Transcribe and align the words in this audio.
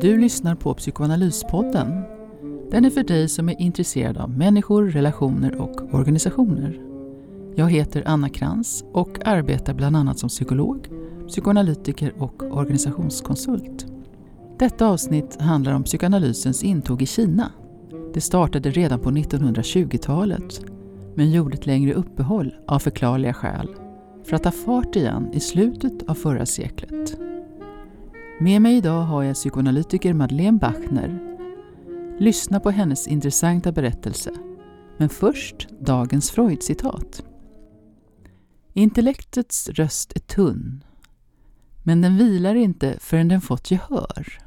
Du 0.00 0.18
lyssnar 0.18 0.54
på 0.54 0.74
Psykoanalyspodden. 0.74 2.02
Den 2.70 2.84
är 2.84 2.90
för 2.90 3.04
dig 3.04 3.28
som 3.28 3.48
är 3.48 3.60
intresserad 3.60 4.18
av 4.18 4.30
människor, 4.30 4.86
relationer 4.86 5.60
och 5.60 5.94
organisationer. 5.94 6.80
Jag 7.54 7.70
heter 7.70 8.02
Anna 8.06 8.28
Krantz 8.28 8.84
och 8.92 9.26
arbetar 9.26 9.74
bland 9.74 9.96
annat 9.96 10.18
som 10.18 10.28
psykolog, 10.28 10.88
psykoanalytiker 11.28 12.14
och 12.18 12.42
organisationskonsult. 12.42 13.86
Detta 14.58 14.86
avsnitt 14.86 15.40
handlar 15.40 15.74
om 15.74 15.82
psykoanalysens 15.82 16.64
intåg 16.64 17.02
i 17.02 17.06
Kina. 17.06 17.52
Det 18.14 18.20
startade 18.20 18.70
redan 18.70 19.00
på 19.00 19.10
1920-talet 19.10 20.60
men 21.14 21.30
gjorde 21.30 21.54
ett 21.54 21.66
längre 21.66 21.94
uppehåll 21.94 22.54
av 22.66 22.78
förklarliga 22.78 23.34
skäl 23.34 23.68
för 24.24 24.36
att 24.36 24.42
ta 24.42 24.50
fart 24.50 24.96
igen 24.96 25.30
i 25.32 25.40
slutet 25.40 26.02
av 26.08 26.14
förra 26.14 26.46
seklet. 26.46 27.20
Med 28.40 28.62
mig 28.62 28.76
idag 28.76 29.02
har 29.02 29.22
jag 29.22 29.34
psykoanalytiker 29.34 30.14
Madeleine 30.14 30.58
Bachner. 30.58 31.36
Lyssna 32.18 32.60
på 32.60 32.70
hennes 32.70 33.08
intressanta 33.08 33.72
berättelse. 33.72 34.32
Men 34.96 35.08
först 35.08 35.68
dagens 35.80 36.30
Freud-citat. 36.30 37.24
Intellektets 38.72 39.68
röst 39.68 40.12
är 40.16 40.20
tunn, 40.20 40.84
men 41.82 42.00
den 42.00 42.16
vilar 42.16 42.54
inte 42.54 42.96
förrän 43.00 43.28
den 43.28 43.40
fått 43.40 43.70
gehör. 43.70 44.42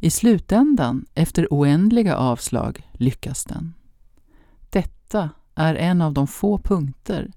I 0.00 0.10
slutändan, 0.10 1.06
efter 1.14 1.46
oändliga 1.50 2.16
avslag, 2.16 2.90
lyckas 2.92 3.44
den. 3.44 3.74
Detta 4.70 5.30
är 5.54 5.74
en 5.74 6.02
av 6.02 6.12
de 6.12 6.26
få 6.26 6.58
punkter 6.58 7.32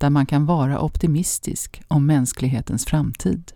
där 0.00 0.10
man 0.10 0.26
kan 0.26 0.46
vara 0.46 0.80
optimistisk 0.80 1.82
om 1.88 2.06
mänsklighetens 2.06 2.84
framtid. 2.84 3.52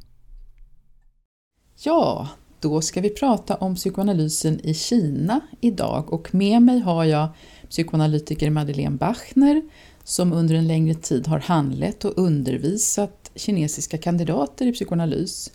Ja, 1.82 2.28
då 2.60 2.80
ska 2.80 3.00
vi 3.00 3.10
prata 3.10 3.54
om 3.54 3.74
psykoanalysen 3.74 4.60
i 4.66 4.74
Kina 4.74 5.40
idag 5.60 6.12
och 6.12 6.34
med 6.34 6.62
mig 6.62 6.80
har 6.80 7.04
jag 7.04 7.28
psykoanalytiker 7.68 8.50
Madeleine 8.50 8.96
Bachner 8.96 9.62
som 10.04 10.32
under 10.32 10.54
en 10.54 10.66
längre 10.66 10.94
tid 10.94 11.26
har 11.26 11.38
handlett 11.38 12.04
och 12.04 12.18
undervisat 12.18 13.30
kinesiska 13.34 13.98
kandidater 13.98 14.66
i 14.66 14.72
psykoanalys. 14.72 15.50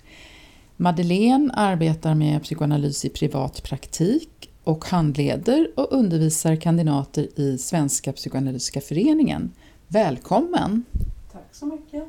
Madeleine 0.77 1.53
arbetar 1.53 2.15
med 2.15 2.43
psykoanalys 2.43 3.05
i 3.05 3.09
privat 3.09 3.63
praktik 3.63 4.49
och 4.63 4.85
handleder 4.85 5.71
och 5.75 5.91
undervisar 5.91 6.55
kandidater 6.55 7.39
i 7.39 7.57
Svenska 7.57 8.13
psykoanalytiska 8.13 8.81
föreningen. 8.81 9.51
Välkommen! 9.91 10.85
Tack 11.31 11.47
så 11.51 11.65
mycket! 11.65 12.03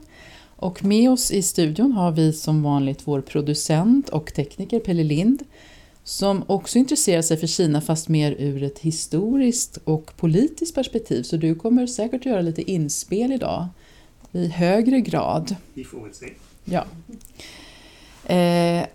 Och 0.57 0.85
med 0.85 1.11
oss 1.11 1.31
i 1.31 1.43
studion 1.43 1.93
har 1.93 2.13
vi 2.13 2.33
som 2.33 2.63
vanligt 2.63 3.03
vår 3.05 3.21
producent 3.21 4.09
och 4.09 4.35
tekniker 4.35 4.81
Pelle 4.81 5.05
Lind 5.05 5.45
som 6.05 6.45
också 6.47 6.79
intresserar 6.79 7.23
sig 7.23 7.37
för 7.37 7.47
Kina 7.47 7.81
fast 7.81 8.09
mer 8.09 8.33
ur 8.39 8.63
ett 8.63 8.79
historiskt 8.79 9.79
och 9.85 10.17
politiskt 10.17 10.75
perspektiv. 10.75 11.23
Så 11.23 11.37
du 11.37 11.55
kommer 11.55 11.87
säkert 11.87 12.21
att 12.21 12.27
göra 12.27 12.41
lite 12.41 12.71
inspel 12.71 13.33
idag 13.33 13.69
i 14.33 14.49
högre 14.49 15.01
grad. 15.01 15.57
Vi 15.75 15.85
får 15.85 16.01
väl 16.01 16.15
se. 16.15 16.33
Ja. 16.65 16.85
Eh, 18.35 18.87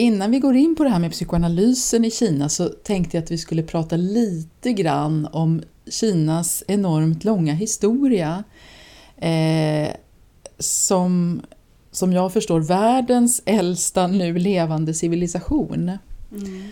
innan 0.00 0.30
vi 0.30 0.38
går 0.38 0.56
in 0.56 0.76
på 0.76 0.84
det 0.84 0.90
här 0.90 0.98
med 0.98 1.12
psykoanalysen 1.12 2.04
i 2.04 2.10
Kina 2.10 2.48
så 2.48 2.68
tänkte 2.68 3.16
jag 3.16 3.24
att 3.24 3.30
vi 3.30 3.38
skulle 3.38 3.62
prata 3.62 3.96
lite 3.96 4.72
grann 4.72 5.28
om 5.32 5.62
Kinas 5.90 6.64
enormt 6.68 7.24
långa 7.24 7.54
historia. 7.54 8.44
Eh, 9.16 9.88
som, 10.58 11.42
som 11.90 12.12
jag 12.12 12.32
förstår 12.32 12.60
världens 12.60 13.42
äldsta 13.44 14.06
nu 14.06 14.38
levande 14.38 14.94
civilisation. 14.94 15.98
Mm. 16.32 16.62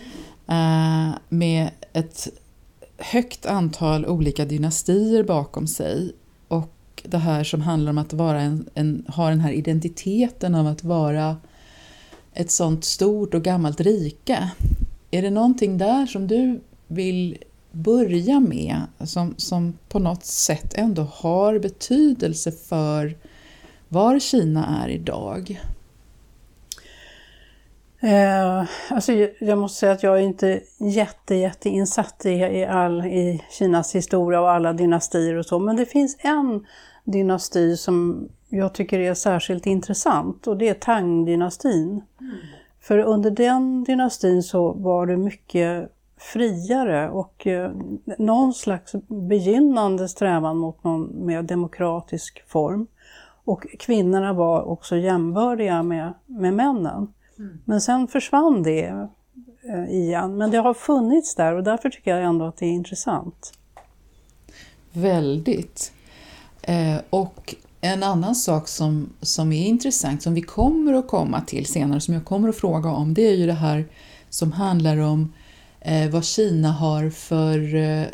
Eh, 0.47 1.15
med 1.29 1.69
ett 1.93 2.27
högt 2.97 3.45
antal 3.45 4.05
olika 4.05 4.45
dynastier 4.45 5.23
bakom 5.23 5.67
sig. 5.67 6.11
Och 6.47 7.03
det 7.03 7.17
här 7.17 7.43
som 7.43 7.61
handlar 7.61 7.89
om 7.89 7.97
att 7.97 8.13
vara 8.13 8.41
en, 8.41 8.69
en, 8.73 9.05
ha 9.07 9.29
den 9.29 9.39
här 9.39 9.51
identiteten 9.51 10.55
av 10.55 10.67
att 10.67 10.83
vara 10.83 11.37
ett 12.33 12.51
sånt 12.51 12.85
stort 12.85 13.33
och 13.33 13.41
gammalt 13.41 13.81
rike. 13.81 14.51
Är 15.11 15.21
det 15.21 15.29
någonting 15.29 15.77
där 15.77 16.05
som 16.05 16.27
du 16.27 16.61
vill 16.87 17.37
börja 17.71 18.39
med 18.39 18.81
som, 18.99 19.33
som 19.37 19.77
på 19.89 19.99
något 19.99 20.25
sätt 20.25 20.73
ändå 20.73 21.01
har 21.01 21.59
betydelse 21.59 22.51
för 22.51 23.17
var 23.87 24.19
Kina 24.19 24.83
är 24.83 24.89
idag? 24.89 25.61
Eh, 28.01 28.63
alltså 28.89 29.13
jag 29.39 29.57
måste 29.57 29.79
säga 29.79 29.91
att 29.91 30.03
jag 30.03 30.17
är 30.17 30.21
inte 30.21 30.61
jätte, 30.77 31.35
jätte 31.35 31.69
insatt 31.69 32.25
i, 32.25 32.29
i, 32.29 32.65
all, 32.65 33.05
i 33.05 33.43
Kinas 33.51 33.95
historia 33.95 34.41
och 34.41 34.51
alla 34.51 34.73
dynastier 34.73 35.35
och 35.35 35.45
så, 35.45 35.59
men 35.59 35.75
det 35.75 35.85
finns 35.85 36.17
en 36.19 36.65
dynasti 37.03 37.77
som 37.77 38.29
jag 38.49 38.73
tycker 38.73 38.99
är 38.99 39.13
särskilt 39.13 39.65
intressant 39.65 40.47
och 40.47 40.57
det 40.57 40.69
är 40.69 40.73
Tang-dynastin. 40.73 42.01
Mm. 42.21 42.35
För 42.81 42.97
under 42.97 43.31
den 43.31 43.83
dynastin 43.83 44.43
så 44.43 44.71
var 44.71 45.07
det 45.07 45.17
mycket 45.17 45.91
friare 46.17 47.09
och 47.09 47.47
eh, 47.47 47.71
någon 48.17 48.53
slags 48.53 48.95
begynnande 49.07 50.09
strävan 50.09 50.57
mot 50.57 50.83
någon 50.83 51.25
mer 51.25 51.41
demokratisk 51.41 52.43
form. 52.47 52.87
Och 53.45 53.65
kvinnorna 53.79 54.33
var 54.33 54.61
också 54.61 54.95
jämbördiga 54.95 55.83
med, 55.83 56.13
med 56.25 56.53
männen. 56.53 57.13
Mm. 57.37 57.59
Men 57.65 57.81
sen 57.81 58.07
försvann 58.07 58.63
det 58.63 59.07
eh, 59.63 59.89
igen. 59.89 60.37
Men 60.37 60.51
det 60.51 60.57
har 60.57 60.73
funnits 60.73 61.35
där 61.35 61.53
och 61.53 61.63
därför 61.63 61.89
tycker 61.89 62.11
jag 62.15 62.23
ändå 62.23 62.45
att 62.45 62.57
det 62.57 62.65
är 62.65 62.71
intressant. 62.71 63.53
Väldigt. 64.91 65.93
Eh, 66.61 66.97
och 67.09 67.55
en 67.81 68.03
annan 68.03 68.35
sak 68.35 68.67
som, 68.67 69.09
som 69.21 69.51
är 69.51 69.65
intressant, 69.65 70.23
som 70.23 70.33
vi 70.33 70.41
kommer 70.41 70.93
att 70.93 71.07
komma 71.07 71.41
till 71.41 71.65
senare, 71.65 72.01
som 72.01 72.13
jag 72.13 72.25
kommer 72.25 72.49
att 72.49 72.57
fråga 72.57 72.89
om, 72.89 73.13
det 73.13 73.27
är 73.27 73.35
ju 73.35 73.45
det 73.45 73.53
här 73.53 73.85
som 74.29 74.51
handlar 74.51 74.97
om 74.97 75.33
eh, 75.81 76.09
vad 76.09 76.25
Kina 76.25 76.71
har 76.71 77.09
för 77.09 77.75
eh, 77.75 78.01
eh 78.01 78.07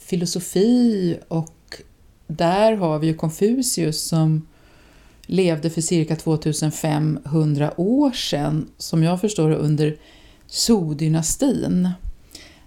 filosofi 0.00 1.18
och 1.28 1.54
där 2.26 2.76
har 2.76 2.98
vi 2.98 3.06
ju 3.06 3.14
Konfucius 3.14 4.08
som 4.08 4.46
levde 5.26 5.70
för 5.70 5.80
cirka 5.80 6.16
2500 6.16 7.80
år 7.80 8.10
sedan, 8.10 8.68
som 8.78 9.02
jag 9.02 9.20
förstår 9.20 9.50
det 9.50 9.56
under 9.56 9.96
Zhou-dynastin. 10.48 11.90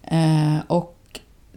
Eh, 0.04 0.58
och 0.68 1.01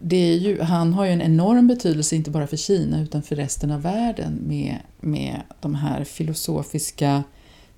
ju, 0.09 0.61
han 0.61 0.93
har 0.93 1.05
ju 1.05 1.11
en 1.11 1.21
enorm 1.21 1.67
betydelse, 1.67 2.15
inte 2.15 2.31
bara 2.31 2.47
för 2.47 2.57
Kina 2.57 3.01
utan 3.01 3.23
för 3.23 3.35
resten 3.35 3.71
av 3.71 3.81
världen 3.81 4.39
med, 4.47 4.77
med 4.99 5.41
de 5.61 5.75
här 5.75 6.03
filosofiska, 6.03 7.23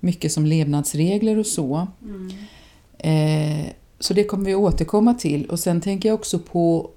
mycket 0.00 0.32
som 0.32 0.46
levnadsregler 0.46 1.38
och 1.38 1.46
så. 1.46 1.86
Mm. 2.02 2.30
Eh, 2.98 3.72
så 3.98 4.14
det 4.14 4.24
kommer 4.24 4.44
vi 4.44 4.54
återkomma 4.54 5.14
till. 5.14 5.46
Och 5.46 5.60
sen 5.60 5.80
tänker 5.80 6.08
jag 6.08 6.14
också 6.14 6.38
på 6.38 6.90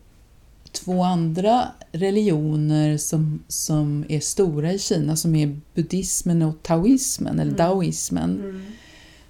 två 0.72 1.04
andra 1.04 1.68
religioner 1.92 2.98
som, 2.98 3.44
som 3.48 4.06
är 4.10 4.20
stora 4.20 4.74
i 4.74 4.80
Kina 4.80 5.16
som 5.16 5.36
är 5.36 5.60
buddhismen 5.74 6.42
och 6.42 6.64
taoismen, 6.64 7.34
eller 7.34 7.54
mm. 7.54 7.58
daoismen. 7.58 8.40
Mm. 8.40 8.62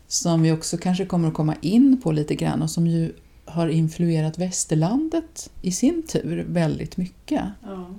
Som 0.07 0.41
vi 0.41 0.51
också 0.51 0.77
kanske 0.77 1.05
kommer 1.05 1.27
att 1.27 1.33
komma 1.33 1.55
in 1.61 2.01
på 2.03 2.11
lite 2.11 2.35
grann 2.35 2.61
och 2.61 2.69
som 2.69 2.87
ju 2.87 3.13
har 3.53 3.67
influerat 3.67 4.37
västerlandet 4.37 5.49
i 5.61 5.71
sin 5.71 6.03
tur 6.07 6.45
väldigt 6.47 6.97
mycket. 6.97 7.43
Ja. 7.63 7.89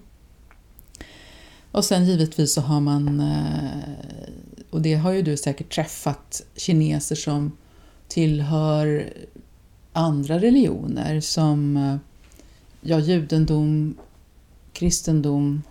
Och 1.72 1.84
sen 1.84 2.04
givetvis 2.04 2.52
så 2.52 2.60
har 2.60 2.80
man, 2.80 3.20
eh, 3.20 3.92
och 4.70 4.82
det 4.82 4.94
har 4.94 5.12
ju 5.12 5.22
du 5.22 5.36
säkert 5.36 5.74
träffat, 5.74 6.42
kineser 6.56 7.16
som 7.16 7.56
tillhör 8.08 9.12
andra 9.92 10.38
religioner 10.38 11.20
som 11.20 11.76
eh, 11.76 11.96
ja, 12.80 12.98
judendom, 12.98 13.94
kristendom, 14.72 15.62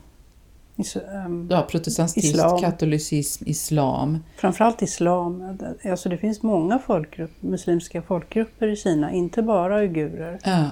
Is, 0.81 0.97
um, 1.25 1.47
ja, 1.51 1.61
protestantism, 1.61 2.27
islam. 2.27 2.61
katolicism, 2.61 3.43
islam. 3.47 4.23
Framförallt 4.37 4.81
islam. 4.81 5.57
Alltså 5.85 6.09
det 6.09 6.17
finns 6.17 6.43
många 6.43 6.79
folkgrupp, 6.79 7.31
muslimska 7.39 8.01
folkgrupper 8.01 8.67
i 8.67 8.75
Kina, 8.75 9.11
inte 9.11 9.41
bara 9.41 9.79
uigurer. 9.79 10.39
Ja. 10.43 10.65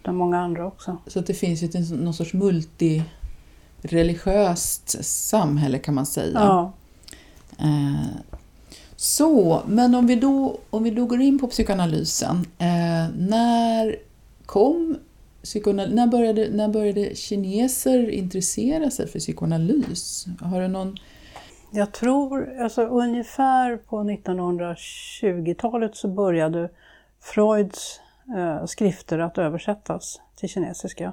Utan 0.00 0.16
många 0.16 0.40
andra 0.40 0.66
också. 0.66 0.96
Så 1.06 1.20
det 1.20 1.34
finns 1.34 1.62
ju 1.62 1.68
någon 1.96 2.14
sorts 2.14 2.34
multireligiöst 2.34 5.04
samhälle 5.04 5.78
kan 5.78 5.94
man 5.94 6.06
säga. 6.06 6.40
Ja. 6.40 6.72
Eh, 7.58 8.06
så, 8.96 9.62
men 9.66 9.94
om 9.94 10.06
vi, 10.06 10.16
då, 10.16 10.58
om 10.70 10.82
vi 10.82 10.90
då 10.90 11.06
går 11.06 11.20
in 11.20 11.38
på 11.38 11.46
psykoanalysen. 11.46 12.46
Eh, 12.58 13.08
när 13.16 13.96
kom 14.46 14.96
psykoanal 15.44 15.94
när, 15.94 16.06
började, 16.06 16.50
när 16.50 16.68
började 16.68 17.14
kineser 17.14 18.10
intressera 18.10 18.90
sig 18.90 19.08
för 19.08 19.18
psykoanalys? 19.18 20.26
Har 20.40 20.60
du 20.60 20.68
någon 20.68 20.96
Jag 21.70 21.92
tror, 21.92 22.60
alltså 22.60 22.82
ungefär 22.82 23.76
på 23.76 23.96
1920-talet 23.96 25.96
så 25.96 26.08
började 26.08 26.70
Freuds 27.20 28.00
eh, 28.36 28.64
skrifter 28.64 29.18
att 29.18 29.38
översättas 29.38 30.20
till 30.36 30.48
kinesiska. 30.48 31.12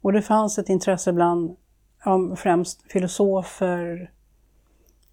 Och 0.00 0.12
det 0.12 0.22
fanns 0.22 0.58
ett 0.58 0.68
intresse 0.68 1.12
bland 1.12 1.56
ja, 2.04 2.36
främst 2.36 2.92
filosofer, 2.92 4.10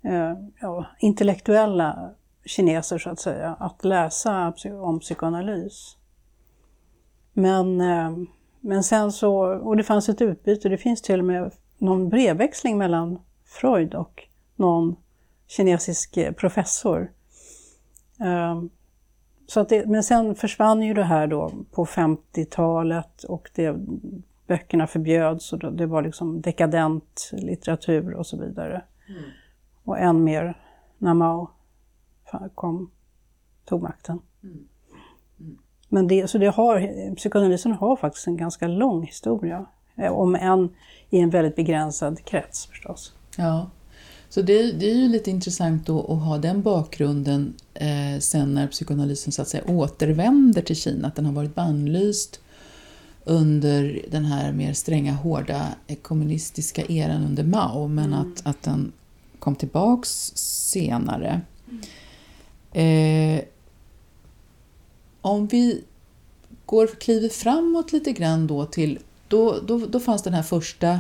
eh, 0.01 0.34
ja, 0.62 0.86
intellektuella 1.00 2.12
kineser 2.46 2.98
så 2.98 3.10
att 3.10 3.19
säga, 3.19 3.56
att 3.60 3.86
läsa 3.86 4.54
om 4.81 5.00
psykoanalys. 5.00 5.98
Men, 7.34 7.81
eh, 7.81 8.12
men 8.62 8.84
sen 8.84 9.12
så, 9.12 9.36
och 9.42 9.78
det 9.78 9.84
fanns 9.84 10.10
ett 10.10 10.22
utbyte, 10.22 10.70
det 10.70 10.78
finns 10.78 11.02
till 11.02 11.20
och 11.20 11.26
med 11.26 11.52
någon 11.78 12.10
brevväxling 12.10 12.78
mellan 12.78 13.20
Freud 13.46 13.96
och 13.96 14.28
någon 14.56 14.96
kinesisk 15.48 16.18
professor. 16.38 17.12
Eh, 18.20 18.64
så 19.48 19.60
att 19.60 19.70
det, 19.70 19.86
men 19.86 20.04
sen 20.04 20.36
försvann 20.36 20.82
ju 20.82 20.94
det 20.94 21.04
här 21.04 21.28
då 21.28 21.52
på 21.72 21.86
50-talet 21.86 23.24
och 23.24 23.52
det, 23.56 23.76
böckerna 24.48 24.88
förbjöds 24.88 25.54
och 25.54 25.74
det 25.74 25.86
var 25.86 26.02
liksom 26.02 26.42
dekadent 26.42 27.30
litteratur 27.34 28.14
och 28.14 28.28
så 28.28 28.38
vidare. 28.38 28.84
Mm. 29.08 29.24
Och 29.84 30.00
än 30.00 30.24
mer 30.24 30.62
när 30.98 31.14
Mao 31.14 31.50
kom, 32.56 32.92
tog 33.66 33.82
makten. 33.82 34.20
Mm. 34.44 34.68
Mm. 35.91 36.06
Men 36.06 36.07
det, 36.07 36.27
så 36.27 36.38
det 36.38 36.47
har, 36.47 37.15
psykoanalysen 37.15 37.71
har 37.71 37.95
faktiskt 37.95 38.27
en 38.27 38.38
ganska 38.38 38.68
lång 38.68 39.03
historia, 39.03 39.65
eh, 39.95 40.12
om 40.12 40.36
än 40.36 40.69
i 41.09 41.19
en 41.19 41.30
väldigt 41.30 41.56
begränsad 41.56 42.25
krets 42.25 42.65
förstås. 42.65 43.13
Ja, 43.38 43.69
så 44.30 44.41
det, 44.41 44.71
det 44.71 44.91
är 44.91 44.95
ju 44.95 45.07
lite 45.07 45.31
intressant 45.31 45.86
då 45.86 46.00
att 46.00 46.24
ha 46.24 46.38
den 46.38 46.62
bakgrunden 46.62 47.53
eh, 47.74 48.19
sen 48.19 48.53
när 48.53 48.68
psykoanalysen 48.68 49.31
så 49.31 49.41
att 49.41 49.47
säga 49.47 49.63
återvänder 49.68 50.62
till 50.62 50.75
Kina, 50.75 51.07
att 51.07 51.15
den 51.15 51.25
har 51.25 51.33
varit 51.33 51.56
bannlyst 51.56 52.39
under 53.25 54.01
den 54.12 54.25
här 54.25 54.51
mer 54.51 54.74
stränga, 54.74 55.13
hårda 55.13 55.68
kommunistiska 56.01 56.86
eran 56.86 57.25
under 57.25 57.44
Mao, 57.44 57.88
men 57.88 58.13
mm. 58.13 58.19
att, 58.19 58.47
att 58.47 58.63
den 58.63 58.91
kom 59.39 59.56
tillbaks 59.56 60.09
senare. 60.36 61.41
Eh, 62.71 63.41
om 65.21 65.48
vi 65.48 65.83
går, 66.66 66.88
kliver 66.88 67.30
framåt 67.30 67.92
lite 67.92 68.12
grann 68.12 68.48
då 68.48 68.66
till, 68.66 69.00
då, 69.27 69.60
då, 69.68 69.77
då 69.77 70.00
fanns 70.00 70.24
den 70.24 70.33
här 70.33 70.44
första 70.44 71.00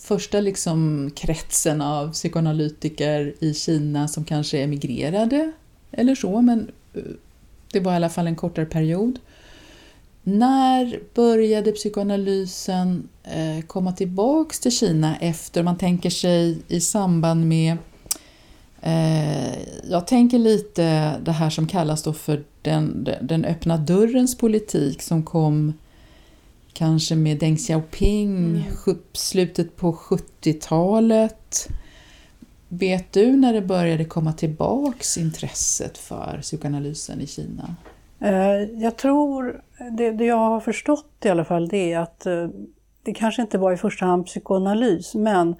första 0.00 0.40
liksom 0.40 1.10
kretsen 1.16 1.80
av 1.80 2.12
psykoanalytiker 2.12 3.34
i 3.40 3.54
Kina 3.54 4.08
som 4.08 4.24
kanske 4.24 4.58
emigrerade 4.58 5.52
eller 5.90 6.14
så, 6.14 6.40
men 6.40 6.70
eh, 6.94 7.02
det 7.72 7.80
var 7.80 7.92
i 7.92 7.96
alla 7.96 8.08
fall 8.08 8.26
en 8.26 8.36
kortare 8.36 8.66
period. 8.66 9.18
När 10.22 11.00
började 11.14 11.72
psykoanalysen 11.72 13.08
eh, 13.24 13.64
komma 13.66 13.92
tillbaks 13.92 14.60
till 14.60 14.72
Kina 14.72 15.16
efter, 15.16 15.62
man 15.62 15.78
tänker 15.78 16.10
sig 16.10 16.58
i 16.68 16.80
samband 16.80 17.48
med 17.48 17.76
eh, 18.80 19.58
jag 19.90 20.06
tänker 20.06 20.38
lite 20.38 21.16
det 21.24 21.32
här 21.32 21.50
som 21.50 21.66
kallas 21.66 22.02
då 22.02 22.12
för 22.12 22.44
den, 22.62 23.08
den 23.22 23.44
öppna 23.44 23.76
dörrens 23.76 24.38
politik 24.38 25.02
som 25.02 25.22
kom 25.22 25.72
kanske 26.72 27.16
med 27.16 27.38
Deng 27.38 27.56
Xiaoping, 27.56 28.36
mm. 28.36 28.62
slutet 29.12 29.76
på 29.76 29.92
70-talet. 29.92 31.68
Vet 32.68 33.12
du 33.12 33.36
när 33.36 33.52
det 33.52 33.62
började 33.62 34.04
komma 34.04 34.32
tillbaks 34.32 35.18
intresset 35.18 35.98
för 35.98 36.38
psykoanalysen 36.42 37.20
i 37.20 37.26
Kina? 37.26 37.76
Eh, 38.20 38.82
jag 38.82 38.96
tror, 38.96 39.62
det, 39.96 40.10
det 40.10 40.24
jag 40.24 40.36
har 40.36 40.60
förstått 40.60 41.12
i 41.24 41.28
alla 41.28 41.44
fall, 41.44 41.68
det 41.68 41.92
är 41.92 41.98
att 41.98 42.26
eh, 42.26 42.48
det 43.02 43.14
kanske 43.14 43.42
inte 43.42 43.58
var 43.58 43.72
i 43.72 43.76
första 43.76 44.06
hand 44.06 44.26
psykoanalys, 44.26 45.14
men 45.14 45.54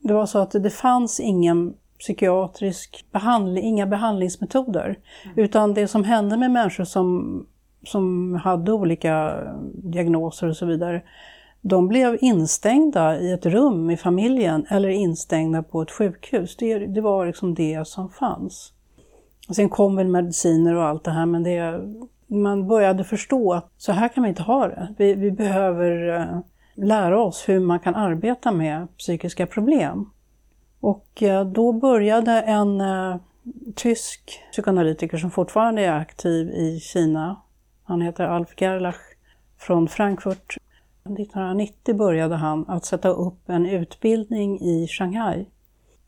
det 0.00 0.12
var 0.12 0.26
så 0.26 0.38
att 0.38 0.50
det 0.50 0.70
fanns 0.70 1.20
ingen 1.20 1.74
psykiatrisk 2.00 3.04
behandling, 3.12 3.64
inga 3.64 3.86
behandlingsmetoder. 3.86 4.84
Mm. 5.24 5.38
Utan 5.38 5.74
det 5.74 5.88
som 5.88 6.04
hände 6.04 6.36
med 6.36 6.50
människor 6.50 6.84
som 6.84 7.46
som 7.82 8.34
hade 8.34 8.72
olika 8.72 9.36
diagnoser 9.74 10.48
och 10.48 10.56
så 10.56 10.66
vidare, 10.66 11.02
de 11.60 11.88
blev 11.88 12.18
instängda 12.20 13.18
i 13.20 13.32
ett 13.32 13.46
rum 13.46 13.90
i 13.90 13.96
familjen 13.96 14.66
eller 14.68 14.88
instängda 14.88 15.62
på 15.62 15.82
ett 15.82 15.90
sjukhus. 15.90 16.56
Det, 16.56 16.78
det 16.78 17.00
var 17.00 17.26
liksom 17.26 17.54
det 17.54 17.86
som 17.86 18.10
fanns. 18.10 18.72
Och 19.48 19.56
sen 19.56 19.68
kom 19.68 19.96
väl 19.96 20.08
mediciner 20.08 20.74
och 20.74 20.84
allt 20.84 21.04
det 21.04 21.10
här, 21.10 21.26
men 21.26 21.42
det, 21.42 21.80
man 22.26 22.68
började 22.68 23.04
förstå 23.04 23.52
att 23.52 23.70
så 23.76 23.92
här 23.92 24.08
kan 24.08 24.22
vi 24.22 24.28
inte 24.28 24.42
ha 24.42 24.68
det. 24.68 24.94
Vi, 24.98 25.14
vi 25.14 25.30
behöver 25.30 26.08
uh, 26.08 26.40
lära 26.74 27.20
oss 27.22 27.48
hur 27.48 27.60
man 27.60 27.80
kan 27.80 27.94
arbeta 27.94 28.52
med 28.52 28.88
psykiska 28.98 29.46
problem. 29.46 30.10
Och 30.80 31.22
uh, 31.22 31.44
då 31.44 31.72
började 31.72 32.32
en 32.32 32.80
uh, 32.80 33.16
tysk 33.74 34.40
psykoanalytiker 34.52 35.18
som 35.18 35.30
fortfarande 35.30 35.82
är 35.82 35.92
aktiv 35.92 36.50
i 36.50 36.80
Kina, 36.80 37.36
han 37.84 38.00
heter 38.00 38.24
Alf 38.24 38.54
Gerlach 38.60 39.00
från 39.58 39.88
Frankfurt. 39.88 40.56
1990 41.04 41.94
började 41.94 42.36
han 42.36 42.64
att 42.68 42.84
sätta 42.84 43.08
upp 43.08 43.48
en 43.48 43.66
utbildning 43.66 44.60
i 44.60 44.86
Shanghai 44.88 45.46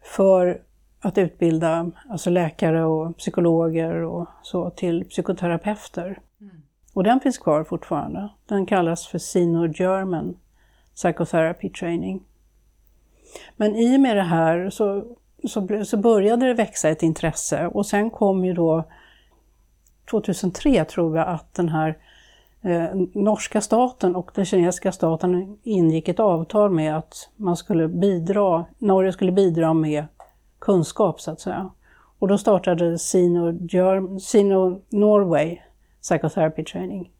för 0.02 0.62
att 1.00 1.18
utbilda 1.18 1.90
alltså 2.08 2.30
läkare 2.30 2.84
och 2.84 3.16
psykologer 3.16 3.94
och 3.94 4.28
så 4.42 4.70
till 4.70 5.04
psykoterapeuter. 5.04 6.20
Mm. 6.40 6.62
Och 6.94 7.04
den 7.04 7.20
finns 7.20 7.38
kvar 7.38 7.64
fortfarande. 7.64 8.28
Den 8.46 8.66
kallas 8.66 9.06
för 9.06 9.18
Sino-German 9.18 10.36
Psychotherapy 10.94 11.68
Training. 11.68 12.24
Men 13.56 13.76
i 13.76 13.96
och 13.96 14.00
med 14.00 14.16
det 14.16 14.22
här 14.22 14.70
så, 14.70 15.04
så, 15.48 15.84
så 15.84 15.96
började 15.96 16.46
det 16.46 16.54
växa 16.54 16.88
ett 16.88 17.02
intresse 17.02 17.66
och 17.66 17.86
sen 17.86 18.10
kom 18.10 18.44
ju 18.44 18.52
då 18.54 18.84
2003 20.10 20.84
tror 20.84 21.16
jag 21.16 21.28
att 21.28 21.54
den 21.54 21.68
här 21.68 21.98
eh, 22.62 22.88
norska 23.12 23.60
staten 23.60 24.16
och 24.16 24.30
den 24.34 24.44
kinesiska 24.44 24.92
staten 24.92 25.58
ingick 25.62 26.08
ett 26.08 26.20
avtal 26.20 26.70
med 26.70 26.96
att 26.96 27.30
man 27.36 27.56
skulle 27.56 27.88
bidra, 27.88 28.64
Norge 28.78 29.12
skulle 29.12 29.32
bidra 29.32 29.74
med 29.74 30.04
kunskap 30.58 31.20
så 31.20 31.30
att 31.30 31.40
säga. 31.40 31.70
Och 32.18 32.28
då 32.28 32.38
startade 32.38 32.98
Sino, 32.98 34.18
Sino 34.20 34.82
Norway 34.88 35.58
Psychotherapy 36.02 36.64
Training. 36.64 37.10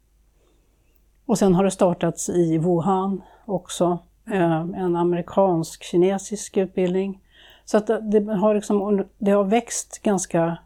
Och 1.25 1.37
sen 1.37 1.55
har 1.55 1.63
det 1.63 1.71
startats 1.71 2.29
i 2.29 2.57
Wuhan 2.57 3.21
också, 3.45 3.99
en 4.25 4.95
amerikansk-kinesisk 4.95 6.57
utbildning. 6.57 7.21
Så 7.65 7.77
att 7.77 7.87
det 7.87 8.33
har, 8.33 8.55
liksom, 8.55 9.05
det 9.17 9.31
har 9.31 9.43
växt 9.43 9.99
ganska 10.03 10.57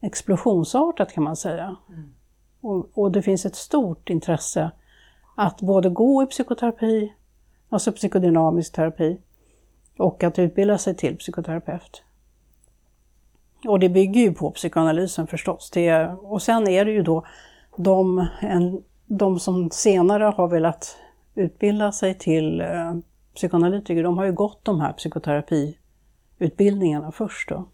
explosionsartat 0.00 1.12
kan 1.12 1.24
man 1.24 1.36
säga. 1.36 1.76
Mm. 1.88 2.14
Och, 2.60 2.90
och, 2.94 3.12
det 3.12 3.22
finns 3.22 3.46
ett 3.46 3.56
stort 3.56 4.10
intresse 4.10 4.70
att 5.36 5.60
både 5.60 5.90
gå 5.90 6.22
i 6.22 6.26
psykoterapi, 6.26 7.14
alltså 7.68 7.92
psykodynamisk 7.92 8.72
terapi, 8.72 9.20
och 9.98 10.24
att 10.24 10.38
utbilda 10.38 10.78
sig 10.78 10.96
till 10.96 11.16
psykoterapeut. 11.16 12.02
Och 13.66 13.78
det 13.78 13.88
bygger 13.88 14.20
ju 14.20 14.32
på 14.32 14.50
psykoanalysen 14.50 15.26
förstås. 15.26 15.70
Det, 15.70 16.06
och 16.06 16.42
sen 16.42 16.68
är 16.68 16.84
det 16.84 16.90
ju 16.90 17.02
då 17.02 17.24
de, 17.76 18.26
en, 18.40 18.82
de 19.06 19.40
som 19.40 19.70
senare 19.70 20.24
har 20.24 20.48
velat 20.48 20.96
utbilda 21.34 21.92
sig 21.92 22.18
till 22.18 22.60
eh, 22.60 22.94
psykoanalytiker, 23.34 24.02
de 24.02 24.18
har 24.18 24.24
ju 24.24 24.32
gått 24.32 24.64
de 24.64 24.80
här 24.80 24.92
psykoterapiutbildningarna 24.92 27.12
först. 27.12 27.48
Då. 27.48 27.68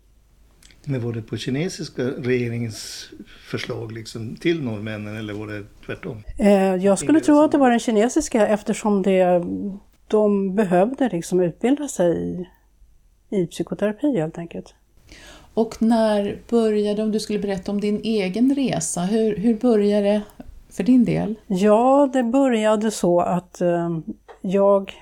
Men 0.85 1.05
var 1.05 1.13
det 1.13 1.23
på 1.23 1.37
kinesiska 1.37 2.03
regeringens 2.03 3.11
förslag 3.51 3.93
liksom 3.93 4.37
till 4.37 4.63
norrmännen 4.63 5.17
eller 5.17 5.35
var 5.35 5.47
det 5.47 5.65
tvärtom? 5.87 6.23
Eh, 6.39 6.75
jag 6.75 6.99
skulle 6.99 7.21
tro 7.21 7.43
att 7.43 7.53
det 7.53 7.59
var 7.59 7.71
den 7.71 7.81
kinesiska 7.81 8.47
eftersom 8.47 9.03
det, 9.03 9.45
de 10.09 10.55
behövde 10.55 11.09
liksom 11.09 11.41
utbilda 11.41 11.89
sig 11.89 12.41
i, 13.31 13.37
i 13.37 13.47
psykoterapi 13.47 14.17
helt 14.17 14.39
enkelt. 14.39 14.75
Och 15.55 15.83
när 15.83 16.39
började, 16.51 17.03
om 17.03 17.13
du 17.13 17.21
skulle 17.21 17.39
berätta 17.39 17.73
om 17.73 17.81
din 17.81 18.01
egen 18.05 18.55
resa, 18.55 19.01
hur, 19.01 19.37
hur 19.37 19.55
började 19.55 20.09
det 20.09 20.23
för 20.71 20.83
din 20.83 21.05
del? 21.05 21.35
Ja, 21.47 22.11
det 22.13 22.23
började 22.23 22.91
så 22.91 23.21
att 23.21 23.61
eh, 23.61 23.99
jag 24.41 24.93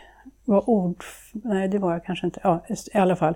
var 0.45 0.71
ord... 0.71 1.05
Nej, 1.33 1.69
det 1.69 1.79
var 1.79 1.93
jag 1.93 2.05
kanske 2.05 2.27
inte. 2.27 2.41
Ja, 2.43 2.65
i 2.95 2.99
alla 2.99 3.17
fall. 3.17 3.35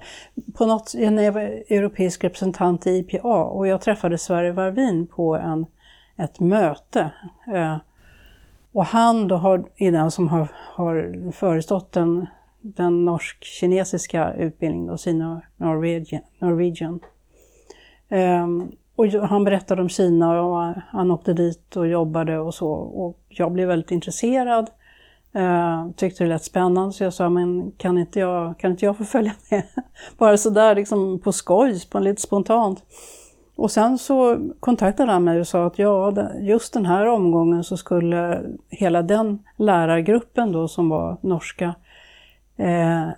På 0.54 0.66
något, 0.66 0.94
när 0.94 1.22
jag 1.22 1.32
var 1.32 1.40
europeisk 1.40 2.24
representant 2.24 2.86
i 2.86 2.90
IPA 2.90 3.44
och 3.44 3.66
jag 3.66 3.80
träffade 3.80 4.18
Sverre 4.18 4.52
Varvin 4.52 5.06
på 5.06 5.36
en, 5.36 5.66
ett 6.16 6.40
möte. 6.40 7.10
Eh, 7.54 7.76
och 8.72 8.84
han 8.84 9.28
då 9.28 9.36
har, 9.36 9.64
är 9.76 9.92
den 9.92 10.10
som 10.10 10.28
har, 10.28 10.48
har 10.52 11.32
förestått 11.32 11.92
den 11.92 12.26
den 12.62 13.04
norsk-kinesiska 13.04 14.34
utbildningen, 14.34 14.86
då, 14.86 14.96
Sino-Norwegian. 14.96 16.22
Norwegian. 16.38 17.00
Um, 18.08 18.72
och 19.02 19.28
han 19.28 19.44
berättade 19.44 19.82
om 19.82 19.88
Kina 19.88 20.42
och 20.42 20.74
han 20.90 21.10
åkte 21.10 21.32
dit 21.32 21.76
och 21.76 21.88
jobbade 21.88 22.38
och 22.38 22.54
så. 22.54 22.70
Och 22.72 23.18
jag 23.28 23.52
blev 23.52 23.68
väldigt 23.68 23.90
intresserad. 23.90 24.70
Uh, 25.36 25.90
tyckte 25.96 26.24
det 26.24 26.28
lät 26.28 26.44
spännande 26.44 26.92
så 26.92 27.04
jag 27.04 27.12
sa, 27.12 27.28
men 27.28 27.72
kan 27.76 27.98
inte 27.98 28.20
jag, 28.20 28.58
kan 28.58 28.70
inte 28.70 28.84
jag 28.84 28.96
få 28.96 29.04
följa 29.04 29.32
med? 29.50 29.62
Bara 30.18 30.36
sådär 30.36 30.74
liksom 30.74 31.18
på 31.18 31.32
skoj, 31.32 31.80
på 31.90 31.98
lite 31.98 32.22
spontant. 32.22 32.82
Och 33.56 33.70
sen 33.70 33.98
så 33.98 34.38
kontaktade 34.60 35.12
han 35.12 35.24
mig 35.24 35.40
och 35.40 35.46
sa 35.46 35.66
att 35.66 35.78
ja, 35.78 36.12
just 36.40 36.72
den 36.72 36.86
här 36.86 37.06
omgången 37.06 37.64
så 37.64 37.76
skulle 37.76 38.42
hela 38.68 39.02
den 39.02 39.38
lärargruppen 39.56 40.52
då 40.52 40.68
som 40.68 40.88
var 40.88 41.16
norska 41.20 41.74
eh, 42.56 43.08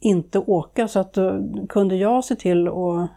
inte 0.00 0.38
åka 0.38 0.88
så 0.88 0.98
att 0.98 1.12
då 1.12 1.42
kunde 1.68 1.96
jag 1.96 2.24
se 2.24 2.36
till 2.36 2.68
att 2.68 3.10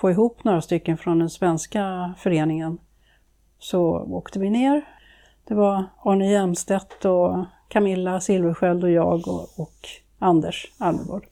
få 0.00 0.10
ihop 0.10 0.44
några 0.44 0.60
stycken 0.60 0.98
från 0.98 1.18
den 1.18 1.30
svenska 1.30 2.14
föreningen. 2.18 2.78
Så 3.58 3.80
åkte 4.10 4.38
vi 4.38 4.50
ner. 4.50 4.82
Det 5.48 5.54
var 5.54 5.84
Arne 6.04 6.30
Jämstedt 6.30 7.04
och 7.04 7.44
Camilla 7.68 8.20
Silversköld 8.20 8.84
och 8.84 8.90
jag 8.90 9.28
och, 9.28 9.60
och 9.60 9.88
Anders 10.18 10.72
Almegård. 10.78 11.26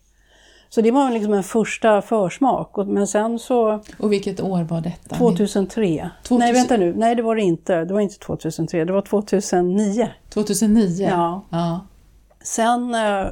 Så 0.68 0.80
det 0.80 0.90
var 0.90 1.10
liksom 1.10 1.32
en 1.32 1.42
första 1.42 2.02
försmak. 2.02 2.76
Men 2.76 3.06
sen 3.06 3.38
så... 3.38 3.80
Och 3.98 4.12
vilket 4.12 4.40
år 4.40 4.62
var 4.62 4.80
detta? 4.80 5.16
2003. 5.16 6.10
2000... 6.22 6.38
Nej, 6.38 6.52
vänta 6.52 6.76
nu. 6.76 6.94
Nej, 6.96 7.14
det 7.14 7.22
var 7.22 7.36
det 7.36 7.42
inte. 7.42 7.84
Det 7.84 7.94
var 7.94 8.00
inte 8.00 8.18
2003. 8.18 8.84
Det 8.84 8.92
var 8.92 9.02
2009. 9.02 10.08
2009? 10.28 11.08
Ja. 11.10 11.44
ja. 11.50 11.80
Sen 12.42 12.94
eh, 12.94 13.26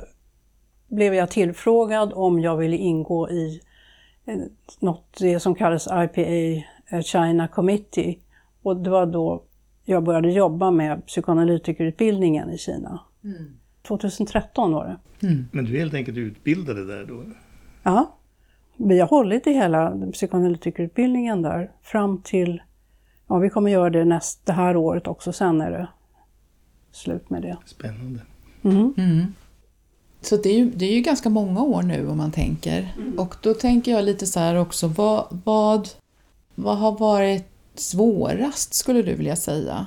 blev 0.89 1.15
jag 1.15 1.31
tillfrågad 1.31 2.13
om 2.15 2.41
jag 2.41 2.57
ville 2.57 2.77
ingå 2.77 3.31
i 3.31 3.61
något 4.81 5.17
det 5.21 5.41
som 5.41 5.55
kallas 5.55 5.87
IPA 5.87 6.21
eh, 6.91 7.03
China 7.03 7.49
Committee. 7.49 8.19
Och 8.63 8.77
det 8.77 8.91
var 8.91 9.07
då 9.07 9.43
jag 9.85 10.05
började 10.05 10.33
jobba 10.33 10.71
med 10.71 11.07
psykoanalytikerutbildningen 11.07 12.51
i 12.51 12.59
Kina. 12.59 13.01
Mm. 13.25 13.57
2013 13.83 14.73
var 14.73 14.85
det. 14.85 15.27
Mm. 15.27 15.49
Men 15.53 15.65
du 15.65 15.75
är 15.75 15.79
helt 15.79 15.95
enkelt 15.95 16.19
utbildade 16.19 16.87
där 16.87 17.05
då? 17.05 17.25
Ja. 17.83 18.17
Vi 18.77 19.01
har 19.01 19.09
hållit 19.09 19.47
i 19.47 19.53
hela 19.53 20.11
psykoanalytikerutbildningen 20.13 21.43
där 21.43 21.71
fram 21.83 22.23
till, 22.23 22.63
ja 23.27 23.39
vi 23.39 23.51
kommer 23.51 23.71
göra 23.71 23.91
det 23.91 24.05
nästa, 24.05 24.53
det 24.53 24.57
här 24.57 24.77
året 24.77 25.07
också, 25.07 25.33
sen 25.33 25.61
är 25.61 25.71
det 25.71 25.89
slut 26.93 27.31
med 27.31 27.43
det. 27.43 27.57
Spännande. 27.65 28.21
Mm. 28.63 28.95
Så 30.21 30.37
det 30.37 30.49
är, 30.49 30.59
ju, 30.59 30.71
det 30.71 30.85
är 30.85 30.93
ju 30.93 31.01
ganska 31.01 31.29
många 31.29 31.63
år 31.63 31.83
nu 31.83 32.09
om 32.09 32.17
man 32.17 32.31
tänker. 32.31 32.89
Mm. 32.97 33.19
Och 33.19 33.35
då 33.43 33.55
tänker 33.55 33.93
jag 33.93 34.05
lite 34.05 34.27
så 34.27 34.41
här 34.41 34.57
också, 34.57 34.89
vad, 34.89 35.41
vad, 35.45 35.89
vad 36.55 36.79
har 36.79 36.99
varit 36.99 37.47
svårast 37.75 38.75
skulle 38.75 39.03
du 39.03 39.15
vilja 39.15 39.37
säga? 39.37 39.87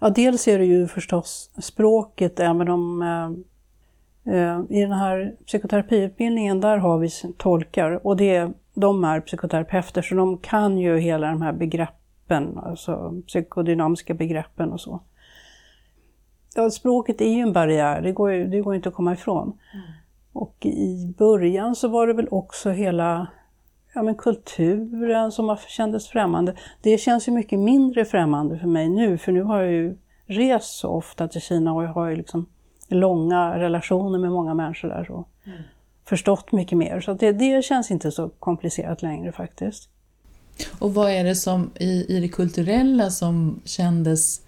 Ja, 0.00 0.10
dels 0.10 0.48
är 0.48 0.58
det 0.58 0.64
ju 0.64 0.86
förstås 0.86 1.50
språket, 1.58 2.40
även 2.40 2.68
om 2.68 3.02
eh, 3.02 4.34
eh, 4.34 4.60
i 4.68 4.80
den 4.80 4.92
här 4.92 5.34
psykoterapiutbildningen 5.46 6.60
där 6.60 6.76
har 6.76 6.98
vi 6.98 7.08
tolkar 7.36 8.06
och 8.06 8.16
det, 8.16 8.50
de 8.74 9.04
är 9.04 9.20
psykoterapeuter 9.20 10.02
så 10.02 10.14
de 10.14 10.38
kan 10.38 10.78
ju 10.78 10.98
hela 10.98 11.30
de 11.30 11.42
här 11.42 11.52
begreppen, 11.52 12.58
alltså 12.58 13.22
psykodynamiska 13.26 14.14
begreppen 14.14 14.72
och 14.72 14.80
så. 14.80 15.00
Ja, 16.56 16.70
språket 16.70 17.20
är 17.20 17.30
ju 17.30 17.40
en 17.40 17.52
barriär, 17.52 18.02
det 18.02 18.12
går, 18.12 18.30
det 18.30 18.60
går 18.60 18.74
inte 18.74 18.88
att 18.88 18.94
komma 18.94 19.12
ifrån. 19.12 19.58
Mm. 19.74 19.86
Och 20.32 20.66
i 20.66 21.14
början 21.18 21.74
så 21.74 21.88
var 21.88 22.06
det 22.06 22.12
väl 22.12 22.28
också 22.30 22.70
hela 22.70 23.26
ja, 23.94 24.02
men 24.02 24.14
kulturen 24.14 25.32
som 25.32 25.56
kändes 25.68 26.08
främmande. 26.08 26.54
Det 26.82 26.98
känns 26.98 27.28
ju 27.28 27.32
mycket 27.32 27.58
mindre 27.58 28.04
främmande 28.04 28.58
för 28.58 28.66
mig 28.66 28.88
nu, 28.88 29.18
för 29.18 29.32
nu 29.32 29.42
har 29.42 29.60
jag 29.60 29.72
ju 29.72 29.96
rest 30.26 30.78
så 30.78 30.88
ofta 30.88 31.28
till 31.28 31.40
Kina 31.40 31.72
och 31.72 31.84
jag 31.84 31.88
har 31.88 32.08
ju 32.08 32.16
liksom 32.16 32.46
långa 32.88 33.58
relationer 33.58 34.18
med 34.18 34.32
många 34.32 34.54
människor 34.54 34.88
där. 34.88 35.04
Så. 35.04 35.24
Mm. 35.44 35.58
Förstått 36.04 36.52
mycket 36.52 36.78
mer, 36.78 37.00
så 37.00 37.14
det, 37.14 37.32
det 37.32 37.64
känns 37.64 37.90
inte 37.90 38.10
så 38.10 38.28
komplicerat 38.28 39.02
längre 39.02 39.32
faktiskt. 39.32 39.88
Och 40.78 40.94
vad 40.94 41.10
är 41.10 41.24
det 41.24 41.34
som 41.34 41.70
i, 41.74 42.16
i 42.16 42.20
det 42.20 42.28
kulturella 42.28 43.10
som 43.10 43.60
kändes 43.64 44.45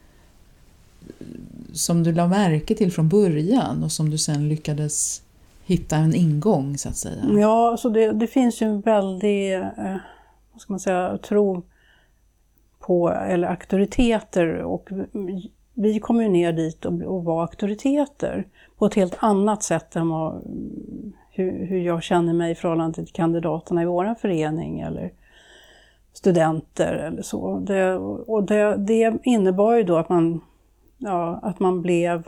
som 1.73 2.03
du 2.03 2.13
la 2.13 2.27
märke 2.27 2.75
till 2.75 2.93
från 2.93 3.09
början 3.09 3.85
och 3.85 3.93
som 3.93 4.11
du 4.11 4.19
sen 4.19 4.49
lyckades 4.49 5.23
hitta 5.65 5.97
en 5.97 6.15
ingång 6.15 6.79
så 6.79 6.89
att 6.89 6.97
säga? 6.97 7.25
Ja, 7.41 7.77
så 7.77 7.89
det, 7.89 8.13
det 8.13 8.27
finns 8.27 8.63
ju 8.63 8.67
en 8.67 8.81
väldig, 8.81 9.55
eh, 9.55 9.97
vad 10.53 10.61
ska 10.61 10.73
man 10.73 10.81
säga, 10.81 11.19
tro 11.19 11.63
på, 12.79 13.11
eller 13.11 13.49
auktoriteter 13.49 14.47
och 14.49 14.91
vi 15.75 16.01
kom 16.01 16.23
ju 16.23 16.29
ner 16.29 16.53
dit 16.53 16.85
och, 16.85 17.03
och 17.03 17.25
var 17.25 17.43
auktoriteter 17.43 18.47
på 18.79 18.87
ett 18.87 18.95
helt 18.95 19.17
annat 19.19 19.63
sätt 19.63 19.97
än 19.97 20.09
vad, 20.09 20.43
hur, 21.31 21.67
hur 21.67 21.79
jag 21.79 22.03
känner 22.03 22.33
mig 22.33 22.53
i 22.53 22.55
förhållande 22.55 22.95
till 22.95 23.13
kandidaterna 23.13 23.83
i 23.83 23.87
vår 23.87 24.15
förening 24.21 24.81
eller 24.81 25.13
studenter 26.13 26.95
eller 26.95 27.23
så. 27.23 27.59
Det, 27.59 27.95
och 28.27 28.45
det, 28.45 28.77
det 28.77 29.19
innebar 29.23 29.75
ju 29.75 29.83
då 29.83 29.97
att 29.97 30.09
man, 30.09 30.41
ja, 30.99 31.41
att 31.43 31.61
man 31.61 31.83
blev 31.83 32.23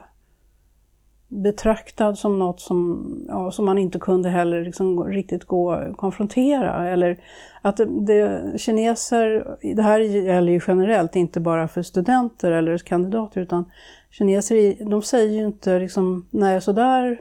betraktad 1.29 2.19
som 2.19 2.39
något 2.39 2.61
som, 2.61 3.09
ja, 3.29 3.51
som 3.51 3.65
man 3.65 3.79
inte 3.79 3.99
kunde 3.99 4.29
heller 4.29 4.65
liksom 4.65 5.05
riktigt 5.05 5.45
gå 5.45 5.75
och 5.75 5.97
konfrontera. 5.97 6.89
Eller 6.89 7.21
att 7.63 7.77
det, 7.77 7.87
det, 8.07 8.61
kineser, 8.61 9.57
det 9.77 9.83
här 9.83 10.01
gäller 10.01 10.53
ju 10.53 10.61
generellt, 10.67 11.17
inte 11.17 11.41
bara 11.41 11.69
för 11.69 11.83
studenter 11.83 12.53
eller 12.53 12.79
kandidater, 12.79 13.41
utan 13.41 13.65
kineser 14.11 14.85
de 14.91 15.03
säger 15.03 15.33
ju 15.33 15.47
inte 15.47 15.79
liksom, 15.79 16.27
nej 16.31 16.61
sådär 16.61 17.21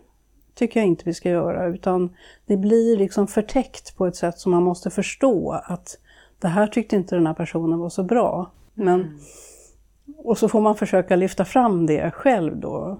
tycker 0.56 0.80
jag 0.80 0.88
inte 0.88 1.06
vi 1.06 1.14
ska 1.14 1.30
göra, 1.30 1.68
utan 1.68 2.16
det 2.46 2.58
blir 2.58 2.98
liksom 2.98 3.28
förtäckt 3.28 3.98
på 3.98 4.08
ett 4.08 4.16
sätt 4.16 4.40
som 4.40 4.52
man 4.52 4.64
måste 4.64 4.90
förstå 4.90 5.62
att 5.64 5.98
det 6.40 6.48
här 6.48 6.68
tyckte 6.68 6.96
inte 6.96 7.16
den 7.16 7.28
här 7.28 7.34
personen 7.34 7.80
var 7.80 7.90
så 7.90 8.04
bra. 8.04 8.52
Men, 8.74 9.02
mm. 9.02 9.20
Och 10.24 10.38
så 10.38 10.50
får 10.50 10.62
man 10.62 10.76
försöka 10.76 11.16
lyfta 11.16 11.46
fram 11.46 11.86
det 11.86 12.12
själv 12.12 12.58
då. 12.58 13.00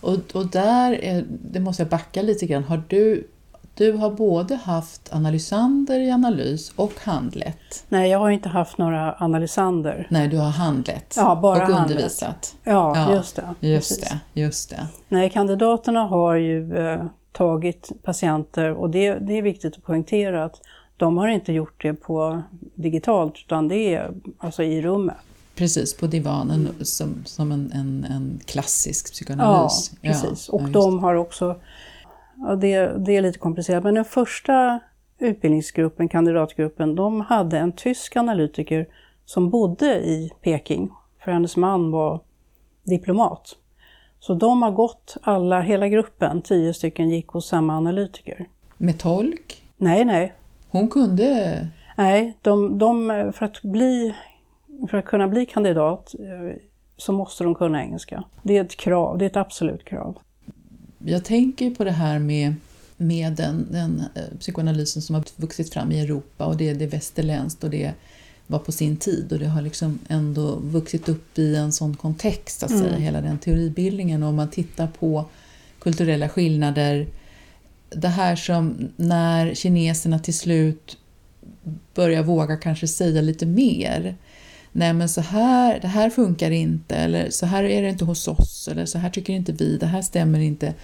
Och, 0.00 0.18
och 0.34 0.46
där, 0.46 0.92
är, 1.04 1.24
det 1.28 1.60
måste 1.60 1.82
jag 1.82 1.90
backa 1.90 2.22
lite 2.22 2.46
grann, 2.46 2.64
har 2.64 2.82
du 2.88 3.26
du 3.74 3.92
har 3.92 4.10
både 4.10 4.54
haft 4.54 5.12
analysander 5.12 6.00
i 6.00 6.10
analys 6.10 6.72
och 6.76 6.92
handlett. 7.00 7.84
Nej, 7.88 8.10
jag 8.10 8.18
har 8.18 8.30
inte 8.30 8.48
haft 8.48 8.78
några 8.78 9.14
analysander. 9.18 10.06
Nej, 10.10 10.28
du 10.28 10.36
har 10.36 10.50
handlett 10.50 11.14
ja, 11.16 11.38
bara 11.42 11.52
och 11.52 11.72
handlett. 11.72 11.90
undervisat. 11.90 12.56
Ja, 12.64 12.92
ja, 12.96 13.14
just 13.14 13.36
det. 13.36 13.68
Just 13.68 14.00
det, 14.00 14.40
just 14.40 14.70
det. 14.70 14.86
Nej, 15.08 15.30
kandidaterna 15.30 16.00
har 16.00 16.34
ju 16.34 16.78
eh, 16.78 17.04
tagit 17.32 17.90
patienter 18.02 18.70
och 18.70 18.90
det, 18.90 19.14
det 19.14 19.38
är 19.38 19.42
viktigt 19.42 19.76
att 19.76 19.84
poängtera 19.84 20.44
att 20.44 20.60
de 20.96 21.18
har 21.18 21.28
inte 21.28 21.52
gjort 21.52 21.82
det 21.82 21.94
på 21.94 22.42
digitalt 22.74 23.34
utan 23.46 23.68
det 23.68 23.94
är 23.94 24.10
alltså 24.38 24.62
i 24.62 24.82
rummet. 24.82 25.16
Precis, 25.60 25.96
på 25.96 26.06
divanen 26.06 26.60
mm. 26.60 26.84
som, 26.84 27.24
som 27.24 27.52
en, 27.52 27.72
en, 27.72 28.04
en 28.04 28.40
klassisk 28.44 29.12
psykoanalys. 29.12 29.92
Ja, 29.92 30.08
precis. 30.08 30.48
Ja, 30.48 30.54
och 30.54 30.62
ja, 30.62 30.66
de 30.66 30.98
har 30.98 31.14
också, 31.14 31.60
ja, 32.36 32.56
det, 32.56 33.04
det 33.06 33.16
är 33.16 33.22
lite 33.22 33.38
komplicerat, 33.38 33.84
men 33.84 33.94
den 33.94 34.04
första 34.04 34.80
utbildningsgruppen, 35.18 36.08
kandidatgruppen, 36.08 36.94
de 36.94 37.20
hade 37.20 37.58
en 37.58 37.72
tysk 37.72 38.16
analytiker 38.16 38.86
som 39.24 39.50
bodde 39.50 39.86
i 39.86 40.30
Peking, 40.42 40.90
för 41.24 41.32
hennes 41.32 41.56
man 41.56 41.90
var 41.90 42.20
diplomat. 42.84 43.56
Så 44.20 44.34
de 44.34 44.62
har 44.62 44.70
gått, 44.70 45.16
alla, 45.22 45.60
hela 45.60 45.88
gruppen, 45.88 46.42
tio 46.42 46.74
stycken, 46.74 47.10
gick 47.10 47.28
hos 47.28 47.48
samma 47.48 47.76
analytiker. 47.76 48.48
Med 48.76 48.98
tolk? 48.98 49.62
Nej, 49.76 50.04
nej. 50.04 50.32
Hon 50.70 50.88
kunde? 50.88 51.68
Nej, 51.96 52.36
de, 52.42 52.78
de, 52.78 53.32
för 53.36 53.44
att 53.44 53.62
bli 53.62 54.14
för 54.88 54.96
att 54.96 55.04
kunna 55.04 55.28
bli 55.28 55.46
kandidat 55.46 56.14
eh, 56.18 56.56
så 56.96 57.12
måste 57.12 57.44
de 57.44 57.54
kunna 57.54 57.82
engelska. 57.82 58.24
Det 58.42 58.56
är 58.56 58.64
ett 58.64 58.76
krav, 58.76 59.18
det 59.18 59.24
är 59.24 59.30
ett 59.30 59.36
absolut 59.36 59.84
krav. 59.84 60.18
Jag 60.98 61.24
tänker 61.24 61.70
på 61.70 61.84
det 61.84 61.90
här 61.90 62.18
med, 62.18 62.54
med 62.96 63.32
den, 63.32 63.66
den 63.70 64.02
eh, 64.14 64.38
psykoanalysen 64.38 65.02
som 65.02 65.14
har 65.14 65.24
vuxit 65.36 65.72
fram 65.72 65.92
i 65.92 66.00
Europa 66.00 66.46
och 66.46 66.56
det, 66.56 66.72
det 66.72 66.84
är 66.84 66.88
västerländskt 66.88 67.64
och 67.64 67.70
det 67.70 67.94
var 68.46 68.58
på 68.58 68.72
sin 68.72 68.96
tid 68.96 69.32
och 69.32 69.38
det 69.38 69.46
har 69.46 69.62
liksom 69.62 69.98
ändå 70.08 70.56
vuxit 70.56 71.08
upp 71.08 71.38
i 71.38 71.56
en 71.56 71.72
sån 71.72 71.96
kontext, 71.96 72.62
att 72.62 72.70
säga, 72.70 72.88
mm. 72.88 73.02
hela 73.02 73.20
den 73.20 73.38
teoribildningen. 73.38 74.22
Och 74.22 74.28
om 74.28 74.36
man 74.36 74.50
tittar 74.50 74.86
på 74.86 75.24
kulturella 75.78 76.28
skillnader, 76.28 77.06
det 77.90 78.08
här 78.08 78.36
som 78.36 78.88
när 78.96 79.54
kineserna 79.54 80.18
till 80.18 80.34
slut 80.34 80.96
börjar 81.94 82.22
våga 82.22 82.56
kanske 82.56 82.88
säga 82.88 83.20
lite 83.20 83.46
mer 83.46 84.16
nej 84.72 84.92
men 84.92 85.08
så 85.08 85.20
här, 85.20 85.80
det 85.80 85.88
här 85.88 86.10
funkar 86.10 86.50
inte 86.50 86.96
eller 86.96 87.30
så 87.30 87.46
här 87.46 87.64
är 87.64 87.82
det 87.82 87.88
inte 87.88 88.04
hos 88.04 88.28
oss 88.28 88.68
eller 88.68 88.86
så 88.86 88.98
här 88.98 89.10
tycker 89.10 89.32
inte 89.32 89.52
vi, 89.52 89.76
det 89.76 89.86
här 89.86 90.02
stämmer 90.02 90.40
inte. 90.40 90.74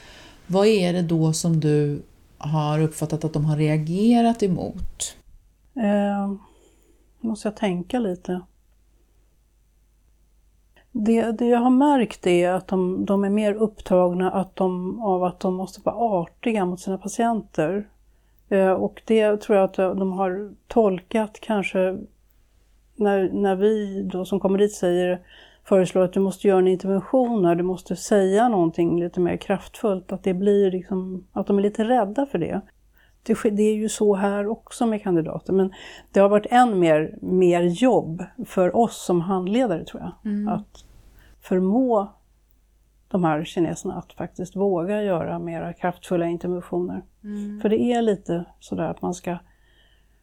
vad 0.46 0.66
är 0.66 0.92
det 0.92 1.02
då 1.02 1.32
som 1.32 1.60
du 1.60 2.02
har 2.38 2.80
uppfattat 2.80 3.24
att 3.24 3.32
de 3.32 3.44
har 3.44 3.56
reagerat 3.56 4.42
emot? 4.42 5.16
Eh, 5.76 6.34
måste 7.20 7.48
jag 7.48 7.56
tänka 7.56 7.98
lite. 7.98 8.40
Det, 10.92 11.32
det 11.32 11.46
jag 11.46 11.58
har 11.58 11.70
märkt 11.70 12.26
är 12.26 12.50
att 12.50 12.68
de, 12.68 13.04
de 13.04 13.24
är 13.24 13.30
mer 13.30 13.54
upptagna 13.54 14.30
att 14.30 14.56
de, 14.56 15.00
av 15.00 15.24
att 15.24 15.40
de 15.40 15.54
måste 15.54 15.80
vara 15.84 15.96
artiga 15.96 16.64
mot 16.64 16.80
sina 16.80 16.98
patienter. 16.98 17.88
Eh, 18.48 18.70
och 18.70 19.02
det 19.04 19.36
tror 19.40 19.58
jag 19.58 19.64
att 19.64 19.98
de 19.98 20.12
har 20.12 20.54
tolkat 20.66 21.38
kanske 21.40 21.98
när, 22.96 23.30
när 23.32 23.56
vi 23.56 24.02
då 24.02 24.24
som 24.24 24.40
kommer 24.40 24.58
dit 24.58 24.72
säger 24.72 25.20
föreslår 25.64 26.02
att 26.02 26.12
du 26.12 26.20
måste 26.20 26.48
göra 26.48 26.58
en 26.58 26.68
intervention 26.68 27.44
här, 27.44 27.54
du 27.54 27.62
måste 27.62 27.96
säga 27.96 28.48
någonting 28.48 29.00
lite 29.00 29.20
mer 29.20 29.36
kraftfullt, 29.36 30.12
att 30.12 30.22
det 30.22 30.34
blir 30.34 30.70
liksom, 30.70 31.26
att 31.32 31.46
de 31.46 31.58
är 31.58 31.62
lite 31.62 31.84
rädda 31.84 32.26
för 32.26 32.38
det. 32.38 32.60
Det, 33.22 33.50
det 33.50 33.62
är 33.62 33.74
ju 33.74 33.88
så 33.88 34.14
här 34.14 34.46
också 34.46 34.86
med 34.86 35.02
kandidater, 35.02 35.52
men 35.52 35.72
det 36.12 36.20
har 36.20 36.28
varit 36.28 36.46
än 36.50 36.78
mer, 36.78 37.18
mer 37.22 37.62
jobb 37.62 38.24
för 38.46 38.76
oss 38.76 39.04
som 39.04 39.20
handledare 39.20 39.84
tror 39.84 40.02
jag. 40.02 40.32
Mm. 40.32 40.48
Att 40.48 40.84
förmå 41.40 42.08
de 43.08 43.24
här 43.24 43.44
kineserna 43.44 43.94
att 43.94 44.12
faktiskt 44.12 44.56
våga 44.56 45.02
göra 45.02 45.38
mera 45.38 45.72
kraftfulla 45.72 46.26
interventioner. 46.26 47.02
Mm. 47.24 47.60
För 47.60 47.68
det 47.68 47.80
är 47.80 48.02
lite 48.02 48.44
sådär 48.60 48.88
att 48.88 49.02
man 49.02 49.14
ska, 49.14 49.38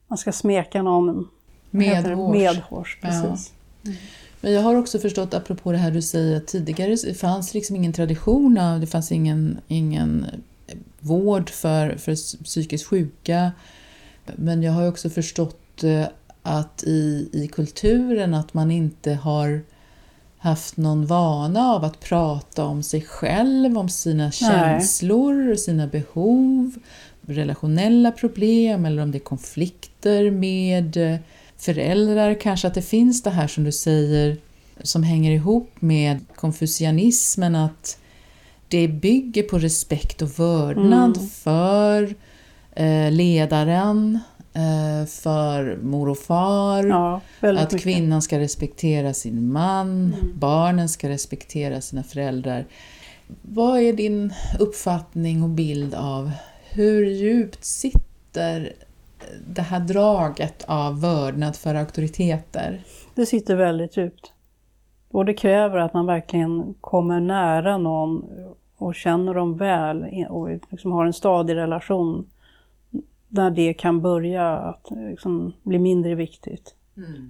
man 0.07 0.17
ska 0.17 0.31
smeka 0.31 0.81
någon? 0.81 1.27
Medhårs. 1.73 2.33
medhårs. 2.33 2.97
Precis. 3.01 3.51
Men 4.41 4.51
jag 4.51 4.61
har 4.61 4.75
också 4.75 4.99
förstått, 4.99 5.33
apropå 5.33 5.71
det 5.71 5.77
här 5.77 5.91
du 5.91 6.01
säger, 6.01 6.37
att 6.37 6.47
tidigare 6.47 6.95
det 6.95 7.13
fanns 7.13 7.53
liksom 7.53 7.75
ingen 7.75 7.93
tradition 7.93 8.57
av, 8.57 8.79
det 8.79 8.87
fanns 8.87 9.11
ingen, 9.11 9.57
ingen 9.67 10.25
vård 10.99 11.49
för, 11.49 11.95
för 11.95 12.43
psykiskt 12.43 12.87
sjuka. 12.87 13.51
Men 14.35 14.63
jag 14.63 14.71
har 14.71 14.87
också 14.87 15.09
förstått 15.09 15.83
eh, 15.83 16.05
att 16.41 16.83
i, 16.83 17.29
i 17.33 17.47
kulturen 17.47 18.33
att 18.33 18.53
man 18.53 18.71
inte 18.71 19.13
har 19.13 19.61
haft 20.37 20.77
någon 20.77 21.05
vana 21.05 21.61
av 21.61 21.83
att 21.83 21.99
prata 21.99 22.65
om 22.65 22.83
sig 22.83 23.01
själv, 23.01 23.77
om 23.77 23.89
sina 23.89 24.31
känslor, 24.31 25.55
sina 25.55 25.87
behov, 25.87 26.71
relationella 27.21 28.11
problem 28.11 28.85
eller 28.85 29.03
om 29.03 29.11
det 29.11 29.17
är 29.17 29.19
konflikter 29.19 30.31
med 30.31 30.97
eh, 30.97 31.19
föräldrar. 31.63 32.33
Kanske 32.41 32.67
att 32.67 32.73
det 32.73 32.81
finns 32.81 33.23
det 33.23 33.29
här 33.29 33.47
som 33.47 33.63
du 33.63 33.71
säger 33.71 34.37
som 34.83 35.03
hänger 35.03 35.31
ihop 35.31 35.69
med 35.79 36.19
konfucianismen 36.35 37.55
att 37.55 37.97
det 38.67 38.87
bygger 38.87 39.43
på 39.43 39.57
respekt 39.59 40.21
och 40.21 40.39
vördnad 40.39 41.17
Mm. 41.17 41.29
för 41.29 42.15
eh, 42.75 43.11
ledaren, 43.11 44.19
eh, 44.53 45.05
för 45.07 45.77
mor 45.83 46.09
och 46.09 46.17
far. 46.17 46.83
Ja, 46.87 47.21
Att 47.39 47.71
mycket. 47.71 47.81
kvinnan 47.81 48.21
ska 48.21 48.39
respektera 48.39 49.13
sin 49.13 49.51
man, 49.51 50.13
Mm. 50.13 50.39
barnen 50.39 50.89
ska 50.89 51.09
respektera 51.09 51.81
sina 51.81 52.03
föräldrar. 52.03 52.65
Vad 53.41 53.79
är 53.79 53.93
din 53.93 54.33
uppfattning 54.59 55.43
och 55.43 55.49
bild 55.49 55.93
av 55.95 56.31
hur 56.69 57.05
djupt 57.05 57.65
sitter 57.65 58.73
det 59.47 59.61
här 59.61 59.79
draget 59.79 60.63
av 60.67 61.01
vördnad 61.01 61.55
för 61.55 61.75
auktoriteter? 61.75 62.83
Det 63.15 63.25
sitter 63.25 63.55
väldigt 63.55 63.97
djupt. 63.97 64.33
Och 65.11 65.25
det 65.25 65.33
kräver 65.33 65.77
att 65.77 65.93
man 65.93 66.05
verkligen 66.05 66.73
kommer 66.81 67.19
nära 67.19 67.77
någon 67.77 68.25
och 68.77 68.95
känner 68.95 69.33
dem 69.33 69.57
väl 69.57 70.25
och 70.29 70.49
liksom 70.69 70.91
har 70.91 71.05
en 71.05 71.13
stadig 71.13 71.55
relation 71.55 72.29
där 73.27 73.49
det 73.49 73.73
kan 73.73 74.01
börja 74.01 74.57
att 74.57 74.87
liksom 75.09 75.53
bli 75.63 75.79
mindre 75.79 76.15
viktigt. 76.15 76.75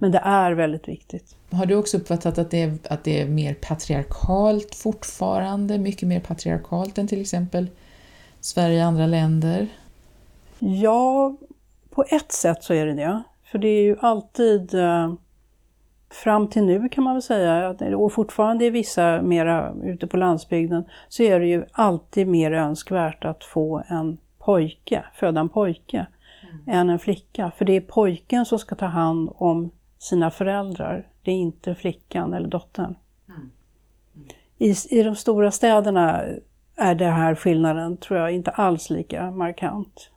Men 0.00 0.12
det 0.12 0.18
är 0.18 0.52
väldigt 0.52 0.88
viktigt. 0.88 1.36
Har 1.50 1.66
du 1.66 1.74
också 1.74 1.96
uppfattat 1.96 2.38
att 2.38 2.50
det, 2.50 2.62
är, 2.62 2.78
att 2.90 3.04
det 3.04 3.20
är 3.20 3.28
mer 3.28 3.54
patriarkalt 3.54 4.74
fortfarande? 4.74 5.78
Mycket 5.78 6.08
mer 6.08 6.20
patriarkalt 6.20 6.98
än 6.98 7.08
till 7.08 7.20
exempel 7.20 7.66
Sverige 8.40 8.80
och 8.80 8.86
andra 8.88 9.06
länder? 9.06 9.68
Ja, 10.58 11.36
på 11.94 12.04
ett 12.08 12.32
sätt 12.32 12.62
så 12.62 12.74
är 12.74 12.86
det 12.86 12.94
det. 12.94 13.22
För 13.44 13.58
det 13.58 13.68
är 13.68 13.82
ju 13.82 13.96
alltid, 14.00 14.74
eh, 14.74 15.14
fram 16.10 16.48
till 16.48 16.64
nu 16.64 16.88
kan 16.88 17.04
man 17.04 17.14
väl 17.14 17.22
säga, 17.22 17.76
och 17.96 18.12
fortfarande 18.12 18.64
i 18.64 18.70
vissa 18.70 19.22
mera 19.22 19.74
ute 19.82 20.06
på 20.06 20.16
landsbygden, 20.16 20.84
så 21.08 21.22
är 21.22 21.40
det 21.40 21.46
ju 21.46 21.64
alltid 21.72 22.28
mer 22.28 22.52
önskvärt 22.52 23.24
att 23.24 23.44
få 23.44 23.82
en 23.88 24.18
pojke, 24.38 25.04
föda 25.14 25.40
en 25.40 25.48
pojke, 25.48 26.06
än 26.66 26.90
en 26.90 26.98
flicka. 26.98 27.52
För 27.56 27.64
det 27.64 27.72
är 27.72 27.80
pojken 27.80 28.46
som 28.46 28.58
ska 28.58 28.74
ta 28.74 28.86
hand 28.86 29.30
om 29.34 29.70
sina 29.98 30.30
föräldrar, 30.30 31.08
det 31.22 31.30
är 31.30 31.36
inte 31.36 31.74
flickan 31.74 32.34
eller 32.34 32.48
dottern. 32.48 32.94
I, 34.58 34.74
I 34.90 35.02
de 35.02 35.16
stora 35.16 35.50
städerna 35.50 36.22
är 36.76 36.94
det 36.94 37.06
här 37.06 37.34
skillnaden, 37.34 37.96
tror 37.96 38.20
jag, 38.20 38.32
inte 38.32 38.50
alls 38.50 38.90
lika 38.90 39.30
markant. 39.30 40.10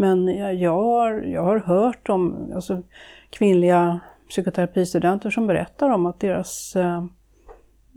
Men 0.00 0.28
jag, 0.58 0.72
har, 0.82 1.12
jag 1.12 1.44
har 1.44 1.58
hört 1.58 2.08
om 2.08 2.52
alltså, 2.54 2.82
kvinnliga 3.30 4.00
psykoterapistudenter 4.28 5.30
som 5.30 5.46
berättar 5.46 5.90
om 5.90 6.06
att 6.06 6.20
deras 6.20 6.76
eh, 6.76 7.04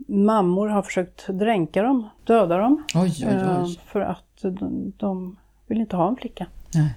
mammor 0.06 0.68
har 0.68 0.82
försökt 0.82 1.26
dränka 1.28 1.82
dem, 1.82 2.08
döda 2.24 2.58
dem, 2.58 2.84
Oj, 2.94 3.24
oj, 3.26 3.32
eh, 3.32 3.62
oj. 3.64 3.80
för 3.86 4.00
att 4.00 4.24
de, 4.42 4.92
de 4.96 5.36
vill 5.66 5.80
inte 5.80 5.96
ha 5.96 6.08
en 6.08 6.16
flicka. 6.16 6.46
Nej. 6.74 6.94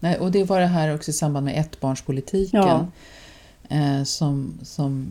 Nej, 0.00 0.18
och 0.18 0.30
det 0.30 0.44
var 0.44 0.60
det 0.60 0.66
här 0.66 0.94
också 0.94 1.10
i 1.10 1.14
samband 1.14 1.44
med 1.46 1.58
ettbarnspolitiken 1.60 2.60
Ja. 2.62 2.86
eh, 3.68 4.02
som, 4.04 4.52
som, 4.62 5.06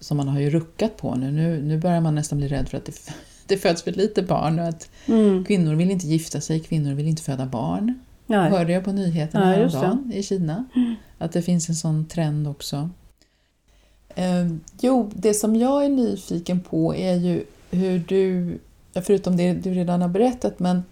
som 0.00 0.16
man 0.16 0.28
har 0.28 0.40
ju 0.40 0.50
ruckat 0.50 0.96
på 0.96 1.14
nu. 1.14 1.30
nu. 1.32 1.62
Nu 1.62 1.78
börjar 1.78 2.00
man 2.00 2.14
nästan 2.14 2.38
bli 2.38 2.48
rädd 2.48 2.68
för 2.68 2.76
att 2.78 2.84
det, 2.84 2.92
det 3.46 3.56
föds 3.56 3.82
för 3.82 3.92
lite 3.92 4.22
barn 4.22 4.58
och 4.58 4.66
att 4.68 4.88
Mm. 5.08 5.44
kvinnor 5.44 5.74
vill 5.74 5.90
inte 5.90 6.06
gifta 6.06 6.40
sig, 6.40 6.60
kvinnor 6.60 6.94
vill 6.94 7.08
inte 7.08 7.22
föda 7.22 7.46
barn. 7.46 7.98
Nej. 8.26 8.50
Hörde 8.50 8.72
jag 8.72 8.84
på 8.84 8.92
nyheterna 8.92 9.58
just 9.58 9.76
häromdagen 9.76 10.12
i 10.12 10.22
Kina. 10.22 10.64
Att 11.18 11.32
det 11.32 11.42
finns 11.42 11.68
en 11.68 11.74
sån 11.74 12.06
trend 12.06 12.48
också. 12.48 12.90
Eh, 14.14 14.46
jo, 14.80 15.10
det 15.14 15.34
som 15.34 15.56
jag 15.56 15.84
är 15.84 15.88
nyfiken 15.88 16.60
på 16.60 16.94
är 16.94 17.14
ju 17.14 17.44
hur 17.70 17.98
du, 17.98 18.58
förutom 18.94 19.36
det 19.36 19.52
du 19.52 19.74
redan 19.74 20.02
har 20.02 20.08
berättat, 20.08 20.58
men 20.58 20.82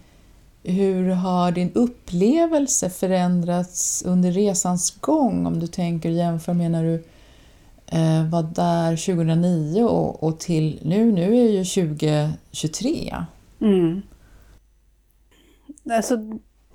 hur 0.63 1.09
har 1.09 1.51
din 1.51 1.71
upplevelse 1.73 2.89
förändrats 2.89 4.03
under 4.05 4.31
resans 4.31 4.97
gång? 4.99 5.45
Om 5.45 5.59
du 5.59 5.67
tänker 5.67 6.09
jämför 6.09 6.53
med 6.53 6.71
när 6.71 6.83
du 6.83 7.03
eh, 7.87 8.29
var 8.29 8.43
där 8.43 9.15
2009 9.15 9.83
och, 9.83 10.23
och 10.23 10.39
till 10.39 10.79
nu. 10.83 11.11
Nu 11.11 11.37
är 11.37 11.49
ju 11.49 11.63
2023. 11.65 13.15
Mm. 13.61 14.01
Alltså, 15.91 16.17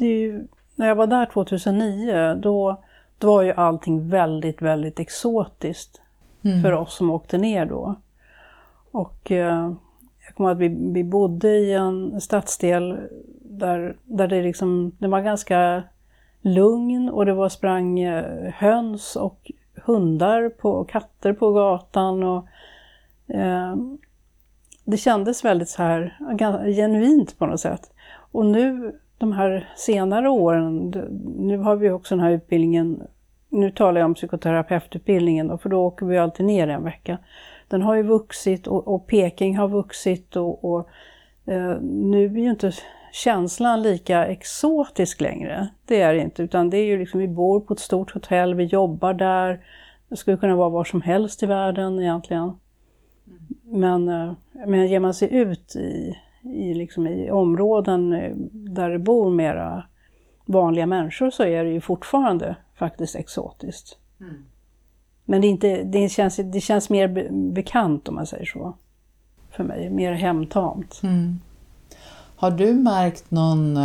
ju, 0.07 0.47
när 0.75 0.89
jag 0.89 0.95
var 0.95 1.07
där 1.07 1.27
2009, 1.27 2.35
då, 2.35 2.83
då 3.19 3.27
var 3.27 3.43
ju 3.43 3.53
allting 3.53 4.09
väldigt, 4.09 4.63
väldigt 4.63 5.01
exotiskt 5.01 6.01
Mm. 6.45 6.63
för 6.63 6.73
oss 6.73 6.95
som 6.97 7.11
åkte 7.11 7.39
ner 7.39 7.67
då. 7.67 7.95
Och 8.91 9.33
eh, 9.33 9.73
jag 10.27 10.35
kommer 10.37 10.51
att 10.51 10.59
vi, 10.59 10.93
vi 10.93 11.05
bodde 11.05 11.49
i 11.49 11.73
en 11.73 12.21
stadsdel 12.21 12.97
där, 13.41 13.97
där 14.05 14.29
det, 14.29 14.43
liksom, 14.43 14.93
det 14.99 15.09
var 15.09 15.21
ganska 15.21 15.83
lugn 16.41 17.09
och 17.09 17.27
det 17.27 17.35
var 17.35 17.49
sprang 17.49 18.01
eh, 18.01 18.53
höns 18.55 19.17
och 19.17 19.51
hundar 19.85 20.49
på, 20.49 20.71
och 20.71 20.89
katter 20.89 21.33
på 21.33 21.53
gatan. 21.53 22.23
Och, 22.23 22.47
eh, 23.35 23.77
det 24.85 24.97
kändes 24.97 25.45
väldigt 25.45 25.69
så 25.69 25.83
här 25.83 26.19
genuint 26.77 27.39
på 27.39 27.47
något 27.47 27.61
sätt. 27.61 27.93
Och 28.33 28.47
nu 28.47 28.99
de 29.19 29.33
här 29.33 29.69
senare 29.77 30.29
åren, 30.29 30.91
nu 31.39 31.59
har 31.59 31.77
vi 31.77 31.91
också 31.91 32.15
den 32.15 32.25
här 32.25 32.31
utbildningen, 32.31 33.03
nu 33.49 33.71
talar 33.71 34.01
jag 34.01 34.07
om 34.07 34.15
psykoterapeututbildningen 34.15 35.49
då, 35.49 35.59
för 35.59 35.69
då 35.69 35.87
åker 35.87 36.07
vi 36.07 36.19
alltid 36.19 36.47
ner 36.47 36.69
en 36.69 36.85
vecka. 36.85 37.19
Den 37.69 37.83
har 37.83 37.95
ju 37.95 38.03
vuxit 38.03 38.67
och, 38.67 38.89
och 38.89 39.07
Peking 39.07 39.57
har 39.57 39.69
vuxit 39.69 40.37
och, 40.37 40.65
och 40.65 40.89
eh, 41.47 41.77
nu 41.83 42.25
är 42.25 42.39
ju 42.39 42.51
inte 42.51 42.73
känslan 43.13 43.83
lika 43.83 44.27
exotisk 44.27 45.21
längre. 45.21 45.69
Det 45.87 46.01
är 46.01 46.15
det 46.15 46.21
inte, 46.21 46.43
utan 46.43 46.71
det 46.71 46.77
är 46.77 46.85
ju 46.85 46.99
liksom, 46.99 47.21
vi 47.21 47.29
bor 47.29 47.61
på 47.61 47.75
ett 47.75 47.81
stort 47.81 48.11
hotell, 48.11 48.55
vi 48.55 48.65
jobbar 48.65 49.15
där. 49.15 49.61
Det 50.09 50.17
skulle 50.17 50.37
kunna 50.37 50.57
vara 50.57 50.69
var 50.69 50.85
som 50.85 51.03
helst 51.03 51.43
i 51.43 51.47
världen 51.47 52.01
egentligen. 52.01 52.53
Men, 53.63 54.09
eh, 54.09 54.33
men 54.67 54.87
ger 54.87 55.01
man 55.01 55.15
sig 55.15 55.35
ut 55.35 55.77
i, 55.77 56.19
i, 56.53 56.75
liksom 56.75 57.07
i 57.07 57.31
områden 57.31 58.13
eh, 58.13 58.33
där 58.53 58.91
det 58.91 58.99
bor 58.99 59.31
mera 59.31 59.85
vanliga 60.45 60.87
människor 60.87 61.31
så 61.31 61.43
är 61.43 61.65
det 61.65 61.71
ju 61.71 61.81
fortfarande 61.81 62.57
faktiskt 62.75 63.17
exotiskt. 63.17 63.99
Men 65.25 65.41
det, 65.41 65.47
inte, 65.47 65.83
det, 65.83 66.09
känns, 66.09 66.37
det 66.37 66.61
känns 66.61 66.91
mer 66.91 67.09
be, 67.09 67.29
bekant 67.31 68.09
om 68.09 68.15
man 68.15 68.27
säger 68.27 68.45
så. 68.45 68.77
För 69.51 69.65
mig, 69.65 69.91
mer 69.91 70.13
hemtamt. 70.13 71.01
Mm. 71.03 71.41
Har 72.37 72.51
du 72.51 72.75
märkt 72.75 73.31
någon 73.31 73.77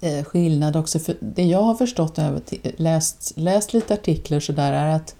eh, 0.00 0.24
skillnad 0.24 0.76
också? 0.76 0.98
För 0.98 1.16
det 1.20 1.44
jag 1.44 1.62
har 1.62 1.74
förstått 1.74 2.18
och 2.18 2.54
läst, 2.76 3.32
läst 3.36 3.72
lite 3.72 3.94
artiklar 3.94 4.40
så 4.40 4.52
där 4.52 4.72
är 4.72 4.94
att, 4.94 5.16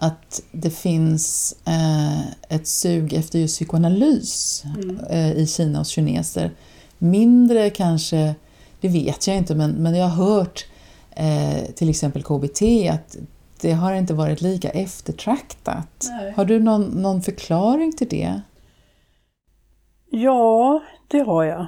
att 0.00 0.42
det 0.52 0.70
finns 0.70 1.56
eh, 1.66 2.20
ett 2.48 2.66
sug 2.66 3.12
efter 3.12 3.38
just 3.38 3.56
psykoanalys 3.56 4.64
mm. 4.64 4.98
eh, 5.10 5.32
i 5.32 5.46
Kina 5.46 5.78
hos 5.78 5.88
kineser. 5.88 6.50
Mindre 6.98 7.70
kanske, 7.70 8.34
det 8.80 8.88
vet 8.88 9.26
jag 9.26 9.36
inte, 9.36 9.54
men, 9.54 9.70
men 9.70 9.94
jag 9.94 10.06
har 10.06 10.24
hört 10.24 10.66
eh, 11.10 11.64
till 11.74 11.90
exempel 11.90 12.22
KBT 12.22 12.62
att 12.90 13.16
det 13.60 13.72
har 13.72 13.92
inte 13.92 14.14
varit 14.14 14.40
lika 14.40 14.70
eftertraktat. 14.70 16.06
Nej. 16.08 16.32
Har 16.36 16.44
du 16.44 16.60
någon, 16.60 16.82
någon 16.82 17.22
förklaring 17.22 17.92
till 17.92 18.08
det? 18.08 18.40
Ja, 20.10 20.82
det 21.08 21.20
har 21.20 21.44
jag. 21.44 21.66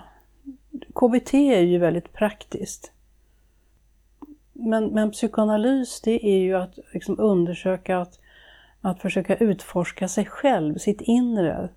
KBT 0.95 1.35
är 1.35 1.61
ju 1.61 1.79
väldigt 1.79 2.12
praktiskt. 2.12 2.92
Men, 4.53 4.87
men 4.87 5.11
psykoanalys 5.11 6.01
det 6.01 6.27
är 6.27 6.38
ju 6.38 6.57
att 6.57 6.79
liksom 6.95 7.21
undersöka, 7.21 7.99
att, 7.99 8.18
att 8.83 9.01
försöka 9.01 9.37
utforska 9.37 10.09
sig 10.09 10.25
själv, 10.25 10.79
sitt 10.79 11.01
inre. 11.01 11.68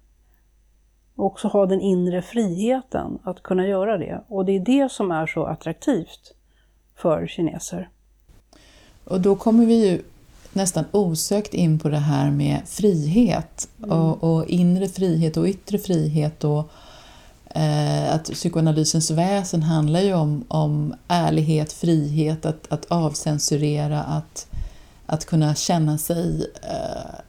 Och 1.16 1.26
också 1.26 1.48
ha 1.48 1.66
den 1.66 1.82
inre 1.82 2.22
friheten 2.22 3.20
att 3.24 3.44
kunna 3.44 3.68
göra 3.68 3.98
det. 3.98 4.24
Och 4.28 4.46
det 4.46 4.52
är 4.52 4.60
det 4.60 4.92
som 4.92 5.12
är 5.12 5.28
så 5.28 5.46
attraktivt 5.46 6.34
för 6.96 7.28
kineser. 7.28 7.90
Och 9.04 9.22
då 9.22 9.36
kommer 9.36 9.66
vi 9.66 9.88
ju 9.88 10.02
nästan 10.54 10.86
osökt 10.92 11.54
in 11.54 11.80
på 11.80 11.90
det 11.90 11.98
här 11.98 12.32
med 12.32 12.62
frihet 12.66 13.70
mm. 13.78 13.92
och, 13.92 14.24
och, 14.24 14.46
inre 14.46 14.88
frihet 14.88 15.38
och 15.38 15.46
yttre 15.46 15.78
frihet. 15.78 16.44
Och, 16.44 16.70
eh, 17.56 18.16
att 18.16 18.24
psykoanalysens 18.24 19.12
väsen 19.12 19.64
handlar 19.64 20.00
ju 20.00 20.14
om, 20.14 20.44
om 20.48 20.94
ärlighet, 21.08 21.74
frihet, 21.74 22.46
att, 22.46 22.72
att 22.72 22.86
avcensurera, 22.86 24.04
att, 24.04 24.48
att 25.06 25.26
kunna 25.26 25.56
känna 25.56 25.98
sig 25.98 26.52
eh, 26.64 27.20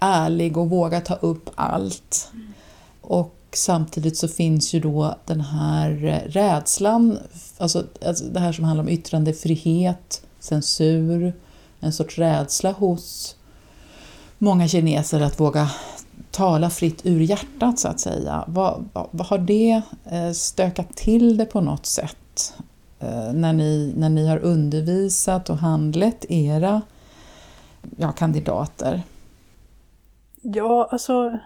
ärlig 0.00 0.56
och 0.56 0.70
våga 0.70 1.00
ta 1.00 1.14
upp 1.14 1.50
allt. 1.54 2.30
Mm. 2.32 2.52
Och 3.00 3.34
samtidigt 3.52 4.16
så 4.16 4.28
finns 4.28 4.74
ju 4.74 4.80
då 4.80 5.14
den 5.26 5.40
här 5.40 6.04
eh, 6.04 6.30
rädslan, 6.30 7.18
alltså, 7.58 7.84
alltså 8.06 8.24
det 8.24 8.40
här 8.40 8.52
som 8.52 8.64
handlar 8.64 8.84
om 8.84 8.88
yttrandefrihet, 8.88 10.22
censur, 10.40 11.32
en 11.80 11.92
sorts 11.92 12.18
rädsla 12.18 12.72
hos 12.72 13.36
många 14.38 14.68
kineser 14.68 15.20
att 15.20 15.40
våga 15.40 15.70
tala 16.30 16.70
fritt 16.70 17.00
ur 17.06 17.20
hjärtat 17.20 17.78
så 17.78 17.88
att 17.88 18.00
säga. 18.00 18.44
Vad, 18.46 18.88
vad 19.10 19.26
har 19.26 19.38
det 19.38 19.82
eh, 20.04 20.30
stökat 20.32 20.96
till 20.96 21.36
det 21.36 21.44
på 21.44 21.60
något 21.60 21.86
sätt 21.86 22.54
eh, 23.00 23.32
när 23.32 23.52
ni, 23.52 23.92
när 23.96 24.08
ni 24.08 24.28
har 24.28 24.38
undervisat 24.38 25.50
och 25.50 25.58
handlett 25.58 26.24
era 26.28 26.82
ja, 27.96 28.12
kandidater? 28.12 29.02
Ja, 30.42 30.88
alltså 30.90 31.38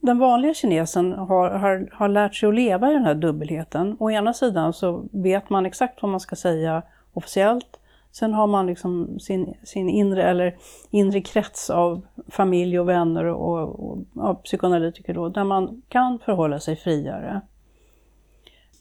den 0.00 0.18
vanliga 0.18 0.54
kinesen 0.54 1.12
har, 1.12 1.50
har, 1.50 1.88
har 1.92 2.08
lärt 2.08 2.34
sig 2.34 2.48
att 2.48 2.54
leva 2.54 2.90
i 2.90 2.94
den 2.94 3.04
här 3.04 3.14
dubbelheten. 3.14 3.96
Å 3.98 4.10
ena 4.10 4.34
sidan 4.34 4.72
så 4.72 5.04
vet 5.12 5.50
man 5.50 5.66
exakt 5.66 6.02
vad 6.02 6.10
man 6.10 6.20
ska 6.20 6.36
säga 6.36 6.82
officiellt 7.12 7.78
Sen 8.18 8.34
har 8.34 8.46
man 8.46 8.66
liksom 8.66 9.18
sin, 9.20 9.54
sin 9.64 9.88
inre, 9.88 10.22
eller 10.22 10.56
inre 10.90 11.20
krets 11.20 11.70
av 11.70 12.06
familj 12.28 12.80
och 12.80 12.88
vänner 12.88 13.24
och, 13.24 13.80
och, 13.80 13.98
och 14.14 14.42
psykoanalytiker 14.42 15.14
då, 15.14 15.28
där 15.28 15.44
man 15.44 15.82
kan 15.88 16.18
förhålla 16.18 16.60
sig 16.60 16.76
friare. 16.76 17.40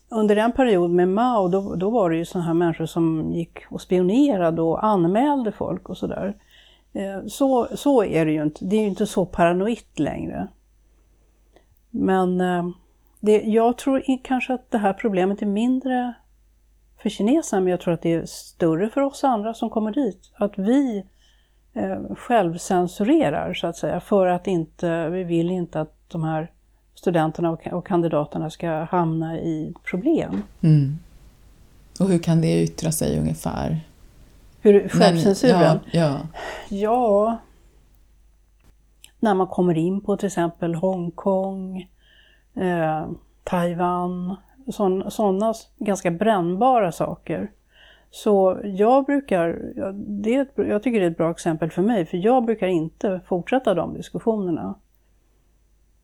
Under 0.10 0.36
en 0.36 0.52
period 0.52 0.92
med 0.92 1.10
Mao, 1.10 1.48
då, 1.48 1.76
då 1.76 1.90
var 1.90 2.10
det 2.10 2.18
ju 2.18 2.26
sådana 2.26 2.48
här 2.48 2.54
människor 2.54 2.86
som 2.86 3.32
gick 3.32 3.60
och 3.70 3.82
spionerade 3.82 4.62
och 4.62 4.86
anmälde 4.86 5.52
folk 5.52 5.90
och 5.90 5.98
sådär. 5.98 6.36
Eh, 6.96 7.26
så, 7.28 7.68
så 7.76 8.04
är 8.04 8.26
det 8.26 8.32
ju 8.32 8.44
inte, 8.44 8.66
det 8.66 8.76
är 8.76 8.82
ju 8.82 8.88
inte 8.88 9.08
så 9.08 9.26
paranoid 9.26 9.78
längre. 9.96 10.48
Men 11.90 12.42
eh, 12.42 12.70
det, 13.20 13.42
jag 13.42 13.78
tror 13.78 14.04
kanske 14.24 14.54
att 14.54 14.72
det 14.72 14.78
här 14.78 14.94
problemet 14.94 15.42
är 15.42 15.46
mindre 15.46 16.14
för 17.02 17.10
kineserna, 17.10 17.62
men 17.62 17.72
jag 17.72 17.80
tror 17.80 17.94
att 17.94 18.02
det 18.02 18.14
är 18.14 18.26
större 18.26 18.90
för 18.90 19.02
oss 19.02 19.24
andra 19.24 19.54
som 19.54 19.70
kommer 19.70 19.92
dit. 19.92 20.32
Att 20.36 20.58
vi 20.58 21.04
eh, 21.74 22.16
självcensurerar 22.16 23.54
så 23.54 23.68
att 23.68 23.78
säga, 23.78 24.00
för 24.00 24.28
att 24.28 24.48
inte, 24.48 25.10
vi 25.10 25.24
vill 25.24 25.52
inte 25.52 25.82
att 25.82 25.96
de 26.08 26.24
här 26.24 26.52
studenterna 26.96 27.52
och, 27.52 27.68
och 27.68 27.88
kandidaterna 27.88 28.50
ska 28.50 28.70
hamna 28.70 29.40
i 29.40 29.74
problem. 29.84 30.44
Mm. 30.62 30.98
Och 32.00 32.10
hur 32.10 32.20
kan 32.20 32.42
det 32.42 32.64
yttra 32.64 32.92
sig 32.92 33.20
ungefär? 33.20 33.82
Hur, 34.66 34.90
självcensuren? 34.90 35.62
ja, 35.62 35.80
ja. 35.92 36.20
ja, 36.70 37.38
när 39.20 39.34
man 39.34 39.48
kommer 39.48 39.78
in 39.78 40.02
på 40.02 40.18
till 40.18 40.28
exempel 40.28 40.76
Hongkong, 40.76 41.90
eh, 42.56 43.08
Taiwan, 43.44 44.36
sådana 45.10 45.54
ganska 45.78 46.12
brännbara 46.12 46.92
saker. 46.92 47.52
Så 48.12 48.60
jag 48.64 49.06
brukar, 49.06 49.60
det 50.24 50.36
är 50.36 50.48
jag 50.56 50.84
tycker 50.84 51.00
det 51.00 51.06
är 51.06 51.12
ett 51.12 51.18
bra 51.18 51.32
exempel 51.32 51.72
för 51.72 51.82
mig, 51.82 52.06
för 52.06 52.18
jag 52.18 52.46
brukar 52.46 52.68
inte 52.68 53.22
fortsätta 53.28 53.74
de 53.74 53.94
diskussionerna. 53.94 54.76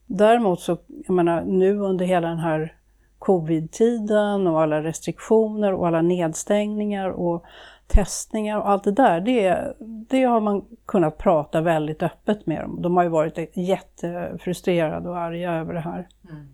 Däremot 0.06 0.62
så, 0.62 0.78
jag 0.88 1.13
menar 1.13 1.43
nu 1.43 1.78
under 1.78 2.06
hela 2.06 2.28
den 2.28 2.39
här 2.39 2.76
covid-tiden 3.19 4.47
och 4.47 4.62
alla 4.62 4.84
restriktioner 4.84 5.74
och 5.74 5.88
alla 5.88 6.02
nedstängningar 6.02 7.10
och 7.10 7.43
testningar 7.91 8.58
och 8.58 8.69
allt 8.69 8.84
det 8.84 8.91
där, 8.91 9.21
det, 9.21 9.73
det 10.10 10.23
har 10.23 10.41
man 10.41 10.65
kunnat 10.86 11.17
prata 11.17 11.62
väldigt 11.62 12.04
öppet 12.04 12.45
med 12.45 12.62
dem. 12.62 12.82
De 12.82 12.97
har 12.97 13.04
ju 13.04 13.10
varit 13.10 13.58
jättefrustrerade 13.58 15.10
och 15.10 15.17
arga 15.17 15.54
över 15.54 15.73
det 15.73 15.80
här. 15.80 16.08
Mm. 16.30 16.47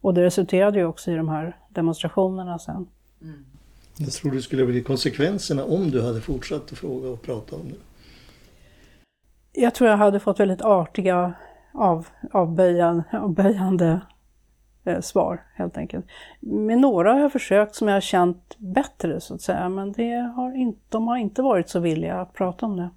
Och 0.00 0.14
det 0.14 0.22
resulterade 0.22 0.78
ju 0.78 0.84
också 0.84 1.10
i 1.10 1.14
de 1.14 1.28
här 1.28 1.56
demonstrationerna 1.68 2.58
sen. 2.58 2.86
Mm. 3.22 3.44
Jag 3.98 4.12
tror 4.12 4.32
det 4.32 4.42
skulle 4.42 4.66
bli 4.66 4.82
konsekvenserna 4.82 5.64
om 5.64 5.90
du 5.90 6.02
hade 6.02 6.20
fortsatt 6.20 6.72
att 6.72 6.78
fråga 6.78 7.08
och 7.08 7.22
prata 7.22 7.56
om 7.56 7.62
det. 7.68 7.76
Jag 9.60 9.74
tror 9.74 9.90
jag 9.90 9.96
hade 9.96 10.20
fått 10.20 10.40
väldigt 10.40 10.62
artiga, 10.62 11.34
av, 11.72 12.06
avböjande, 12.32 13.04
avböjande 13.12 14.00
eh, 14.86 15.00
svar 15.00 15.42
helt 15.54 15.76
enkelt. 15.76 16.06
Med 16.40 16.78
några 16.78 17.12
har 17.12 17.20
jag 17.20 17.32
försökt 17.32 17.74
som 17.74 17.88
jag 17.88 17.96
har 17.96 18.00
känt 18.00 18.54
bättre 18.58 19.20
så 19.20 19.34
att 19.34 19.42
säga, 19.42 19.68
men 19.68 19.92
det 19.92 20.32
har 20.36 20.56
inte, 20.56 20.80
de 20.88 21.08
har 21.08 21.16
inte 21.16 21.42
varit 21.42 21.68
så 21.68 21.80
villiga 21.80 22.20
att 22.20 22.32
prata 22.32 22.66
om 22.66 22.76
det. 22.76 22.90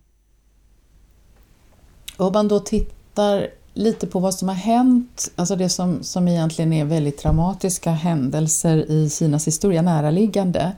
Om 2.18 2.34
man 2.34 2.48
då 2.48 2.60
tittar 2.60 3.48
lite 3.74 4.08
på 4.08 4.20
vad 4.20 4.34
som 4.34 4.48
har 4.48 4.56
hänt, 4.56 5.32
alltså 5.36 5.56
det 5.56 5.70
som, 5.70 6.04
som 6.04 6.28
egentligen 6.28 6.74
är 6.74 6.86
väldigt 6.86 7.18
traumatiska 7.18 7.92
händelser 7.92 8.92
i 8.92 9.10
Kinas 9.10 9.48
historia, 9.48 9.82
näraliggande. 9.82 10.72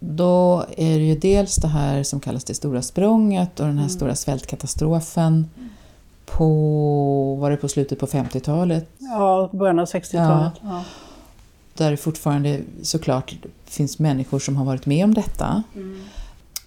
Då 0.00 0.64
är 0.76 0.98
det 0.98 1.04
ju 1.04 1.18
dels 1.18 1.56
det 1.56 1.68
här 1.68 2.02
som 2.02 2.20
kallas 2.20 2.44
det 2.44 2.54
stora 2.54 2.82
språnget 2.82 3.60
och 3.60 3.66
den 3.66 3.78
här 3.78 3.84
mm. 3.84 3.96
stora 3.96 4.14
svältkatastrofen 4.14 5.46
på, 6.32 7.34
var 7.40 7.50
det 7.50 7.56
på 7.56 7.68
slutet 7.68 7.98
på 7.98 8.06
50-talet? 8.06 8.88
Ja, 8.98 9.50
början 9.52 9.78
av 9.78 9.86
60-talet. 9.86 10.52
Ja. 10.62 10.68
Ja. 10.68 10.84
Där 11.74 11.90
det 11.90 11.96
fortfarande 11.96 12.60
såklart 12.82 13.34
finns 13.64 13.98
människor 13.98 14.38
som 14.38 14.56
har 14.56 14.64
varit 14.64 14.86
med 14.86 15.04
om 15.04 15.14
detta. 15.14 15.62
Mm. 15.74 16.00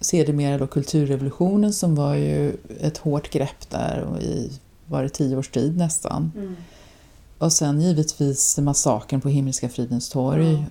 Sedermera 0.00 0.58
då 0.58 0.66
kulturrevolutionen 0.66 1.72
som 1.72 1.94
var 1.94 2.14
ju 2.14 2.56
ett 2.80 2.98
hårt 2.98 3.30
grepp 3.30 3.70
där 3.70 4.00
och 4.00 4.22
i 4.22 4.50
var 4.86 5.02
det 5.02 5.08
tio 5.08 5.36
års 5.36 5.48
tid 5.48 5.76
nästan. 5.76 6.32
Mm. 6.36 6.56
Och 7.38 7.52
sen 7.52 7.80
givetvis 7.80 8.58
massakern 8.58 9.20
på 9.20 9.28
Himmelska 9.28 9.68
fridens 9.68 10.08
torg. 10.08 10.50
Mm. 10.50 10.64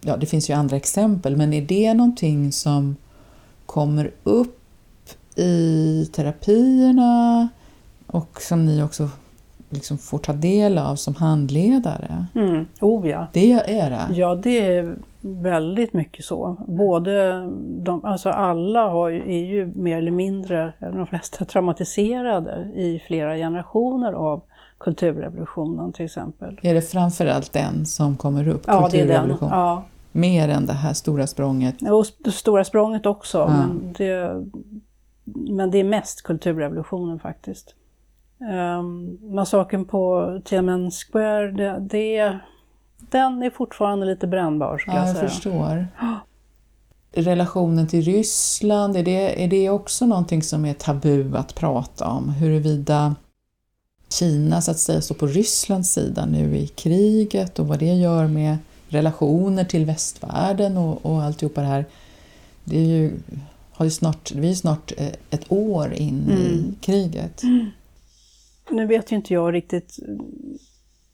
Ja, 0.00 0.16
det 0.16 0.26
finns 0.26 0.50
ju 0.50 0.54
andra 0.54 0.76
exempel, 0.76 1.36
men 1.36 1.52
är 1.52 1.62
det 1.62 1.94
någonting 1.94 2.52
som 2.52 2.96
kommer 3.66 4.10
upp 4.24 4.58
i 5.36 6.08
terapierna 6.12 7.48
och 8.16 8.40
som 8.40 8.66
ni 8.66 8.82
också 8.82 9.08
liksom 9.70 9.98
får 9.98 10.18
ta 10.18 10.32
del 10.32 10.78
av 10.78 10.96
som 10.96 11.14
handledare? 11.14 12.26
Mm. 12.34 12.66
Oh 12.80 13.08
ja. 13.08 13.26
Det 13.32 13.52
är 13.52 13.90
det? 13.90 14.06
Ja, 14.14 14.34
det 14.34 14.76
är 14.76 14.96
väldigt 15.20 15.92
mycket 15.92 16.24
så. 16.24 16.56
Både 16.68 17.46
de, 17.82 18.04
alltså 18.04 18.30
alla 18.30 18.88
har, 18.88 19.10
är 19.10 19.44
ju 19.44 19.66
mer 19.66 19.98
eller 19.98 20.10
mindre, 20.10 20.72
de 20.80 21.06
flesta 21.06 21.44
traumatiserade 21.44 22.70
i 22.74 23.02
flera 23.06 23.36
generationer 23.36 24.12
av 24.12 24.42
kulturrevolutionen 24.78 25.92
till 25.92 26.04
exempel. 26.04 26.60
Är 26.62 26.74
det 26.74 26.82
framförallt 26.82 27.52
den 27.52 27.86
som 27.86 28.16
kommer 28.16 28.48
upp? 28.48 28.62
Ja, 28.66 28.88
det 28.92 29.00
är 29.00 29.06
den. 29.06 29.36
Ja. 29.40 29.84
Mer 30.12 30.48
än 30.48 30.66
det 30.66 30.72
här 30.72 30.92
stora 30.92 31.26
språnget? 31.26 31.74
Det 32.24 32.32
stora 32.32 32.64
språnget 32.64 33.06
också, 33.06 33.38
ja. 33.38 33.48
men, 33.48 33.94
det, 33.98 34.44
men 35.24 35.70
det 35.70 35.78
är 35.78 35.84
mest 35.84 36.22
kulturrevolutionen 36.22 37.18
faktiskt. 37.18 37.74
Um, 38.38 39.18
massakern 39.34 39.84
på 39.84 40.40
Tiananmen 40.44 40.90
Square, 40.90 41.50
det, 41.50 41.78
det, 41.80 42.38
den 42.98 43.42
är 43.42 43.50
fortfarande 43.50 44.06
lite 44.06 44.26
brännbar 44.26 44.78
skulle 44.78 44.96
ja, 44.96 45.06
jag 45.06 45.16
säga. 45.16 45.22
jag 45.22 45.32
förstår. 45.32 45.86
Relationen 47.12 47.86
till 47.86 48.02
Ryssland, 48.02 48.96
är 48.96 49.02
det, 49.02 49.44
är 49.44 49.48
det 49.48 49.70
också 49.70 50.06
någonting 50.06 50.42
som 50.42 50.64
är 50.64 50.74
tabu 50.74 51.36
att 51.36 51.54
prata 51.54 52.08
om? 52.08 52.28
Huruvida 52.28 53.14
Kina 54.08 54.62
så 54.62 54.70
att 54.70 54.78
säga 54.78 55.00
står 55.00 55.14
på 55.14 55.26
Rysslands 55.26 55.92
sida 55.92 56.26
nu 56.26 56.56
i 56.56 56.66
kriget 56.66 57.58
och 57.58 57.68
vad 57.68 57.78
det 57.78 57.94
gör 57.94 58.26
med 58.26 58.56
relationer 58.88 59.64
till 59.64 59.84
västvärlden 59.84 60.76
och, 60.76 61.06
och 61.06 61.22
alltihopa 61.22 61.60
det 61.60 61.66
här. 61.66 61.84
Det 62.64 62.78
är 62.78 62.86
ju, 62.86 63.12
har 63.72 63.84
ju 63.84 63.90
snart, 63.90 64.32
vi 64.32 64.50
är 64.50 64.54
snart 64.54 64.92
eh, 64.96 65.12
ett 65.30 65.52
år 65.52 65.92
in 65.92 66.24
mm. 66.24 66.38
i 66.38 66.74
kriget. 66.80 67.42
Mm. 67.42 67.66
Nu 68.70 68.86
vet 68.86 69.12
ju 69.12 69.16
inte 69.16 69.34
jag 69.34 69.54
riktigt. 69.54 69.98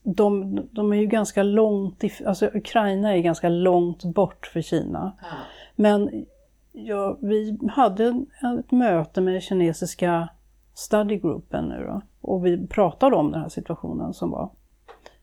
De, 0.02 0.60
de 0.70 0.92
är 0.92 0.96
ju 0.96 1.06
ganska 1.06 1.42
långt, 1.42 2.04
alltså 2.26 2.50
Ukraina 2.54 3.16
är 3.16 3.18
ganska 3.18 3.48
långt 3.48 4.04
bort 4.04 4.46
för 4.46 4.60
Kina. 4.60 5.12
Ja. 5.20 5.26
Men 5.76 6.26
ja, 6.72 7.18
vi 7.20 7.58
hade 7.70 8.24
ett 8.58 8.70
möte 8.70 9.20
med 9.20 9.34
den 9.34 9.40
kinesiska 9.40 10.28
studygruppen 10.74 11.64
nu 11.64 11.84
då, 11.86 12.02
och 12.20 12.46
vi 12.46 12.66
pratade 12.66 13.16
om 13.16 13.32
den 13.32 13.40
här 13.40 13.48
situationen 13.48 14.14
som 14.14 14.30
var 14.30 14.50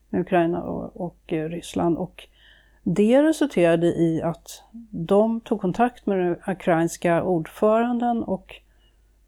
med 0.08 0.20
Ukraina 0.20 0.62
och, 0.62 1.00
och 1.00 1.32
eh, 1.32 1.48
Ryssland. 1.48 1.98
Och 1.98 2.28
det 2.82 3.22
resulterade 3.22 3.86
i 3.86 4.22
att 4.22 4.62
de 4.90 5.40
tog 5.40 5.60
kontakt 5.60 6.06
med 6.06 6.18
den 6.18 6.36
ukrainska 6.46 7.22
ordföranden 7.22 8.22
och 8.22 8.60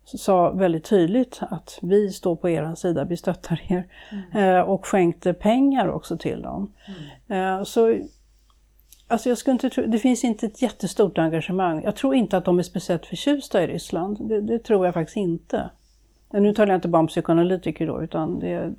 sa 0.05 0.51
väldigt 0.51 0.85
tydligt 0.85 1.41
att 1.51 1.79
vi 1.83 2.13
står 2.13 2.37
på 2.37 2.49
er 2.49 2.75
sida, 2.75 3.05
vi 3.05 3.17
stöttar 3.17 3.63
er. 3.69 3.87
Mm. 4.33 4.57
Eh, 4.57 4.61
och 4.61 4.87
skänkte 4.87 5.33
pengar 5.35 5.89
också 5.89 6.17
till 6.19 6.43
dem. 6.43 6.73
Mm. 7.29 7.59
Eh, 7.59 7.65
så 7.65 7.95
Alltså 9.09 9.29
jag 9.29 9.39
skulle 9.39 9.53
inte 9.53 9.71
tro, 9.71 9.87
det 9.87 9.99
finns 9.99 10.25
inte 10.25 10.47
ett 10.47 10.63
jättestort 10.63 11.19
engagemang. 11.19 11.83
Jag 11.85 11.97
tror 11.97 12.15
inte 12.15 12.37
att 12.37 12.45
de 12.45 12.59
är 12.59 12.63
speciellt 12.63 13.07
förtjusta 13.07 13.63
i 13.63 13.67
Ryssland. 13.67 14.29
Det, 14.29 14.41
det 14.41 14.59
tror 14.59 14.85
jag 14.85 14.95
faktiskt 14.95 15.17
inte. 15.17 15.71
Nu 16.33 16.55
talar 16.55 16.69
jag 16.69 16.79
inte 16.79 16.89
bara 16.89 16.99
om 16.99 17.07
psykoanalytiker 17.07 17.87
då, 17.87 18.03
utan 18.03 18.39
det, 18.39 18.73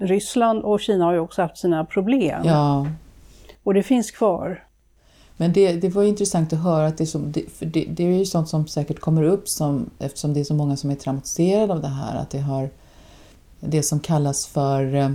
Ryssland 0.00 0.62
och 0.62 0.80
Kina 0.80 1.04
har 1.04 1.12
ju 1.12 1.18
också 1.18 1.42
haft 1.42 1.58
sina 1.58 1.84
problem. 1.84 2.42
Ja. 2.44 2.86
Och 3.62 3.74
det 3.74 3.82
finns 3.82 4.10
kvar. 4.10 4.63
Men 5.36 5.52
det, 5.52 5.72
det 5.72 5.88
var 5.88 6.02
intressant 6.02 6.52
att 6.52 6.62
höra 6.62 6.86
att 6.86 6.98
det, 6.98 7.06
som, 7.06 7.32
det, 7.32 7.50
för 7.52 7.66
det, 7.66 7.84
det, 7.90 8.04
är 8.04 8.18
ju 8.18 8.24
sånt 8.24 8.48
som 8.48 8.66
säkert 8.66 9.00
kommer 9.00 9.22
upp 9.22 9.48
som, 9.48 9.90
eftersom 9.98 10.34
det 10.34 10.40
är 10.40 10.44
så 10.44 10.54
många 10.54 10.76
som 10.76 10.90
är 10.90 10.94
traumatiserade 10.94 11.72
av 11.72 11.80
det 11.80 11.88
här, 11.88 12.16
att 12.16 12.30
det 12.30 12.40
har 12.40 12.70
det 13.60 13.82
som 13.82 14.00
kallas 14.00 14.46
för 14.46 14.94
eh, 14.94 15.10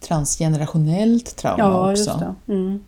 transgenerationellt 0.00 1.36
trauma 1.36 1.62
ja, 1.62 1.92
också. 1.92 2.34
Det. 2.46 2.52
Mm. 2.52 2.84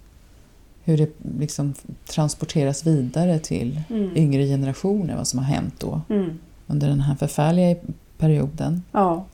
Hur 0.84 0.98
det 0.98 1.10
liksom 1.38 1.74
transporteras 2.06 2.86
vidare 2.86 3.38
till 3.38 3.80
mm. 3.90 4.16
yngre 4.16 4.46
generationer, 4.46 5.16
vad 5.16 5.26
som 5.26 5.38
har 5.38 5.46
hänt 5.46 5.74
då 5.78 6.00
mm. 6.08 6.38
under 6.66 6.88
den 6.88 7.00
här 7.00 7.14
förfärliga 7.14 7.76
perioden. 8.18 8.82
Ja. 8.92 9.24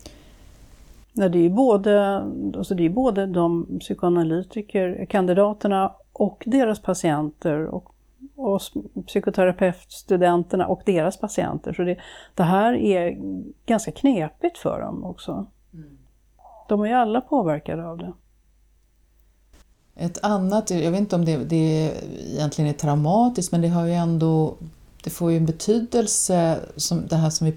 Ja, 1.12 1.28
det 1.28 1.38
är 1.38 1.42
ju 1.42 1.50
både, 1.50 2.16
alltså 2.56 2.74
det 2.74 2.84
är 2.84 2.90
både 2.90 3.26
de 3.26 3.66
psykoanalytiker, 3.80 5.06
kandidaterna 5.08 5.92
och 6.20 6.42
deras 6.46 6.80
patienter 6.82 7.66
och, 7.66 7.94
och 8.36 8.62
psykoterapeutstudenterna 9.06 10.66
och 10.66 10.82
deras 10.86 11.16
patienter. 11.16 11.72
Så 11.72 11.82
det, 11.82 11.96
det 12.34 12.42
här 12.42 12.72
är 12.72 13.18
ganska 13.66 13.92
knepigt 13.92 14.58
för 14.58 14.80
dem 14.80 15.04
också. 15.04 15.46
Mm. 15.74 15.98
De 16.68 16.80
är 16.80 16.86
ju 16.86 16.92
alla 16.92 17.20
påverkade 17.20 17.86
av 17.86 17.98
det. 17.98 18.12
Ett 19.94 20.24
annat, 20.24 20.70
jag 20.70 20.90
vet 20.90 21.00
inte 21.00 21.16
om 21.16 21.24
det, 21.24 21.36
det 21.36 21.92
egentligen 22.34 22.70
är 22.70 22.74
traumatiskt, 22.74 23.52
men 23.52 23.60
det 23.60 23.68
har 23.68 23.86
ju 23.86 23.92
ändå 23.92 24.54
det 25.04 25.10
får 25.10 25.30
ju 25.30 25.36
en 25.36 25.46
betydelse, 25.46 26.58
som 26.76 27.06
det 27.06 27.16
här 27.16 27.30
som 27.30 27.46
vi 27.46 27.54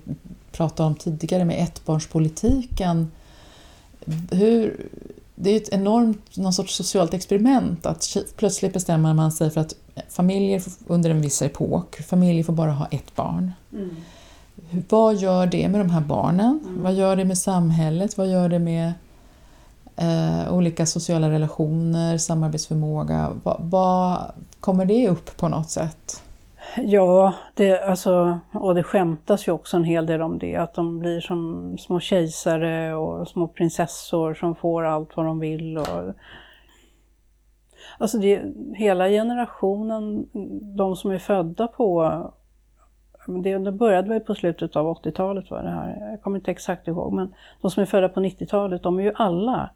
pratade 0.51 0.87
om 0.87 0.95
tidigare 0.95 1.45
med 1.45 1.63
ettbarnspolitiken 1.63 3.11
hur, 4.31 4.89
det 5.43 5.49
är 5.49 5.57
ett 5.57 5.69
enormt 5.69 6.37
någon 6.37 6.53
sorts 6.53 6.75
socialt 6.75 7.13
experiment 7.13 7.85
att 7.85 8.17
plötsligt 8.35 8.73
bestämmer 8.73 9.13
man 9.13 9.31
sig 9.31 9.49
för 9.49 9.61
att 9.61 9.75
familjer 10.09 10.63
under 10.87 11.09
en 11.09 11.21
viss 11.21 11.41
epok, 11.41 11.95
familjer 11.95 12.43
får 12.43 12.53
bara 12.53 12.71
ha 12.71 12.85
ett 12.85 13.15
barn. 13.15 13.51
Mm. 13.73 13.95
Vad 14.89 15.15
gör 15.15 15.47
det 15.47 15.67
med 15.67 15.79
de 15.79 15.89
här 15.89 16.01
barnen? 16.01 16.59
Mm. 16.63 16.83
Vad 16.83 16.93
gör 16.93 17.15
det 17.15 17.25
med 17.25 17.37
samhället? 17.37 18.17
Vad 18.17 18.27
gör 18.27 18.49
det 18.49 18.59
med 18.59 18.93
eh, 19.95 20.53
olika 20.53 20.85
sociala 20.85 21.29
relationer, 21.29 22.17
samarbetsförmåga? 22.17 23.31
Va, 23.43 23.57
va, 23.63 24.21
kommer 24.59 24.85
det 24.85 25.09
upp 25.09 25.37
på 25.37 25.49
något 25.49 25.69
sätt? 25.69 26.22
Ja, 26.77 27.33
det, 27.53 27.81
alltså, 27.81 28.39
och 28.53 28.75
det 28.75 28.83
skämtas 28.83 29.47
ju 29.47 29.51
också 29.51 29.77
en 29.77 29.83
hel 29.83 30.05
del 30.05 30.21
om 30.21 30.39
det, 30.39 30.55
att 30.55 30.73
de 30.73 30.99
blir 30.99 31.21
som 31.21 31.77
små 31.77 31.99
kejsare 31.99 32.95
och 32.95 33.27
små 33.27 33.47
prinsessor 33.47 34.33
som 34.33 34.55
får 34.55 34.83
allt 34.83 35.17
vad 35.17 35.25
de 35.25 35.39
vill. 35.39 35.77
Och, 35.77 36.13
alltså 37.97 38.17
det, 38.17 38.41
hela 38.75 39.09
generationen, 39.09 40.25
de 40.75 40.95
som 40.95 41.11
är 41.11 41.19
födda 41.19 41.67
på 41.67 42.11
det, 43.27 43.57
det 43.57 43.71
började 43.71 44.09
väl 44.09 44.19
på 44.19 44.35
slutet 44.35 44.75
av 44.75 44.97
80-talet, 44.97 45.51
var 45.51 45.63
det 45.63 45.69
här. 45.69 46.09
jag 46.11 46.21
kommer 46.21 46.37
inte 46.37 46.51
exakt 46.51 46.87
ihåg, 46.87 47.13
men 47.13 47.33
de 47.61 47.71
som 47.71 47.81
är 47.81 47.85
födda 47.85 48.09
på 48.09 48.19
90-talet, 48.19 48.83
de 48.83 48.99
är 48.99 49.03
ju 49.03 49.13
alla 49.15 49.69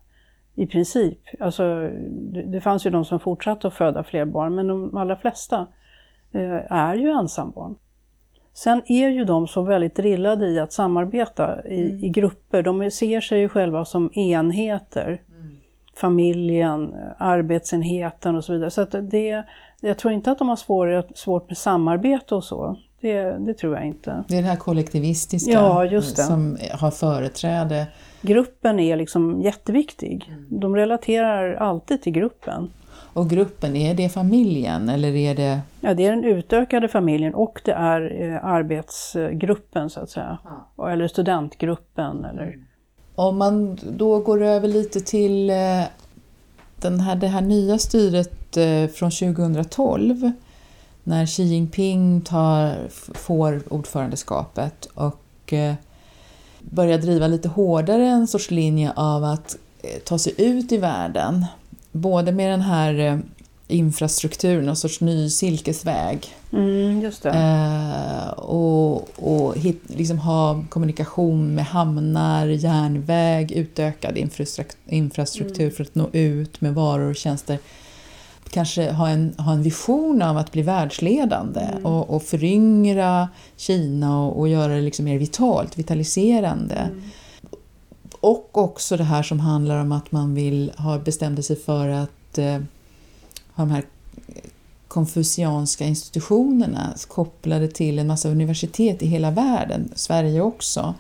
i 0.56 0.68
princip, 0.68 1.20
alltså 1.40 1.90
det, 2.10 2.42
det 2.42 2.62
fanns 2.62 2.86
ju 2.86 2.90
de 2.90 3.06
som 3.06 3.20
fortsatte 3.20 3.68
att 3.68 3.74
föda 3.74 4.04
fler 4.04 4.26
barn, 4.26 4.56
men 4.56 4.68
de 4.68 4.98
allra 4.98 5.16
flesta 5.16 5.68
är 6.70 6.96
ju 6.96 7.10
ensambarn. 7.10 7.76
Sen 8.54 8.82
är 8.86 9.10
ju 9.10 9.26
de 9.26 9.48
så 9.48 9.62
väldigt 9.62 9.96
drillade 9.96 10.48
i 10.48 10.60
att 10.60 10.74
samarbeta 10.74 11.68
i, 11.68 11.90
mm. 11.90 12.04
i 12.04 12.10
grupper. 12.10 12.64
De 12.64 12.92
ser 12.92 13.22
sig 13.22 13.40
ju 13.40 13.50
själva 13.50 13.86
som 13.86 14.14
enheter. 14.14 15.08
Mm. 15.08 15.58
Familjen, 15.96 16.94
arbetsenheten 17.18 18.36
och 18.36 18.44
så 18.44 18.54
vidare. 18.54 18.72
Så 18.72 18.86
det, 18.86 19.44
jag 19.82 19.98
tror 19.98 20.14
inte 20.14 20.32
att 20.32 20.40
de 20.40 20.50
har 20.50 20.56
svårt, 20.56 21.18
svårt 21.18 21.50
med 21.50 21.58
samarbete 21.58 22.36
och 22.36 22.44
så. 22.44 22.78
Det, 23.02 23.24
det, 23.46 23.54
tror 23.54 23.76
jag 23.76 23.86
inte. 23.86 24.24
Det 24.28 24.38
är 24.38 24.42
det 24.42 24.48
här 24.48 24.56
kollektivistiska 24.56 25.52
ja, 25.52 26.02
som 26.02 26.58
har 26.74 26.92
företräde. 26.92 27.88
Gruppen 28.22 28.80
är 28.80 28.96
liksom 28.96 29.42
jätteviktig. 29.42 30.26
Mm. 30.28 30.60
De 30.60 30.76
relaterar 30.76 31.54
alltid 31.54 32.02
till 32.02 32.14
gruppen. 32.14 32.72
Och 33.18 33.30
gruppen, 33.30 33.76
är 33.76 33.94
det 33.94 34.10
familjen 34.10 34.90
eller 34.90 35.16
är 35.16 35.36
det? 35.36 35.62
Ja, 35.82 35.94
det 35.94 36.06
är 36.06 36.10
den 36.10 36.24
utökade 36.24 36.88
familjen 36.88 37.34
och 37.34 37.62
det 37.66 37.72
är 37.72 38.22
eh, 38.22 38.46
arbetsgruppen 38.46 39.90
så 39.90 40.00
att 40.00 40.10
säga. 40.10 40.38
Ja. 40.78 40.92
Eller 40.92 41.08
studentgruppen. 41.08 42.26
Eller... 42.26 42.58
Om 43.16 43.38
man 43.38 43.80
då 43.98 44.20
går 44.20 44.44
över 44.44 44.68
lite 44.68 45.00
till 45.00 45.50
eh, 45.50 45.84
den 46.76 47.00
här, 47.00 47.16
det 47.16 47.28
här 47.28 47.42
nya 47.42 47.78
styret 47.78 48.58
eh, 48.58 48.88
från 48.88 49.12
2012 49.12 50.32
när 51.04 51.26
Xi 51.26 51.44
Jinping 51.44 52.22
tar, 52.22 52.76
får 53.14 53.74
ordförandeskapet 53.74 54.86
och 54.86 55.54
börjar 56.60 56.98
driva 56.98 57.28
lite 57.28 57.50
hårdare 57.50 58.08
en 58.08 58.28
sorts 58.28 58.52
linje 58.52 58.92
av 58.96 59.24
att 59.24 59.58
ta 60.04 60.18
sig 60.18 60.34
ut 60.38 60.72
i 60.72 60.78
världen 60.78 61.46
både 62.02 62.32
med 62.32 62.52
den 62.52 62.62
här 62.62 63.00
eh, 63.00 63.18
infrastrukturen, 63.68 64.66
någon 64.66 64.76
sorts 64.76 65.02
ny 65.02 65.30
silkesväg. 65.30 66.36
Mm. 66.54 67.12
Eh, 67.24 68.30
och 68.30 69.08
och 69.20 69.58
hit, 69.58 69.82
liksom 69.88 70.20
ha 70.20 70.64
kommunikation 70.70 71.56
med 71.56 71.66
hamnar, 71.66 72.48
järnväg, 72.48 73.52
utökad 73.52 74.18
infrastruktur 74.88 75.64
mm. 75.64 75.72
för 75.72 75.84
att 75.84 75.96
nå 75.96 76.10
ut 76.14 76.62
med 76.62 76.74
varor 76.74 77.10
och 77.10 77.16
tjänster. 77.16 77.60
Kanske 78.50 78.92
ha 78.92 79.10
en, 79.10 79.36
ha 79.38 79.54
en 79.54 79.64
vision 79.64 80.22
av 80.22 80.38
att 80.38 80.52
bli 80.52 80.62
världsledande 80.62 81.62
mm. 81.62 81.86
och, 81.86 82.10
och 82.10 82.24
föryngra 82.24 83.30
Kina 83.58 84.22
och, 84.22 84.40
och 84.40 84.48
göra 84.48 84.76
det 84.76 84.82
liksom 84.82 85.06
mer 85.06 85.18
vitalt, 85.18 85.78
vitaliserande. 85.78 86.90
Och 88.28 88.58
också 88.58 88.98
det 88.98 89.04
här 89.04 89.24
som 89.24 89.40
handlar 89.40 89.82
om 89.82 89.92
att 89.92 90.12
man 90.12 90.36
vill 90.36 90.72
ha 90.78 91.00
bestämde 91.00 91.44
sig 91.44 91.56
för 91.56 91.88
att 91.88 92.38
eh, 92.38 92.62
ha 93.54 93.64
de 93.64 93.72
här 93.72 93.84
konfucianska 94.88 95.86
institutionerna 95.86 96.94
kopplade 97.08 97.68
till 97.68 98.00
en 98.00 98.08
massa 98.08 98.30
universitet 98.30 99.02
i 99.02 99.08
hela 99.08 99.32
världen, 99.32 99.92
Sverige 99.96 100.42
också, 100.42 100.96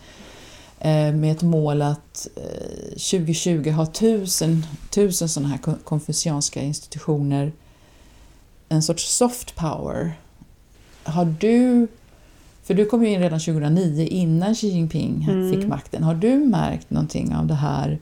eh, 0.79 1.13
med 1.13 1.31
ett 1.31 1.41
mål 1.41 1.81
att 1.81 2.27
eh, 2.35 2.89
2020 2.89 3.71
ha 3.71 3.85
tusen, 3.85 4.65
tusen 4.89 5.29
sådana 5.29 5.49
här 5.49 5.75
konfucianska 5.83 6.61
institutioner, 6.61 7.51
en 8.69 8.83
sorts 8.83 9.17
soft 9.17 9.55
power. 9.55 10.13
Har 11.03 11.25
du 11.25 11.87
för 12.67 12.73
du 12.73 12.85
kom 12.85 13.03
ju 13.03 13.09
in 13.09 13.19
redan 13.19 13.39
2009 13.39 14.07
innan 14.07 14.55
Xi 14.55 14.67
Jinping 14.69 15.27
Mm. 15.29 15.51
fick 15.51 15.67
makten. 15.69 16.03
Har 16.03 16.15
du 16.15 16.37
märkt 16.37 16.89
någonting 16.89 17.35
av 17.35 17.47
det 17.47 17.53
här? 17.53 17.99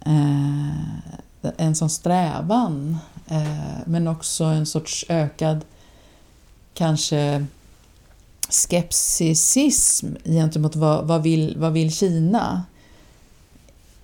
Eh, 0.00 1.50
en 1.56 1.74
sån 1.74 1.90
strävan 1.90 2.96
eh, 3.26 3.78
men 3.86 4.08
också 4.08 4.44
en 4.44 4.66
sorts 4.66 5.04
ökad 5.08 5.64
kanske 6.74 7.46
skepticism 8.48 10.06
gentemot 10.24 10.76
vad, 10.76 11.06
vad, 11.06 11.22
vill, 11.22 11.54
vad 11.58 11.72
vill 11.72 11.92
Kina? 11.92 12.62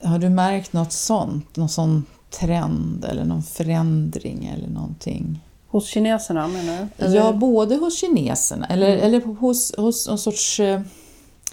Har 0.02 0.18
du 0.18 0.28
märkt 0.28 0.72
något 0.72 0.92
sånt? 0.92 1.56
Någon 1.56 1.68
sån 1.68 2.04
trend 2.30 3.04
eller 3.04 3.24
någon 3.24 3.42
förändring 3.42 4.46
eller 4.56 4.68
någonting? 4.68 5.40
Hos 5.72 5.86
kineserna 5.88 6.48
menar 6.48 6.88
du? 6.96 7.04
Eller- 7.04 7.16
Ja, 7.16 7.32
både 7.32 7.76
hos 7.76 8.00
kineserna 8.00 8.66
eller, 8.66 8.92
Mm. 8.92 9.04
eller 9.06 9.20
hos, 9.20 9.72
hos 9.76 10.08
en 10.08 10.18
sorts 10.18 10.60
eh, 10.60 10.80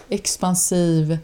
expansiv 0.10 1.18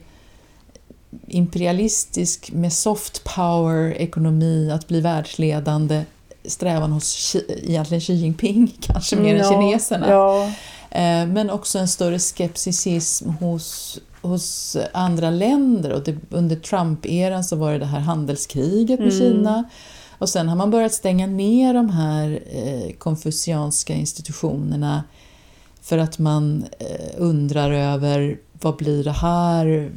imperialistisk 1.27 2.51
med 2.51 2.73
soft 2.73 3.23
power 3.23 3.91
ekonomi 3.93 4.71
att 4.71 4.87
bli 4.87 5.01
världsledande 5.01 6.03
strävan 6.45 6.91
hos 6.91 7.03
Xi- 7.15 7.59
egentligen 7.63 8.01
Xi 8.01 8.13
Jinping, 8.13 8.73
kanske 8.81 9.15
mer 9.15 9.35
än 9.35 9.37
Ja, 9.41 9.49
kineserna. 9.51 10.09
Ja, 10.09 10.51
Eh, 10.89 11.27
Men 11.27 11.49
också 11.49 11.79
en 11.79 11.87
större 11.87 12.19
skepticism 12.19 13.29
hos, 13.29 13.99
hos 14.21 14.77
andra 14.93 15.29
länder. 15.29 15.91
Och 15.93 16.03
det, 16.03 16.15
under 16.29 16.55
Trump-eran 16.55 17.43
så 17.43 17.55
var 17.55 17.71
det 17.71 17.77
det 17.79 17.85
här 17.85 17.99
handelskriget 17.99 18.99
med 18.99 19.13
Mm. 19.13 19.19
Kina. 19.19 19.63
Och 20.17 20.29
sen 20.29 20.49
har 20.49 20.55
man 20.55 20.71
börjat 20.71 20.93
stänga 20.93 21.27
ner 21.27 21.73
de 21.73 21.89
här 21.89 22.39
eh, 22.51 22.91
konfucianska 22.97 23.93
institutionerna 23.93 25.03
för 25.81 25.97
att 25.97 26.19
man 26.19 26.65
eh, 26.79 27.11
undrar 27.17 27.71
över 27.71 28.37
vad 28.61 28.75
blir 28.75 29.03
det 29.03 29.11
här 29.11 29.91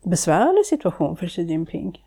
besvärlig 0.03 0.65
situation 0.65 1.17
för 1.17 1.27
Xi 1.27 1.41
Jinping. 1.41 2.05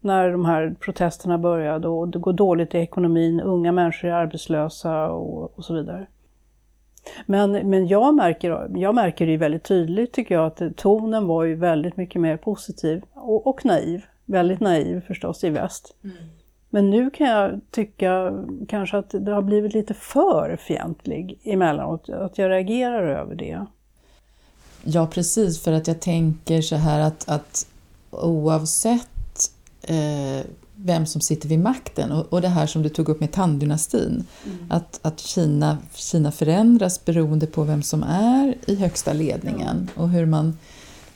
När 0.00 0.30
de 0.30 0.44
här 0.44 0.74
protesterna 0.80 1.38
började 1.38 1.88
och 1.88 2.08
det 2.08 2.18
går 2.18 2.32
dåligt 2.32 2.74
i 2.74 2.78
ekonomin, 2.78 3.40
unga 3.40 3.72
människor 3.72 4.08
är 4.08 4.12
arbetslösa 4.12 5.10
och, 5.10 5.58
och 5.58 5.64
så 5.64 5.74
vidare. 5.74 6.06
Men, 7.26 7.52
men 7.52 7.86
jag, 7.86 8.14
märker, 8.14 8.70
jag 8.76 8.94
märker 8.94 9.26
det 9.26 9.32
ju 9.32 9.38
väldigt 9.38 9.64
tydligt 9.64 10.12
tycker 10.12 10.34
jag 10.34 10.46
att 10.46 10.76
tonen 10.76 11.26
var 11.26 11.44
ju 11.44 11.54
väldigt 11.54 11.96
mycket 11.96 12.20
mer 12.20 12.36
positiv 12.36 13.02
och, 13.14 13.46
och 13.46 13.64
naiv. 13.64 14.04
Väldigt 14.24 14.60
naiv 14.60 15.00
förstås 15.06 15.44
i 15.44 15.50
väst. 15.50 15.94
Men 16.70 16.90
nu 16.90 17.10
kan 17.10 17.26
jag 17.26 17.60
tycka 17.70 18.32
kanske 18.68 18.96
att 18.98 19.10
det 19.10 19.32
har 19.32 19.42
blivit 19.42 19.74
lite 19.74 19.94
för 19.94 20.56
fientlig 20.60 21.38
emellanåt. 21.44 22.08
Att 22.08 22.38
jag 22.38 22.50
reagerar 22.50 23.08
över 23.08 23.34
det. 23.34 23.66
Ja, 24.84 25.06
precis. 25.06 25.62
För 25.62 25.72
att 25.72 25.88
jag 25.88 26.00
tänker 26.00 26.62
så 26.62 26.76
här 26.76 27.00
att, 27.00 27.28
att 27.28 27.66
oavsett 28.10 29.50
eh, 29.82 30.46
vem 30.84 31.06
som 31.06 31.20
sitter 31.20 31.48
vid 31.48 31.58
makten 31.58 32.12
och, 32.12 32.32
och 32.32 32.40
det 32.40 32.48
här 32.48 32.66
som 32.66 32.82
du 32.82 32.88
tog 32.88 33.08
upp 33.08 33.20
med 33.20 33.32
Tang-dynastin, 33.32 34.24
att, 34.68 35.00
att 35.02 35.20
Kina, 35.20 35.78
Kina 35.94 36.32
förändras 36.32 37.04
beroende 37.04 37.46
på 37.46 37.62
vem 37.62 37.82
som 37.82 38.02
är 38.02 38.54
i 38.66 38.74
högsta 38.74 39.12
ledningen 39.12 39.90
och 39.94 40.08
hur 40.08 40.26
man 40.26 40.58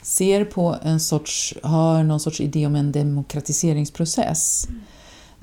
ser 0.01 0.45
på 0.45 0.75
en 0.83 0.99
sorts, 0.99 1.53
har 1.63 2.03
någon 2.03 2.19
sorts 2.19 2.41
idé 2.41 2.65
om 2.65 2.75
en 2.75 2.91
demokratiseringsprocess. 2.91 4.67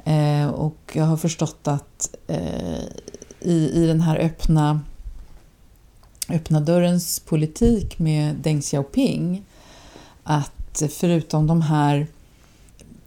Eh, 0.04 0.46
och 0.48 0.92
jag 0.92 1.04
har 1.04 1.16
förstått 1.16 1.68
att 1.68 2.14
eh, 2.26 2.80
i, 3.40 3.70
i 3.74 3.86
den 3.86 4.00
här 4.00 4.16
öppna 4.16 4.80
öppna 6.28 6.60
dörrens 6.60 7.20
politik 7.20 7.98
med 7.98 8.36
Deng 8.36 8.60
Xiaoping 8.60 9.44
att 10.22 10.82
förutom 10.90 11.46
de 11.46 11.62
här 11.62 12.06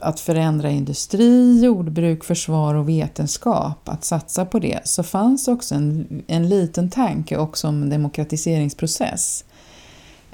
att 0.04 0.20
förändra 0.20 0.70
industri, 0.70 1.62
jordbruk, 1.64 2.24
försvar 2.24 2.76
och 2.76 2.90
vetenskap, 2.90 3.90
att 3.90 4.06
satsa 4.06 4.46
på 4.46 4.60
det, 4.60 4.80
så 4.84 5.04
fanns 5.04 5.48
också 5.48 5.76
en, 5.76 6.24
en 6.28 6.50
liten 6.50 6.90
tanke 6.90 7.38
också 7.38 7.68
om 7.68 7.82
en 7.84 7.90
demokratiseringsprocess. 7.90 9.46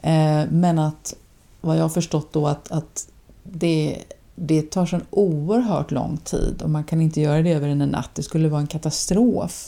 Eh, 0.02 0.44
men 0.50 0.80
att 0.80 1.16
vad 1.62 1.78
jag 1.78 1.82
har 1.82 1.90
förstått 1.90 2.34
då 2.34 2.48
att, 2.48 2.72
att 2.72 3.08
det, 3.44 3.98
det 4.36 4.62
tar 4.62 4.86
så 4.86 5.00
oerhört 5.10 5.92
lång 5.92 6.18
tid 6.18 6.62
och 6.62 6.70
man 6.70 6.84
kan 6.84 7.02
inte 7.02 7.22
göra 7.22 7.42
det 7.42 7.52
över 7.52 7.68
en 7.68 7.78
natt. 7.78 8.10
Det 8.14 8.24
skulle 8.24 8.50
vara 8.50 8.62
en 8.62 8.68
katastrof. 8.68 9.68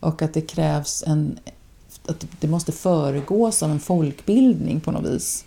Och 0.00 0.22
att 0.22 0.34
det 0.34 0.40
krävs 0.40 1.04
en 1.06 1.38
att 2.08 2.26
det 2.40 2.48
måste 2.48 2.72
föregås 2.72 3.62
av 3.62 3.70
en 3.70 3.80
folkbildning 3.80 4.80
på 4.80 4.90
något 4.90 5.04
vis. 5.04 5.44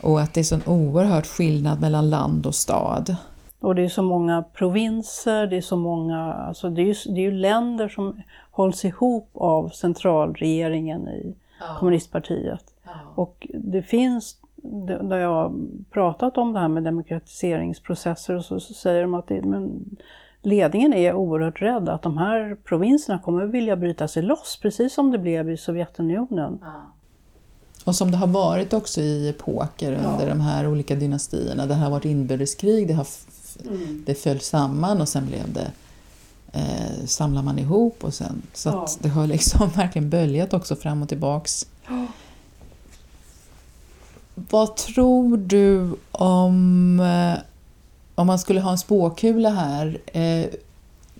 Och 0.00 0.20
att 0.20 0.34
det 0.34 0.40
är 0.40 0.44
sån 0.44 0.62
oerhört 0.66 1.26
skillnad 1.26 1.80
mellan 1.80 2.10
land 2.10 2.46
och 2.46 2.54
stad. 2.54 3.16
Och 3.60 3.74
det 3.74 3.82
är 3.82 3.88
så 3.88 4.02
många 4.02 4.42
provinser, 4.42 5.46
det 5.46 5.56
är 5.56 5.60
så 5.60 5.76
många, 5.76 6.32
alltså 6.32 6.70
det 6.70 6.82
är 6.82 6.86
ju, 6.86 6.94
det 7.14 7.20
är 7.20 7.24
ju 7.24 7.30
länder 7.30 7.88
som 7.88 8.22
hålls 8.50 8.84
ihop 8.84 9.30
av 9.34 9.68
centralregeringen 9.68 11.08
i 11.08 11.34
kommunistpartiet. 11.78 12.64
Och 13.14 13.46
det 13.54 13.82
finns, 13.82 14.36
där 15.02 15.18
jag 15.18 15.28
har 15.28 15.52
pratat 15.90 16.38
om 16.38 16.52
det 16.52 16.58
här 16.60 16.68
med 16.68 16.82
demokratiseringsprocesser, 16.82 18.34
och 18.34 18.44
så, 18.44 18.60
så 18.60 18.74
säger 18.74 19.02
de 19.02 19.14
att 19.14 19.28
det, 19.28 19.42
men 19.42 19.96
ledningen 20.46 20.94
är 20.94 21.14
oerhört 21.14 21.62
rädd 21.62 21.88
att 21.88 22.02
de 22.02 22.18
här 22.18 22.56
provinserna 22.64 23.18
kommer 23.18 23.46
vilja 23.46 23.76
bryta 23.76 24.08
sig 24.08 24.22
loss, 24.22 24.58
precis 24.62 24.94
som 24.94 25.10
det 25.10 25.18
blev 25.18 25.50
i 25.50 25.56
Sovjetunionen. 25.56 26.58
Och 27.84 27.94
som 27.94 28.10
det 28.10 28.16
har 28.16 28.26
varit 28.26 28.72
också 28.72 29.00
i 29.00 29.28
epoker 29.28 29.92
under 29.92 30.28
de 30.28 30.40
här 30.40 30.68
olika 30.68 30.94
dynastierna. 30.94 31.66
Det 31.66 31.74
har 31.74 31.90
varit 31.90 32.04
inbördeskrig, 32.04 32.88
det 32.88 32.94
har 32.94 33.02
f- 33.02 33.56
mm. 33.66 34.04
det 34.06 34.14
föll 34.14 34.40
samman 34.40 35.00
och 35.00 35.08
sen 35.08 35.26
blev 35.26 35.52
det 35.52 35.70
eh, 36.52 37.06
samlar 37.06 37.42
man 37.42 37.58
ihop 37.58 38.04
och 38.04 38.14
sen 38.14 38.42
så 38.52 38.68
ja. 38.68 38.84
att 38.84 38.98
det 39.00 39.08
har 39.08 39.26
liksom 39.26 39.68
verkligen 39.76 40.10
böljat 40.10 40.54
också 40.54 40.76
fram 40.76 41.02
och 41.02 41.08
tillbaks. 41.08 41.66
Ja. 41.88 42.06
Vad 44.34 44.76
tror 44.76 45.36
du 45.36 45.96
om 46.12 47.00
eh, 47.00 47.38
om 48.16 48.26
man 48.26 48.38
skulle 48.38 48.60
ha 48.60 48.70
en 48.70 48.78
spåkula 48.78 49.50
här 49.50 49.98
eh, 50.06 50.46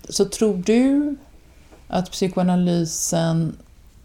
så 0.09 0.25
tror 0.25 0.53
du 0.53 1.15
att 1.87 2.11
psykoanalysen 2.11 3.57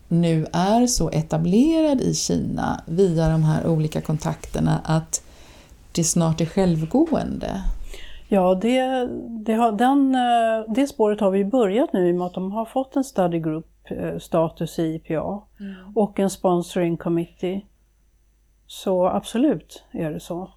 nu 0.09 0.47
är 0.53 0.87
så 0.87 1.11
etablerad 1.11 2.01
i 2.01 2.15
Kina 2.15 2.81
via 2.87 3.29
de 3.29 3.43
här 3.43 3.67
olika 3.67 4.01
kontakterna 4.01 4.81
att 4.85 5.23
det 5.93 6.05
snart 6.05 6.41
är 6.41 6.47
självgående? 6.47 7.63
Ja, 8.29 8.55
det, 8.55 9.09
det, 9.45 9.53
har, 9.53 9.73
den, 9.73 10.15
eh, 10.15 10.75
det 10.75 10.87
spåret 10.87 11.21
har 11.21 11.31
vi 11.31 11.45
börjat 11.45 11.93
nu 11.93 12.09
i 12.09 12.13
och 12.13 12.17
med 12.17 12.27
att 12.27 12.35
de 12.35 12.53
har 12.53 12.65
fått 12.65 12.97
en 12.97 13.05
study 13.05 13.39
group 13.39 13.67
eh, 13.85 14.19
status 14.19 14.79
i 14.79 14.83
IPA 14.83 15.43
mm. 15.61 15.75
och 15.95 16.21
en 16.21 16.31
sponsoring 16.31 16.97
committee. 16.97 17.67
Så 18.67 19.07
absolut 19.07 19.85
är 19.93 20.11
det 20.11 20.21
så. 20.21 20.51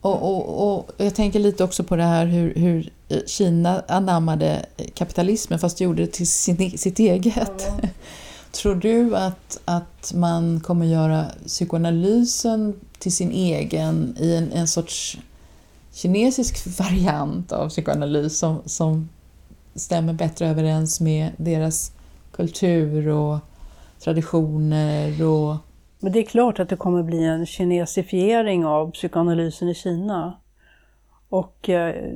Och, 0.00 0.22
och, 0.22 0.78
och 0.78 0.90
jag 0.96 1.14
tänker 1.14 1.38
lite 1.38 1.64
också 1.64 1.84
på 1.84 1.96
det 1.96 2.02
här 2.02 2.26
hur, 2.26 2.54
hur 2.54 2.90
Kina 3.26 3.82
anammade 3.88 4.66
kapitalismen 4.94 5.58
fast 5.58 5.80
gjorde 5.80 6.02
det 6.02 6.12
till 6.12 6.26
sin, 6.26 6.78
sitt 6.78 6.98
eget. 6.98 7.52
Ja. 7.82 7.88
Tror 8.52 8.74
du 8.74 9.16
att, 9.16 9.60
att 9.64 10.12
man 10.14 10.60
kommer 10.60 10.86
göra 10.86 11.24
psykoanalysen 11.46 12.80
till 12.98 13.12
sin 13.12 13.32
egen 13.32 14.16
i 14.20 14.34
en, 14.34 14.52
en 14.52 14.68
sorts 14.68 15.18
kinesisk 15.92 16.78
variant 16.78 17.52
av 17.52 17.68
psykoanalys 17.68 18.38
som, 18.38 18.62
som 18.66 19.08
stämmer 19.74 20.12
bättre 20.12 20.48
överens 20.48 21.00
med 21.00 21.30
deras 21.36 21.92
kultur 22.32 23.08
och 23.08 23.38
traditioner 24.00 25.22
och 25.22 25.56
men 26.00 26.12
det 26.12 26.18
är 26.18 26.24
klart 26.24 26.60
att 26.60 26.68
det 26.68 26.76
kommer 26.76 27.02
bli 27.02 27.24
en 27.24 27.46
kinesifiering 27.46 28.66
av 28.66 28.90
psykoanalysen 28.90 29.68
i 29.68 29.74
Kina. 29.74 30.38
Och 31.28 31.68
eh, 31.68 32.14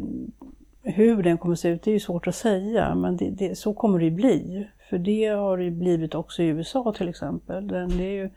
hur 0.83 1.22
den 1.22 1.39
kommer 1.39 1.53
att 1.53 1.61
se 1.61 1.68
ut, 1.68 1.83
det 1.83 1.91
är 1.91 1.93
ju 1.93 2.01
svårt 2.01 2.26
att 2.26 2.35
säga, 2.35 2.95
men 2.95 3.16
det, 3.16 3.30
det, 3.30 3.59
så 3.59 3.74
kommer 3.74 3.99
det 3.99 4.05
ju 4.05 4.11
bli. 4.11 4.68
För 4.91 4.99
det 4.99 5.26
har 5.26 5.59
det 5.59 5.64
ju 5.64 5.70
blivit 5.70 6.14
också 6.14 6.43
i 6.43 6.47
USA 6.47 6.95
till 6.97 7.09
exempel. 7.09 7.68
Den, 7.68 7.89
det 7.89 8.05
är 8.05 8.11
ju, 8.11 8.30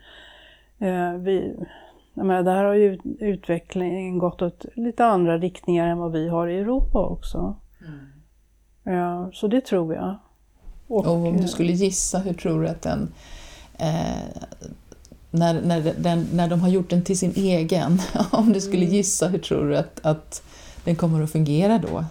eh, 0.88 1.12
vi, 1.12 1.56
menar, 2.14 2.42
där 2.42 2.64
har 2.64 2.74
ju 2.74 2.98
utvecklingen 3.18 4.18
gått 4.18 4.42
åt 4.42 4.64
lite 4.74 5.04
andra 5.04 5.38
riktningar 5.38 5.88
än 5.88 5.98
vad 5.98 6.12
vi 6.12 6.28
har 6.28 6.48
i 6.48 6.58
Europa 6.58 7.06
också. 7.06 7.56
Mm. 7.80 8.98
Eh, 8.98 9.30
så 9.32 9.48
det 9.48 9.60
tror 9.60 9.94
jag. 9.94 10.16
Och, 10.88 11.06
och 11.06 11.26
om 11.26 11.36
du 11.36 11.48
skulle 11.48 11.72
gissa, 11.72 12.18
hur 12.18 12.34
tror 12.34 12.62
du 12.62 12.68
att 12.68 12.82
den 12.82 13.12
eh, 13.78 14.42
när, 15.30 15.62
när, 15.62 15.94
den, 15.98 16.26
när 16.32 16.48
de 16.48 16.60
har 16.60 16.68
gjort 16.68 16.90
den 16.90 17.02
till 17.02 17.18
sin 17.18 17.32
egen, 17.36 17.98
om 18.32 18.52
du 18.52 18.60
skulle 18.60 18.82
mm. 18.82 18.94
gissa, 18.94 19.28
hur 19.28 19.38
tror 19.38 19.68
du 19.68 19.76
att, 19.76 20.00
att 20.06 20.42
den 20.84 20.96
kommer 20.96 21.22
att 21.22 21.32
fungera 21.32 21.78
då? 21.78 22.04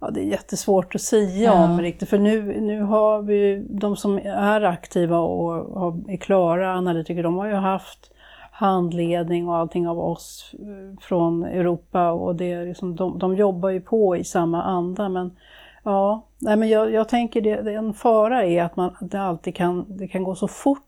Ja, 0.00 0.10
det 0.10 0.20
är 0.20 0.24
jättesvårt 0.24 0.94
att 0.94 1.00
säga 1.00 1.44
ja. 1.44 1.64
om 1.64 1.80
riktigt, 1.80 2.08
för 2.08 2.18
nu, 2.18 2.60
nu 2.60 2.82
har 2.82 3.22
vi 3.22 3.66
de 3.70 3.96
som 3.96 4.18
är 4.24 4.62
aktiva 4.62 5.18
och 5.18 5.94
är 6.08 6.16
klara 6.16 6.74
analytiker, 6.74 7.22
de 7.22 7.36
har 7.36 7.46
ju 7.46 7.54
haft 7.54 8.10
handledning 8.58 9.48
och 9.48 9.56
allting 9.56 9.88
av 9.88 9.98
oss 9.98 10.54
eh, 10.58 11.00
från 11.00 11.44
Europa 11.44 12.10
och 12.10 12.36
det 12.36 12.52
är 12.52 12.66
liksom, 12.66 12.96
de, 12.96 13.18
de 13.18 13.36
jobbar 13.36 13.68
ju 13.68 13.80
på 13.80 14.16
i 14.16 14.24
samma 14.24 14.62
anda. 14.62 15.08
Men 15.08 15.36
ja, 15.82 16.26
nej, 16.38 16.56
men 16.56 16.68
jag, 16.68 16.92
jag 16.92 17.08
tänker 17.08 17.40
det, 17.40 17.74
en 17.74 17.94
fara 17.94 18.44
är 18.44 18.62
att 18.62 18.76
man, 18.76 18.96
det 19.00 19.20
alltid 19.20 19.54
kan, 19.54 19.84
det 19.88 20.08
kan 20.08 20.22
gå 20.22 20.34
så 20.34 20.48
fort 20.48 20.87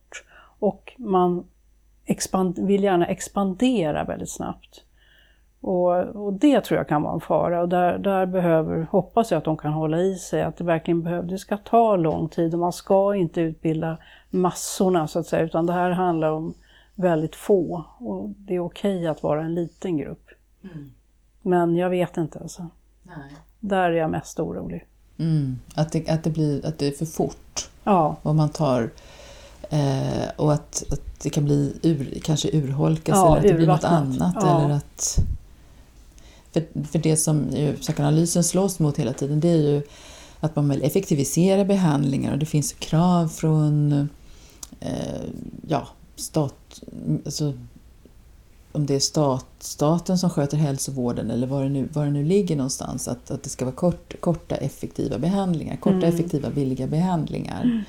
och 0.60 0.92
man 0.98 1.44
expand, 2.04 2.58
vill 2.58 2.84
gärna 2.84 3.06
expandera 3.06 4.04
väldigt 4.04 4.30
snabbt. 4.30 4.84
Och, 5.60 5.98
och, 5.98 6.32
det 6.32 6.60
tror 6.60 6.78
jag 6.78 6.88
kan 6.88 7.02
vara 7.02 7.14
en 7.14 7.20
fara 7.20 7.60
och 7.60 7.68
där, 7.68 7.98
där 7.98 8.26
behöver, 8.26 8.86
hoppas 8.90 9.30
jag 9.30 9.38
att 9.38 9.44
de 9.44 9.56
kan 9.56 9.72
hålla 9.72 10.00
i 10.00 10.14
sig, 10.14 10.42
att 10.42 10.56
det 10.56 10.64
verkligen 10.64 11.02
behöver, 11.02 11.28
det 11.28 11.38
ska 11.38 11.56
ta 11.56 11.96
lång 11.96 12.28
tid 12.28 12.54
och 12.54 12.60
man 12.60 12.72
ska 12.72 13.14
inte 13.14 13.40
utbilda 13.40 13.98
massorna 14.30 15.08
så 15.08 15.18
att 15.18 15.26
säga, 15.26 15.42
utan 15.42 15.66
det 15.66 15.72
här 15.72 15.90
handlar 15.90 16.30
om 16.30 16.54
väldigt 16.94 17.36
få 17.36 17.84
och 17.98 18.28
det 18.28 18.54
är 18.54 18.60
okej 18.60 19.06
att 19.06 19.22
vara 19.22 19.42
en 19.42 19.54
liten 19.54 19.96
grupp. 19.96 20.28
Mm. 20.64 20.90
Men 21.42 21.76
jag 21.76 21.90
vet 21.90 22.16
inte 22.16 22.38
alltså. 22.38 22.66
Nej. 23.02 23.32
Där 23.60 23.90
är 23.90 23.96
jag 23.96 24.10
mest 24.10 24.40
orolig. 24.40 24.86
Mm. 25.18 25.58
Att, 25.74 25.92
det, 25.92 26.08
att, 26.08 26.24
det 26.24 26.30
blir, 26.30 26.66
att 26.66 26.78
det 26.78 26.86
är 26.86 26.92
för 26.92 27.06
fort. 27.06 27.70
Ja. 27.84 28.16
Och 28.22 28.34
man 28.34 28.48
tar 28.48 28.90
Eh, 29.70 30.28
och 30.36 30.52
att, 30.52 30.84
att 30.90 31.00
det 31.22 31.30
kan 31.30 31.44
bli 31.44 31.72
ur, 31.82 32.20
kanske 32.24 32.48
urholkas 32.52 33.16
ja, 33.16 33.26
eller 33.26 33.36
att 33.36 33.52
det 33.52 33.54
blir 33.54 33.66
något 33.66 33.84
annat. 33.84 34.34
Ja. 34.40 34.64
Eller 34.64 34.74
att, 34.74 35.18
för, 36.52 36.84
för 36.90 36.98
det 36.98 37.16
som 37.16 37.46
psykoanalysen 37.80 38.44
slåss 38.44 38.78
mot 38.78 38.98
hela 38.98 39.12
tiden 39.12 39.40
det 39.40 39.48
är 39.48 39.56
ju 39.56 39.82
att 40.40 40.56
man 40.56 40.68
vill 40.68 40.82
effektivisera 40.82 41.64
behandlingar 41.64 42.32
och 42.32 42.38
det 42.38 42.46
finns 42.46 42.72
krav 42.72 43.28
från 43.28 43.92
eh, 44.80 45.20
ja, 45.68 45.88
stat, 46.16 46.82
alltså, 47.24 47.52
om 48.72 48.86
det 48.86 48.94
är 48.94 49.00
stat, 49.00 49.46
staten 49.58 50.18
som 50.18 50.30
sköter 50.30 50.56
hälsovården 50.56 51.30
eller 51.30 51.46
var 51.46 51.62
det 51.62 51.68
nu, 51.68 51.88
var 51.92 52.04
det 52.04 52.10
nu 52.10 52.24
ligger 52.24 52.56
någonstans, 52.56 53.08
att, 53.08 53.30
att 53.30 53.42
det 53.42 53.48
ska 53.48 53.64
vara 53.64 53.74
kort, 53.74 54.20
korta 54.20 54.56
effektiva 54.56 55.18
behandlingar, 55.18 55.76
korta 55.76 55.96
mm. 55.96 56.14
effektiva 56.14 56.50
billiga 56.50 56.86
behandlingar. 56.86 57.84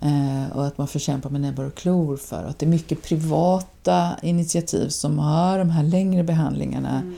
Eh, 0.00 0.56
och 0.56 0.66
att 0.66 0.78
man 0.78 0.88
får 0.88 0.98
kämpa 0.98 1.28
med 1.28 1.40
näbbar 1.40 1.64
och 1.64 1.74
klor 1.74 2.16
för. 2.16 2.44
Och 2.44 2.50
att 2.50 2.58
det 2.58 2.66
är 2.66 2.70
mycket 2.70 3.02
privata 3.02 4.16
initiativ 4.22 4.88
som 4.88 5.18
har 5.18 5.58
de 5.58 5.70
här 5.70 5.82
längre 5.82 6.22
behandlingarna. 6.22 7.00
Mm. 7.00 7.14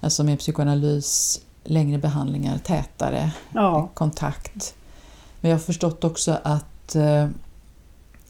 Alltså 0.00 0.24
med 0.24 0.38
psykoanalys, 0.38 1.40
längre 1.64 1.98
behandlingar, 1.98 2.58
tätare 2.58 3.30
ja. 3.52 3.88
kontakt. 3.94 4.74
Men 5.40 5.50
jag 5.50 5.58
har 5.58 5.62
förstått 5.62 6.04
också 6.04 6.38
att 6.42 6.94
eh, 6.94 7.22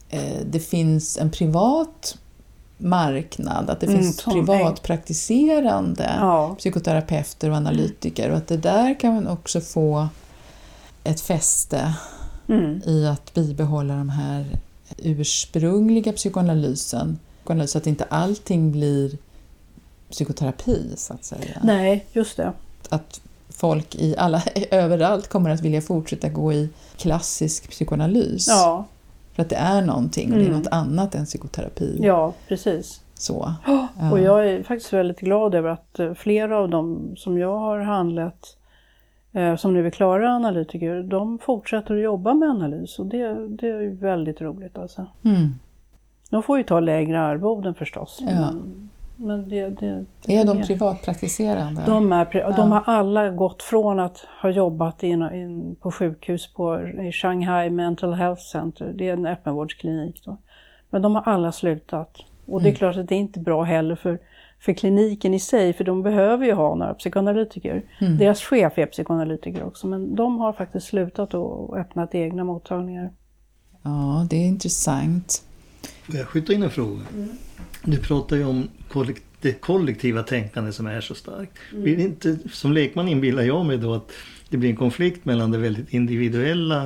eh 0.09 0.41
det 0.45 0.59
finns 0.59 1.17
en 1.17 1.31
privat 1.31 2.17
marknad, 2.77 3.69
att 3.69 3.79
det 3.79 3.87
mm, 3.87 3.99
finns 3.99 4.23
privatpraktiserande 4.23 6.15
ja. 6.19 6.55
psykoterapeuter 6.57 7.49
och 7.49 7.55
analytiker 7.55 8.29
och 8.29 8.37
att 8.37 8.47
det 8.47 8.57
där 8.57 8.99
kan 8.99 9.13
man 9.13 9.27
också 9.27 9.61
få 9.61 10.07
ett 11.03 11.21
fäste 11.21 11.93
mm. 12.47 12.81
i 12.85 13.07
att 13.07 13.33
bibehålla 13.33 13.95
de 13.95 14.09
här 14.09 14.45
ursprungliga 14.97 16.13
psykoanalysen. 16.13 17.19
Så 17.67 17.77
att 17.77 17.87
inte 17.87 18.03
allting 18.03 18.71
blir 18.71 19.17
psykoterapi, 20.09 20.93
så 20.95 21.13
att 21.13 21.23
säga. 21.23 21.59
Nej, 21.63 22.05
just 22.11 22.37
det. 22.37 22.53
Att 22.89 23.21
folk 23.49 23.95
i 23.95 24.15
alla, 24.17 24.43
överallt 24.71 25.27
kommer 25.27 25.49
att 25.49 25.61
vilja 25.61 25.81
fortsätta 25.81 26.29
gå 26.29 26.53
i 26.53 26.69
klassisk 26.97 27.69
psykoanalys. 27.69 28.47
Ja. 28.47 28.85
För 29.33 29.41
att 29.41 29.49
det 29.49 29.55
är 29.55 29.81
någonting 29.81 30.31
och 30.31 30.37
det 30.37 30.43
är 30.43 30.47
mm. 30.47 30.59
något 30.59 30.71
annat 30.71 31.15
än 31.15 31.25
psykoterapi. 31.25 31.99
Ja, 32.01 32.33
precis. 32.47 33.01
Så. 33.13 33.53
Ja. 33.99 34.11
Och 34.11 34.19
jag 34.19 34.49
är 34.49 34.63
faktiskt 34.63 34.93
väldigt 34.93 35.19
glad 35.19 35.55
över 35.55 35.69
att 35.69 35.99
eh, 35.99 36.13
flera 36.13 36.57
av 36.57 36.69
dem 36.69 37.13
som 37.17 37.37
jag 37.37 37.59
har 37.59 37.79
handlat 37.79 38.57
som 39.57 39.73
nu 39.73 39.85
är 39.85 39.89
klara 39.89 40.29
analytiker, 40.29 41.03
de 41.03 41.39
fortsätter 41.39 41.95
att 41.95 42.01
jobba 42.01 42.33
med 42.33 42.49
analys 42.49 42.99
och 42.99 43.05
det, 43.05 43.47
det 43.47 43.67
är 43.67 43.89
väldigt 43.89 44.41
roligt 44.41 44.77
alltså. 44.77 45.05
Mm. 45.25 45.55
De 46.29 46.43
får 46.43 46.57
ju 46.57 46.63
ta 46.63 46.79
lägre 46.79 47.21
arvoden 47.21 47.73
förstås. 47.75 48.19
Ja. 48.21 48.27
Men, 48.27 48.89
men 49.15 49.49
det, 49.49 49.69
det, 49.69 50.05
det 50.25 50.37
är 50.37 50.45
de 50.45 50.61
privatpraktiserande? 50.61 51.83
De, 51.85 52.11
är, 52.11 52.55
de 52.57 52.71
har 52.71 52.83
alla 52.85 53.29
gått 53.29 53.63
från 53.63 53.99
att 53.99 54.25
ha 54.41 54.49
jobbat 54.49 55.03
in, 55.03 55.21
in 55.33 55.75
på 55.81 55.91
sjukhus 55.91 56.53
på, 56.53 56.81
i 56.81 57.11
Shanghai 57.11 57.69
Mental 57.69 58.13
Health 58.13 58.41
Center, 58.41 58.93
det 58.95 59.09
är 59.09 59.13
en 59.13 59.25
öppenvårdsklinik. 59.25 60.21
Då. 60.25 60.37
Men 60.89 61.01
de 61.01 61.15
har 61.15 61.23
alla 61.25 61.51
slutat. 61.51 62.17
Och 62.45 62.61
det 62.61 62.67
är 62.67 62.69
mm. 62.69 62.77
klart 62.77 62.97
att 62.97 63.07
det 63.07 63.15
är 63.15 63.19
inte 63.19 63.39
bra 63.39 63.63
heller 63.63 63.95
för 63.95 64.19
för 64.65 64.73
kliniken 64.73 65.33
i 65.33 65.39
sig, 65.39 65.73
för 65.73 65.83
de 65.83 66.03
behöver 66.03 66.45
ju 66.45 66.53
ha 66.53 66.75
några 66.75 66.93
psykoanalytiker. 66.93 67.83
Mm. 67.99 68.17
Deras 68.17 68.41
chef 68.41 68.77
är 68.77 68.85
psykoanalytiker 68.85 69.63
också, 69.63 69.87
men 69.87 70.15
de 70.15 70.37
har 70.37 70.53
faktiskt 70.53 70.87
slutat 70.87 71.33
och 71.33 71.77
öppnat 71.77 72.15
egna 72.15 72.43
mottagningar. 72.43 73.11
Ja, 73.83 74.27
det 74.29 74.35
är 74.35 74.47
intressant. 74.47 75.43
Får 76.05 76.15
jag 76.15 76.27
skjuta 76.27 76.53
in 76.53 76.63
en 76.63 76.69
fråga? 76.69 77.01
Mm. 77.13 77.29
Du 77.83 77.97
pratar 77.97 78.35
ju 78.35 78.45
om 78.45 78.69
det 79.41 79.53
kollektiva 79.53 80.23
tänkande 80.23 80.71
som 80.71 80.87
är 80.87 81.01
så 81.01 81.15
starkt. 81.15 81.53
Mm. 81.71 81.83
Blir 81.83 81.99
inte, 81.99 82.37
som 82.51 82.73
lekman 82.73 83.07
inbillar 83.07 83.43
jag 83.43 83.65
mig 83.65 83.77
då 83.77 83.93
att 83.93 84.11
det 84.49 84.57
blir 84.57 84.69
en 84.69 84.75
konflikt 84.75 85.25
mellan 85.25 85.51
det 85.51 85.57
väldigt 85.57 85.93
individuella 85.93 86.83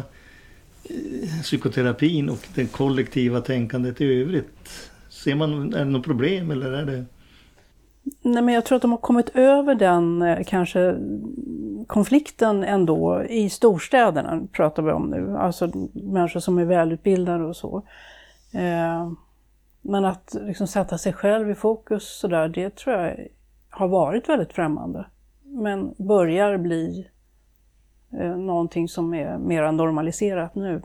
eh, 0.84 1.41
psykoterapin 1.43 2.30
och 2.30 2.47
det 2.55 2.65
kollektiva 2.65 3.41
tänkandet 3.41 4.01
i 4.01 4.21
övrigt. 4.21 4.91
Ser 5.09 5.36
man, 5.36 5.73
är 5.73 5.86
det 5.86 5.91
något 5.91 6.05
problem 6.05 6.51
eller 6.51 6.71
är 6.71 6.86
det? 6.86 7.05
Nej, 8.22 8.43
men 8.43 8.53
jag 8.53 8.66
tror 8.66 8.76
att 8.76 8.82
de 8.82 8.91
har 8.91 8.97
kommit 8.97 9.30
över 9.30 9.76
den 9.76 10.22
eh, 10.22 10.43
kanske 10.47 10.95
konflikten 11.88 12.64
ändå 12.64 13.24
i 13.24 13.49
storstäderna, 13.49 14.41
pratar 14.51 14.84
vi 14.84 14.91
om 14.91 15.10
nu. 15.10 15.38
Alltså 15.38 15.72
människor 15.93 16.39
som 16.39 16.57
är 16.57 16.66
välutbildade 16.66 17.43
och 17.43 17.55
så. 17.55 17.84
Eh, 18.51 19.12
men 19.82 20.05
att 20.05 20.36
liksom 20.41 20.68
sätta 20.68 20.97
sig 20.97 21.14
själv 21.14 21.51
i 21.51 21.55
fokus 21.55 22.20
sådär, 22.20 22.47
det 22.47 22.76
tror 22.76 22.95
jag 22.95 23.28
har 23.70 23.88
varit 23.88 24.30
väldigt 24.30 24.53
främmande. 24.53 25.05
Men 25.43 25.93
börjar 25.97 26.57
bli 26.57 27.07
eh, 28.20 28.38
någonting 28.38 28.89
som 28.89 29.14
är 29.14 29.38
mer 29.38 29.72
normaliserat 29.72 30.55
nu. 30.55 30.82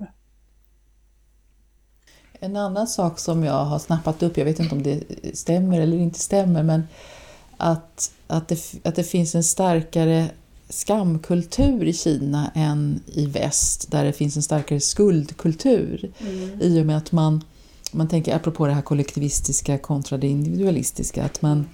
En 2.40 2.56
annan 2.56 2.86
sak 2.86 3.18
som 3.18 3.44
jag 3.44 3.64
har 3.64 3.78
snappat 3.78 4.22
upp, 4.22 4.36
jag 4.36 4.44
vet 4.44 4.60
inte 4.60 4.74
om 4.74 4.82
det 4.82 5.02
stämmer 5.34 5.80
eller 5.80 5.96
inte 5.96 6.18
stämmer, 6.18 6.62
men 6.62 6.82
att, 7.64 8.12
att, 8.26 8.48
det, 8.48 8.74
att 8.82 8.94
det 8.94 9.04
finns 9.04 9.34
en 9.34 9.44
starkare 9.44 10.30
skamkultur 10.68 11.84
i 11.84 11.92
Kina 11.92 12.50
än 12.54 13.00
i 13.06 13.26
väst, 13.26 13.90
där 13.90 14.04
det 14.04 14.12
finns 14.12 14.36
en 14.36 14.42
starkare 14.42 14.80
skuldkultur. 14.80 16.12
Mm. 16.18 16.60
I 16.60 16.80
och 16.80 16.86
med 16.86 16.96
att 16.96 17.12
man, 17.12 17.44
man 17.92 18.08
tänker, 18.08 18.36
apropå 18.36 18.66
det 18.66 18.72
här 18.72 18.82
kollektivistiska 18.82 19.78
kontra 19.78 20.18
det 20.18 20.28
individualistiska, 20.28 21.24
att 21.24 21.42
man, 21.42 21.66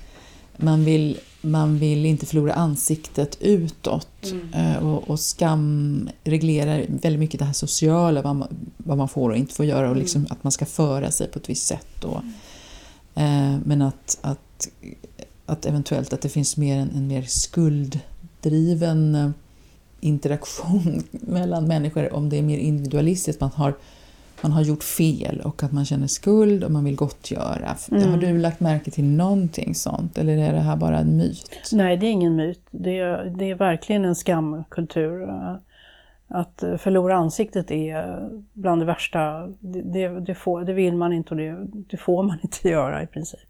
man, 0.56 0.84
vill, 0.84 1.18
man 1.40 1.78
vill 1.78 2.06
inte 2.06 2.26
förlora 2.26 2.52
ansiktet 2.52 3.38
utåt. 3.40 4.24
Mm. 4.24 4.54
Eh, 4.54 4.76
och, 4.88 5.10
och, 5.10 5.20
skam 5.20 6.08
reglerar 6.24 6.86
väldigt 6.88 7.20
mycket 7.20 7.38
det 7.38 7.46
här 7.46 7.52
sociala, 7.52 8.22
vad 8.22 8.36
man, 8.36 8.48
vad 8.76 8.98
man 8.98 9.08
får 9.08 9.30
och 9.30 9.36
inte 9.36 9.54
får 9.54 9.66
göra 9.66 9.90
och 9.90 9.96
liksom 9.96 10.20
mm. 10.20 10.32
att 10.32 10.44
man 10.44 10.52
ska 10.52 10.66
föra 10.66 11.10
sig 11.10 11.26
på 11.26 11.38
ett 11.38 11.48
visst 11.48 11.66
sätt. 11.66 12.04
Och, 12.04 12.22
mm. 13.14 13.54
eh, 13.54 13.60
men 13.64 13.82
att, 13.82 14.18
att, 14.20 14.68
att 15.50 15.66
eventuellt 15.66 16.12
att 16.12 16.20
det 16.20 16.28
finns 16.28 16.56
mer 16.56 16.78
en, 16.78 16.90
en 16.90 17.06
mer 17.06 17.22
skulddriven 17.22 19.14
eh, 19.14 19.30
interaktion 20.00 21.02
mellan 21.10 21.68
människor 21.68 22.14
om 22.14 22.28
det 22.28 22.38
är 22.38 22.42
mer 22.42 22.58
individualistiskt. 22.58 23.40
Man 23.40 23.50
har 23.50 23.74
man 24.42 24.52
har 24.52 24.62
gjort 24.62 24.82
fel 24.82 25.40
och 25.44 25.62
att 25.62 25.72
man 25.72 25.84
känner 25.84 26.06
skuld 26.06 26.64
och 26.64 26.70
man 26.70 26.84
vill 26.84 26.96
gottgöra. 26.96 27.76
Mm. 27.90 28.10
Har 28.10 28.16
du 28.16 28.38
lagt 28.38 28.60
märke 28.60 28.90
till 28.90 29.04
någonting 29.04 29.74
sånt 29.74 30.18
eller 30.18 30.38
är 30.38 30.52
det 30.52 30.60
här 30.60 30.76
bara 30.76 30.98
en 30.98 31.16
myt? 31.16 31.50
Nej, 31.72 31.96
det 31.96 32.06
är 32.06 32.10
ingen 32.10 32.36
myt. 32.36 32.60
Det 32.70 32.98
är, 32.98 33.24
det 33.24 33.50
är 33.50 33.54
verkligen 33.54 34.04
en 34.04 34.14
skamkultur. 34.14 35.28
Att 36.28 36.64
förlora 36.78 37.16
ansiktet 37.16 37.70
är 37.70 38.28
bland 38.52 38.82
det 38.82 38.86
värsta. 38.86 39.46
Det, 39.60 40.08
det, 40.20 40.34
får, 40.34 40.64
det 40.64 40.72
vill 40.72 40.96
man 40.96 41.12
inte 41.12 41.30
och 41.30 41.36
det, 41.36 41.56
det, 41.90 41.96
får 41.96 42.22
man 42.22 42.38
inte 42.42 42.68
göra 42.68 43.02
i 43.02 43.06
princip. 43.06 43.49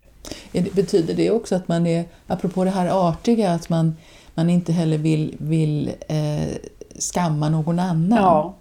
Betyder 0.52 1.14
det 1.14 1.30
också 1.30 1.54
att 1.54 1.68
man 1.68 1.86
är, 1.86 2.04
apropå 2.26 2.64
det 2.64 2.70
här 2.70 3.08
artiga, 3.08 3.52
att 3.52 3.68
man, 3.68 3.96
man 4.34 4.50
inte 4.50 4.72
heller 4.72 4.98
vill, 4.98 5.34
vill 5.38 5.90
eh, 6.08 6.56
skamma 6.98 7.48
någon 7.48 7.78
annan? 7.78 8.18
Ja, 8.18 8.54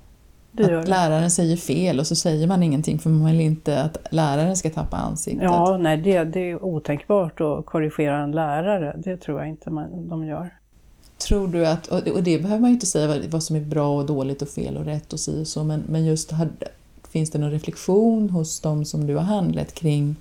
att 0.58 0.88
läraren 0.88 1.32
säger 1.32 1.58
fel 1.58 2.00
och 2.00 2.08
så 2.08 2.16
säger 2.16 2.48
man 2.48 2.64
ingenting 2.64 3.00
för 3.00 3.10
man 3.10 3.32
vill 3.32 3.42
inte 3.42 3.82
att 3.82 3.98
läraren 4.12 4.58
ska 4.58 4.70
tappa 4.70 4.98
ansiktet. 4.98 5.44
Ja, 5.44 5.78
nej 5.78 5.98
det, 5.98 6.24
det 6.24 6.40
är 6.40 6.64
otänkbart 6.64 7.42
att 7.42 7.66
korrigera 7.66 8.18
en 8.18 8.32
lärare. 8.32 8.96
Det 8.98 9.18
tror 9.18 9.40
jag 9.40 9.50
inte 9.50 9.70
man, 9.70 10.10
de 10.10 10.26
gör. 10.26 10.50
Tror 11.28 11.48
du 11.48 11.68
att, 11.68 11.88
och 11.88 12.24
det 12.24 12.40
behöver 12.40 12.62
man 12.62 12.70
ju 12.70 12.74
inte 12.74 12.86
säga 12.86 13.22
vad 13.30 13.44
som 13.44 13.56
är 13.56 13.60
bra 13.60 13.98
och 13.98 14.06
dåligt 14.06 14.42
och 14.42 14.50
fel 14.50 14.78
och 14.78 14.86
rätt 14.86 15.14
och 15.14 15.20
si 15.20 15.44
och 15.44 15.48
så, 15.48 15.64
men, 15.64 15.84
men 15.90 16.06
just 16.06 16.32
finns 17.10 17.32
det 17.32 17.40
någon 17.40 17.52
reflektion 17.52 18.30
hos 18.30 18.60
de 18.60 18.86
som 18.86 19.08
du 19.08 19.16
har 19.16 19.24
handlat 19.24 19.74
kring, 19.74 20.16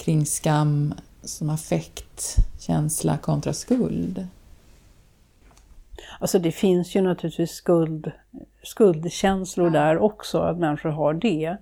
kring 0.00 0.26
skam 0.26 0.94
som 1.22 1.50
affekt, 1.50 2.36
känsla 2.58 3.16
kontra 3.16 3.52
skuld? 3.52 4.26
Alltså 6.18 6.38
det 6.38 6.52
finns 6.52 6.96
ju 6.96 7.00
naturligtvis 7.00 7.50
skuld, 7.50 8.12
skuldkänslor 8.62 9.66
ja. 9.66 9.72
där 9.72 9.98
också, 9.98 10.38
att 10.38 10.58
människor 10.58 10.90
har 10.90 11.14
det. 11.14 11.28
Ja. 11.28 11.56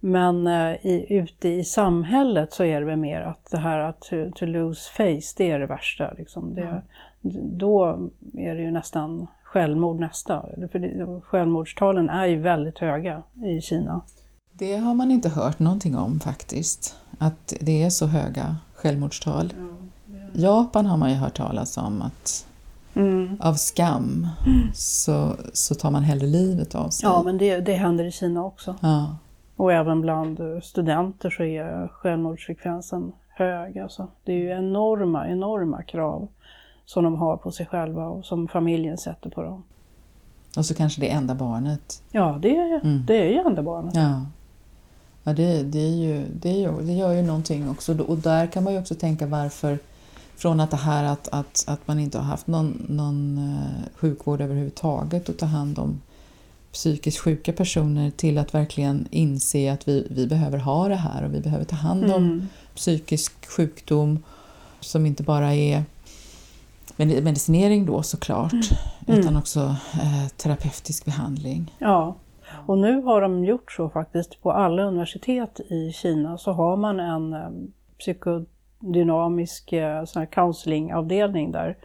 Men 0.00 0.46
uh, 0.46 0.86
i, 0.86 1.06
ute 1.08 1.48
i 1.48 1.64
samhället 1.64 2.52
så 2.52 2.64
är 2.64 2.80
det 2.80 2.86
väl 2.86 2.96
mer 2.96 3.20
att 3.20 3.50
det 3.50 3.58
här 3.58 3.78
att 3.78 4.00
to, 4.00 4.30
to 4.34 4.46
lose 4.46 4.90
face, 4.90 5.34
det 5.36 5.50
är 5.50 5.58
det 5.58 5.66
värsta. 5.66 6.12
Liksom. 6.18 6.54
Det, 6.54 6.60
ja. 6.60 6.82
Då 7.42 7.98
är 8.38 8.54
det 8.54 8.62
ju 8.62 8.70
nästan 8.70 9.26
självmord 9.42 10.00
nästa. 10.00 10.44
För 10.72 10.78
det, 10.78 11.20
självmordstalen 11.20 12.08
är 12.08 12.26
ju 12.26 12.36
väldigt 12.36 12.78
höga 12.78 13.22
i 13.44 13.60
Kina. 13.60 14.00
Det 14.52 14.76
har 14.76 14.94
man 14.94 15.10
inte 15.10 15.28
hört 15.28 15.58
någonting 15.58 15.96
om 15.96 16.20
faktiskt, 16.20 16.96
att 17.20 17.54
det 17.60 17.82
är 17.82 17.90
så 17.90 18.06
höga 18.06 18.56
självmordstal. 18.74 19.52
Japan 20.32 20.86
har 20.86 20.96
man 20.96 21.10
ju 21.10 21.16
hört 21.16 21.36
talas 21.36 21.76
om 21.76 22.02
att 22.02 22.46
mm. 22.94 23.36
av 23.40 23.54
skam 23.54 24.28
så, 24.74 25.36
så 25.52 25.74
tar 25.74 25.90
man 25.90 26.02
hellre 26.02 26.26
livet 26.26 26.74
av 26.74 26.88
sig. 26.88 27.08
Ja, 27.08 27.22
men 27.22 27.38
det, 27.38 27.60
det 27.60 27.74
händer 27.74 28.04
i 28.04 28.12
Kina 28.12 28.44
också. 28.44 28.76
Ja. 28.80 29.16
Och 29.56 29.72
även 29.72 30.00
bland 30.00 30.40
studenter 30.62 31.30
så 31.30 31.42
är 31.42 31.88
självmordsfrekvensen 31.88 33.12
hög. 33.28 33.78
Alltså. 33.78 34.08
Det 34.24 34.32
är 34.32 34.36
ju 34.36 34.50
enorma, 34.50 35.28
enorma 35.28 35.82
krav 35.82 36.28
som 36.84 37.04
de 37.04 37.14
har 37.14 37.36
på 37.36 37.50
sig 37.50 37.66
själva 37.66 38.08
och 38.08 38.24
som 38.24 38.48
familjen 38.48 38.98
sätter 38.98 39.30
på 39.30 39.42
dem. 39.42 39.62
Och 40.56 40.66
så 40.66 40.74
kanske 40.74 41.00
det 41.00 41.10
enda 41.10 41.34
barnet. 41.34 42.02
Ja, 42.10 42.38
det 42.42 42.56
är, 42.56 42.80
mm. 42.84 43.06
det 43.06 43.16
är 43.16 43.30
ju 43.30 43.38
enda 43.38 43.62
barnet. 43.62 43.94
Ja. 43.94 44.22
Ja, 45.24 45.32
det, 45.32 45.62
det, 45.62 45.78
är 45.78 45.96
ju, 45.96 46.26
det, 46.40 46.48
är 46.48 46.56
ju, 46.56 46.82
det 46.82 46.92
gör 46.92 47.12
ju 47.12 47.22
någonting 47.22 47.70
också. 47.70 47.98
Och 48.02 48.18
där 48.18 48.46
kan 48.46 48.64
man 48.64 48.72
ju 48.72 48.78
också 48.78 48.94
tänka 48.94 49.26
varför 49.26 49.78
från 50.36 50.60
att 50.60 50.70
det 50.70 50.76
här 50.76 51.04
att, 51.04 51.28
att, 51.28 51.64
att 51.66 51.88
man 51.88 51.98
inte 51.98 52.18
har 52.18 52.24
haft 52.24 52.46
någon, 52.46 52.86
någon 52.88 53.38
eh, 53.38 53.88
sjukvård 53.96 54.40
överhuvudtaget 54.40 55.28
att 55.28 55.38
ta 55.38 55.46
hand 55.46 55.78
om 55.78 56.00
psykiskt 56.72 57.18
sjuka 57.18 57.52
personer 57.52 58.10
till 58.10 58.38
att 58.38 58.54
verkligen 58.54 59.08
inse 59.10 59.72
att 59.72 59.88
vi, 59.88 60.06
vi 60.10 60.26
behöver 60.26 60.58
ha 60.58 60.88
det 60.88 60.96
här 60.96 61.24
och 61.24 61.34
vi 61.34 61.40
behöver 61.40 61.64
ta 61.64 61.76
hand 61.76 62.04
om 62.04 62.24
mm. 62.24 62.48
psykisk 62.74 63.46
sjukdom 63.46 64.22
som 64.80 65.06
inte 65.06 65.22
bara 65.22 65.54
är 65.54 65.84
medicinering 66.96 67.86
då 67.86 68.02
såklart 68.02 68.52
mm. 68.52 69.20
utan 69.20 69.36
också 69.36 69.76
eh, 69.92 70.28
terapeutisk 70.36 71.04
behandling. 71.04 71.74
Ja, 71.78 72.16
och 72.66 72.78
nu 72.78 73.02
har 73.02 73.20
de 73.20 73.44
gjort 73.44 73.72
så 73.72 73.88
faktiskt 73.88 74.42
på 74.42 74.52
alla 74.52 74.82
universitet 74.82 75.60
i 75.60 75.92
Kina 75.92 76.38
så 76.38 76.52
har 76.52 76.76
man 76.76 77.00
en 77.00 77.32
eh, 77.32 77.50
psyko 77.98 78.44
dynamisk 78.78 79.72
eh, 79.72 80.04
sån 80.04 80.20
här 80.20 80.26
counselingavdelning 80.26 81.52
där, 81.52 81.76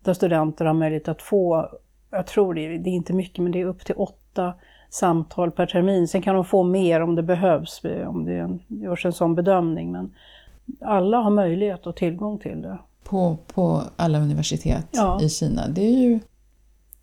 där 0.00 0.14
studenter 0.14 0.64
har 0.64 0.74
möjlighet 0.74 1.08
att 1.08 1.22
få, 1.22 1.68
jag 2.10 2.26
tror 2.26 2.54
det, 2.54 2.78
det 2.78 2.90
är 2.90 2.94
inte 2.94 3.12
mycket, 3.12 3.38
men 3.38 3.52
det 3.52 3.60
är 3.60 3.66
upp 3.66 3.84
till 3.84 3.94
åtta 3.94 4.54
samtal 4.90 5.50
per 5.50 5.66
termin. 5.66 6.08
Sen 6.08 6.22
kan 6.22 6.34
de 6.34 6.44
få 6.44 6.62
mer 6.62 7.00
om 7.00 7.14
det 7.14 7.22
behövs, 7.22 7.82
om 8.06 8.24
det 8.24 8.58
görs 8.68 9.06
en 9.06 9.12
sån 9.12 9.34
bedömning. 9.34 9.92
Men 9.92 10.14
alla 10.80 11.16
har 11.16 11.30
möjlighet 11.30 11.86
och 11.86 11.96
tillgång 11.96 12.38
till 12.38 12.62
det. 12.62 12.78
På, 13.04 13.36
på 13.54 13.82
alla 13.96 14.18
universitet 14.18 14.88
ja. 14.90 15.22
i 15.22 15.28
Kina. 15.28 15.68
Det 15.68 15.82
är 15.82 15.98
ju 15.98 16.20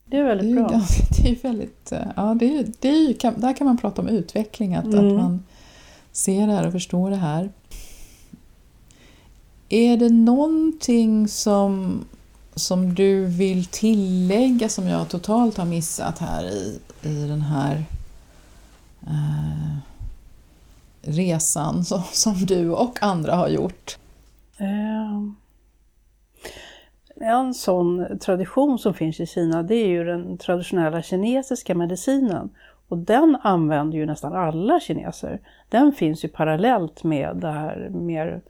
det 0.10 0.18
är 0.18 0.24
väldigt 0.24 0.56
det 0.56 0.62
är 0.62 0.68
bra. 0.68 0.82
det 1.24 1.30
är 1.30 1.36
väldigt, 1.44 1.92
ja, 2.16 2.36
det 2.40 2.58
är, 2.58 2.66
det 2.80 2.90
är 2.90 3.40
där 3.42 3.54
kan 3.54 3.68
man 3.68 3.78
prata 3.78 4.02
om 4.02 4.08
utveckling, 4.08 4.76
att, 4.76 4.86
mm. 4.86 5.08
att 5.08 5.14
man 5.14 5.44
ser 6.12 6.48
det 6.48 6.54
här 6.54 6.68
och 6.68 6.72
förstår 6.72 7.10
det 7.10 7.16
här. 7.16 7.50
Är 9.70 9.98
det 9.98 10.10
någonting 10.10 11.28
som, 11.28 12.00
som 12.56 12.94
du 12.94 13.26
vill 13.26 13.66
tillägga 13.66 14.70
som 14.70 14.88
jag 14.88 15.10
totalt 15.10 15.58
har 15.58 15.66
missat 15.66 16.20
här 16.20 16.44
i, 16.44 16.80
i 17.02 17.28
den 17.28 17.42
här 17.42 17.86
eh, 19.02 19.78
resan 21.02 21.86
som, 21.86 22.02
som 22.14 22.46
du 22.46 22.70
och 22.70 23.04
andra 23.04 23.36
har 23.36 23.50
gjort? 23.50 23.98
En 27.30 27.54
sån 27.54 28.20
tradition 28.20 28.80
som 28.80 28.94
finns 28.94 29.20
i 29.20 29.26
Kina 29.26 29.64
det 29.64 29.76
är 29.76 29.88
ju 29.88 30.04
den 30.04 30.38
traditionella 30.38 31.02
kinesiska 31.02 31.76
medicinen. 31.76 32.50
Och 32.88 32.98
den 32.98 33.38
använder 33.42 33.98
ju 33.98 34.06
nästan 34.06 34.34
alla 34.34 34.80
kineser. 34.80 35.40
Den 35.70 35.92
finns 35.92 36.26
ju 36.26 36.28
parallellt 36.28 37.04
med 37.04 37.38
det 37.38 37.52
här 37.52 37.90
mer 37.90 38.42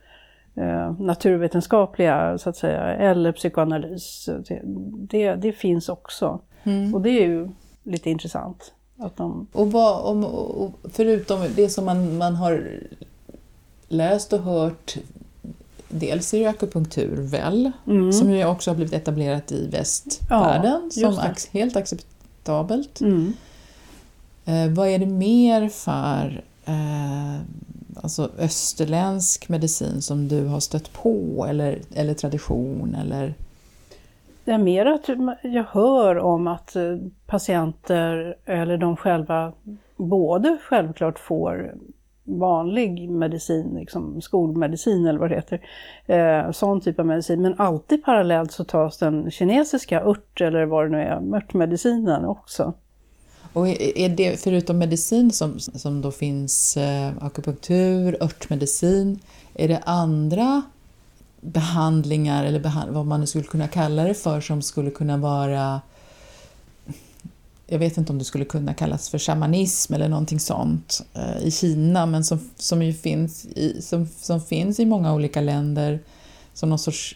Eh, 0.60 0.92
naturvetenskapliga 1.00 2.38
så 2.38 2.50
att 2.50 2.58
säga, 2.58 2.82
eller 2.82 3.32
psykoanalys. 3.32 4.30
Det, 4.92 5.36
det 5.36 5.52
finns 5.52 5.90
också. 5.90 6.40
Mm. 6.64 6.96
Och 6.96 7.02
det 7.02 7.10
är 7.10 7.28
ju 7.28 7.50
lite 7.84 8.10
intressant. 8.10 8.74
Att 8.98 9.18
de... 9.18 9.48
och, 9.52 9.72
vad, 9.72 10.06
om, 10.06 10.24
och 10.26 10.72
förutom 10.94 11.40
det 11.56 11.70
som 11.70 11.86
man, 11.86 12.18
man 12.18 12.36
har 12.36 12.84
läst 13.88 14.34
och 14.34 14.40
hört 14.40 14.98
Dels 15.90 16.34
är 16.34 16.40
det 16.40 16.46
akupunktur 16.46 17.16
väl, 17.22 17.72
mm. 17.88 18.14
som 18.14 18.32
ju 18.32 18.46
också 18.46 18.70
har 18.70 18.76
blivit 18.76 18.94
etablerat 18.94 19.52
i 19.52 19.68
västvärlden 19.68 20.92
ja, 20.96 21.12
som 21.12 21.34
helt 21.52 21.76
acceptabelt. 21.76 23.02
Mm. 23.02 23.34
Eh, 24.46 24.70
vad 24.70 24.88
är 24.88 25.00
det 25.00 25.06
mer 25.06 25.70
för 25.70 26.44
eh, 26.66 27.42
alltså 28.04 28.30
österländsk 28.38 29.50
medicin 29.50 30.02
som 30.02 30.28
du 30.28 30.46
har 30.46 30.60
stött 30.60 30.94
på 30.94 31.46
eller, 31.50 31.82
eller 31.96 32.14
tradition 32.14 32.96
eller? 32.96 33.34
Det 34.46 34.52
är 34.52 34.58
mer 34.58 34.86
att 34.86 35.10
jag 35.42 35.64
hör 35.64 36.18
om 36.18 36.48
att 36.48 36.76
eh, 36.76 36.98
patienter 37.26 38.38
eller 38.46 38.78
de 38.78 38.96
själva 38.98 39.54
både 39.98 40.58
självklart 40.64 41.20
får 41.20 41.74
vanlig 42.38 43.10
medicin, 43.10 43.76
liksom 43.76 44.22
skolmedicin 44.22 45.06
eller 45.06 45.20
vad 45.20 45.30
det 45.30 45.36
heter, 45.36 45.62
eh, 46.06 46.52
sån 46.52 46.82
typ 46.82 47.00
av 47.00 47.06
medicin. 47.06 47.42
Men 47.42 47.56
alltid 47.58 48.06
parallellt 48.06 48.52
så 48.52 48.64
tas 48.64 48.98
den 48.98 49.32
kinesiska 49.32 50.04
ört 50.04 50.42
eller 50.42 50.66
vad 50.66 50.86
det 50.86 50.90
nu 50.90 50.98
är, 50.98 51.36
örtmedicinen 51.36 52.26
också. 52.26 52.74
Och 53.54 53.68
är 53.68 54.10
det 54.10 54.40
förutom 54.40 54.78
medicin 54.78 55.32
som, 55.32 55.60
som 55.60 56.02
då 56.02 56.12
finns 56.12 56.78
eh, 56.78 57.12
akupunktur, 57.22 58.18
örtmedicin, 58.24 59.20
är 59.54 59.68
det 59.68 59.82
andra 59.86 60.62
behandlingar 61.42 62.46
eller 62.46 62.60
behand 62.60 62.92
vad 62.92 63.06
man 63.06 63.28
skulle 63.28 63.44
kunna 63.44 63.68
kalla 63.68 64.04
det 64.04 64.14
för 64.14 64.42
som 64.42 64.62
skulle 64.62 64.92
kunna 64.92 65.18
vara 65.18 65.82
jag 67.72 67.80
vet 67.80 67.98
inte 67.98 68.12
om 68.12 68.18
det 68.20 68.26
skulle 68.26 68.46
kunna 68.46 68.74
kallas 68.74 69.10
för 69.10 69.18
shamanism 69.18 69.94
eller 69.94 70.10
någonting 70.10 70.40
sånt 70.40 71.06
eh, 71.14 71.48
i 71.48 71.52
Kina, 71.52 72.06
men 72.06 72.24
som, 72.24 72.40
som 72.56 72.82
ju 72.82 72.94
finns 72.94 73.46
i, 73.46 73.82
som, 73.82 74.08
som 74.08 74.42
finns 74.42 74.80
i 74.80 74.86
många 74.86 75.14
olika 75.14 75.42
länder 75.42 76.00
som 76.54 76.70
någon 76.70 76.80
sorts 76.80 77.16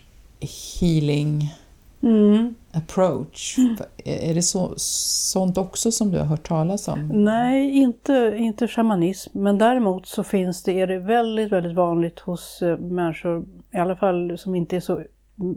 healing 0.80 1.54
mm. 2.02 2.56
approach. 2.72 3.58
Mm. 3.58 3.76
Är 4.06 4.34
det 4.36 4.42
så, 4.42 4.74
sånt 4.78 5.58
också 5.58 5.92
som 5.92 6.12
du 6.12 6.18
har 6.18 6.26
hört 6.26 6.48
talas 6.48 6.88
om? 6.88 7.08
Nej, 7.14 7.70
inte, 7.72 8.36
inte 8.38 8.68
shamanism, 8.68 9.40
men 9.40 9.58
däremot 9.58 10.08
så 10.08 10.24
finns 10.24 10.64
det, 10.64 10.82
är 10.82 10.88
det 10.88 11.00
väldigt, 11.00 11.52
väldigt 11.52 11.76
vanligt 11.76 12.20
hos 12.20 12.62
eh, 12.62 12.78
människor, 12.78 13.46
i 13.72 13.78
alla 13.78 13.96
fall 13.96 14.38
som 14.38 14.56
inte 14.56 14.76
är 14.76 14.80
så 14.80 15.04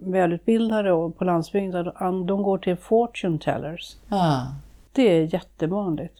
välutbildade 0.03 0.93
och 0.93 1.19
på 1.19 1.25
landsbygden, 1.25 1.85
de 2.27 2.43
går 2.43 2.59
till 2.59 2.77
fortune 2.77 3.39
tellers. 3.39 3.97
Ah. 4.09 4.43
Det 4.97 5.03
är 5.03 5.35
jättevanligt. 5.35 6.15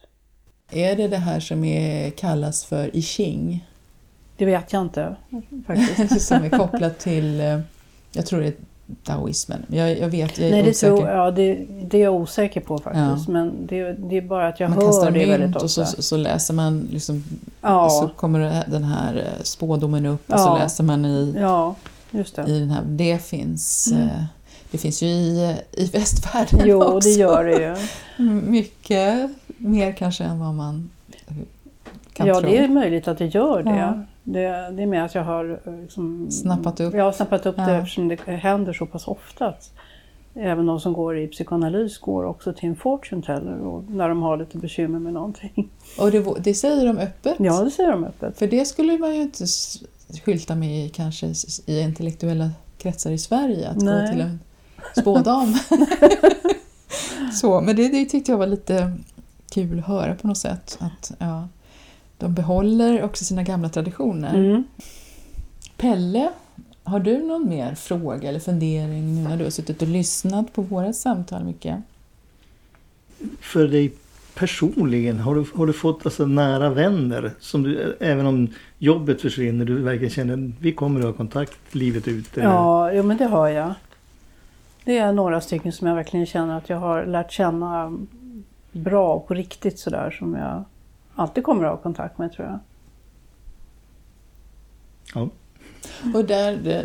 Är 0.71 0.97
det 0.97 1.09
det 1.09 1.17
här 1.17 1.41
som 1.41 1.65
är, 1.65 2.11
kallas 2.11 2.65
för 2.65 2.97
I 2.97 3.03
Ching? 3.03 3.67
Det 4.37 4.45
vet 4.45 4.73
jag 4.73 4.83
inte 4.83 5.17
faktiskt. 5.67 6.21
som 6.29 6.45
är 6.45 6.51
kopplat 6.51 6.99
till, 6.99 7.41
eh, 7.41 7.61
jag 8.13 8.27
tror 8.27 8.41
det 8.41 8.47
är 8.47 8.55
taoismen. 9.05 9.63
Jag, 9.69 9.99
jag 9.99 10.09
vet, 10.09 10.39
jag 10.39 10.49
är 10.49 10.53
Nej, 10.53 10.63
det 10.63 10.71
osäker. 10.71 10.97
Tror, 10.97 11.09
ja, 11.09 11.31
det, 11.31 11.67
det 11.85 11.99
är 11.99 12.03
jag 12.03 12.15
osäker 12.15 12.61
på 12.61 12.79
faktiskt. 12.79 13.29
Ja. 13.29 13.33
Men 13.33 13.67
det, 13.67 13.93
det, 13.93 14.17
är 14.17 14.23
bara 14.23 14.49
att 14.49 14.61
jag 14.61 14.71
man 14.71 14.79
hör 14.79 15.11
det 15.11 15.27
väldigt 15.27 15.57
ofta. 15.57 15.65
och 15.65 15.71
så, 15.71 16.03
så 16.03 16.17
läser 16.17 16.55
man, 16.55 16.89
liksom, 16.91 17.25
ja. 17.61 17.89
så 17.91 18.09
kommer 18.09 18.65
den 18.67 18.85
här 18.85 19.17
eh, 19.17 19.43
spådomen 19.43 20.07
upp 20.07 20.33
och 20.33 20.41
så 20.41 20.59
läser 20.59 20.85
man 20.85 21.05
i, 21.05 21.35
ja, 21.41 21.75
i 22.47 22.59
den 22.59 22.71
här. 22.71 22.83
Det 22.87 23.23
finns 23.23 23.93
mm. 23.93 24.09
Eh, 24.67 24.71
det 24.71 24.79
finns 24.79 25.03
ju 25.03 25.07
i, 25.07 25.57
i 25.73 25.85
västvärlden 25.85 26.61
jo, 26.65 26.83
också. 26.83 27.09
Jo, 27.09 27.15
det 27.15 27.21
gör 27.21 27.45
det 27.45 27.77
ju. 28.19 28.31
Mycket 28.41 29.31
mer 29.59 29.93
kanske 29.93 30.25
än 30.25 30.39
vad 30.39 30.55
man 30.55 30.91
kan 32.13 32.27
ja, 32.27 32.41
tro. 32.41 32.51
Ja, 32.51 32.57
det 32.57 32.65
är 32.65 32.69
möjligt 32.69 33.09
att 33.09 33.19
det 33.19 33.27
gör 33.27 33.63
det. 33.63 33.77
Ja. 33.77 34.03
Det, 34.25 34.41
det 34.77 34.83
är 34.83 34.87
mer 34.87 35.03
att 35.03 35.15
jag 35.15 35.25
har 35.25 35.61
liksom, 35.83 36.31
snappat 36.31 36.81
upp, 36.81 36.95
jag 36.95 37.05
har 37.05 37.13
snappat 37.13 37.47
upp 37.47 37.55
ja. 37.59 37.67
det 37.67 37.77
eftersom 37.77 38.09
det 38.09 38.21
händer 38.27 38.73
så 38.73 38.87
pass 38.87 39.09
ofta. 39.09 39.47
Att 39.47 39.73
även 40.35 40.67
de 40.67 40.81
som 40.81 40.93
går 40.93 41.19
i 41.19 41.27
psykoanalys 41.27 41.99
går 41.99 42.25
också 42.25 42.53
till 42.53 42.69
en 42.69 42.77
fortune 42.77 43.23
teller 43.23 43.59
och 43.59 43.91
när 43.91 44.09
de 44.09 44.23
har 44.23 44.37
lite 44.37 44.59
bekymmer 44.59 44.99
med 44.99 45.13
någonting. 45.13 45.69
Och 45.99 46.11
det, 46.11 46.25
det 46.41 46.55
säger 46.55 46.87
de 46.87 46.99
öppet? 46.99 47.35
Ja, 47.39 47.61
det 47.61 47.71
säger 47.71 47.91
de 47.91 48.05
öppet. 48.05 48.39
För 48.39 48.47
det 48.47 48.65
skulle 48.65 48.99
man 48.99 49.15
ju 49.15 49.23
inte 49.23 49.45
skylta 50.25 50.55
med 50.55 50.95
kanske 50.95 51.33
i 51.67 51.81
intellektuella 51.81 52.51
kretsar 52.79 53.11
i 53.11 53.19
Sverige, 53.19 53.69
att 53.69 53.77
Nej. 53.77 54.07
gå 54.07 54.13
till 54.13 54.21
en 54.21 54.41
spådam. 55.01 55.55
så, 57.33 57.61
men 57.61 57.77
det, 57.77 57.89
det 57.89 58.05
tyckte 58.05 58.33
jag 58.33 58.39
var 58.39 58.47
lite 58.47 58.93
kul 59.51 59.79
att 59.79 59.87
höra 59.87 60.15
på 60.15 60.27
något 60.27 60.39
sätt. 60.39 60.79
Att, 60.81 61.13
ja, 61.19 61.49
de 62.19 62.35
behåller 62.35 63.03
också 63.03 63.25
sina 63.25 63.43
gamla 63.43 63.69
traditioner. 63.69 64.35
Mm. 64.35 64.65
Pelle, 65.77 66.31
har 66.85 67.01
du 67.01 67.19
någon 67.19 67.49
mer 67.49 67.75
fråga 67.75 68.29
eller 68.29 68.41
fundering 68.41 69.15
nu 69.15 69.29
när 69.29 69.37
du 69.37 69.45
har 69.45 69.51
suttit 69.51 69.83
och 69.83 69.89
lyssnat 69.89 70.53
på 70.53 70.63
våra 70.63 70.93
samtal 70.93 71.45
mycket? 71.45 71.79
För 73.41 73.69
dig 73.69 73.93
personligen, 74.35 75.19
har 75.19 75.35
du, 75.35 75.45
har 75.55 75.67
du 75.67 75.73
fått 75.73 76.07
alltså 76.07 76.27
nära 76.27 76.71
vänner 76.71 77.31
som 77.41 77.63
du, 77.63 77.97
även 78.01 78.27
om 78.27 78.49
jobbet 78.79 79.21
försvinner, 79.21 79.65
du 79.65 79.75
verkligen 79.75 80.11
känner 80.11 80.35
att 80.35 80.55
vi 80.61 80.73
kommer 80.73 81.01
att 81.01 81.07
ha 81.07 81.13
kontakt 81.13 81.75
livet 81.75 82.09
ut? 82.09 82.37
Eller? 82.37 82.47
Ja, 82.47 82.93
jo, 82.93 83.03
men 83.03 83.17
det 83.17 83.25
har 83.25 83.49
jag. 83.49 83.75
Det 84.87 84.99
är 84.99 85.13
några 85.13 85.41
stycken 85.41 85.73
som 85.73 85.87
jag 85.87 85.95
verkligen 85.95 86.27
känner 86.27 86.59
att 86.59 86.69
jag 86.69 86.77
har 86.77 87.07
lärt 87.07 87.33
känna 87.33 87.99
bra 88.73 89.15
och 89.15 89.29
på 89.29 89.35
riktigt 89.35 89.79
sådär 89.79 90.11
som 90.11 90.35
jag 90.35 90.65
alltid 91.15 91.45
kommer 91.45 91.65
att 91.65 91.71
ha 91.71 91.77
kontakt 91.77 92.19
med 92.19 92.33
tror 92.33 92.49
jag. 92.49 92.59
Ja. 95.15 95.29
Och 96.15 96.25
där, 96.25 96.85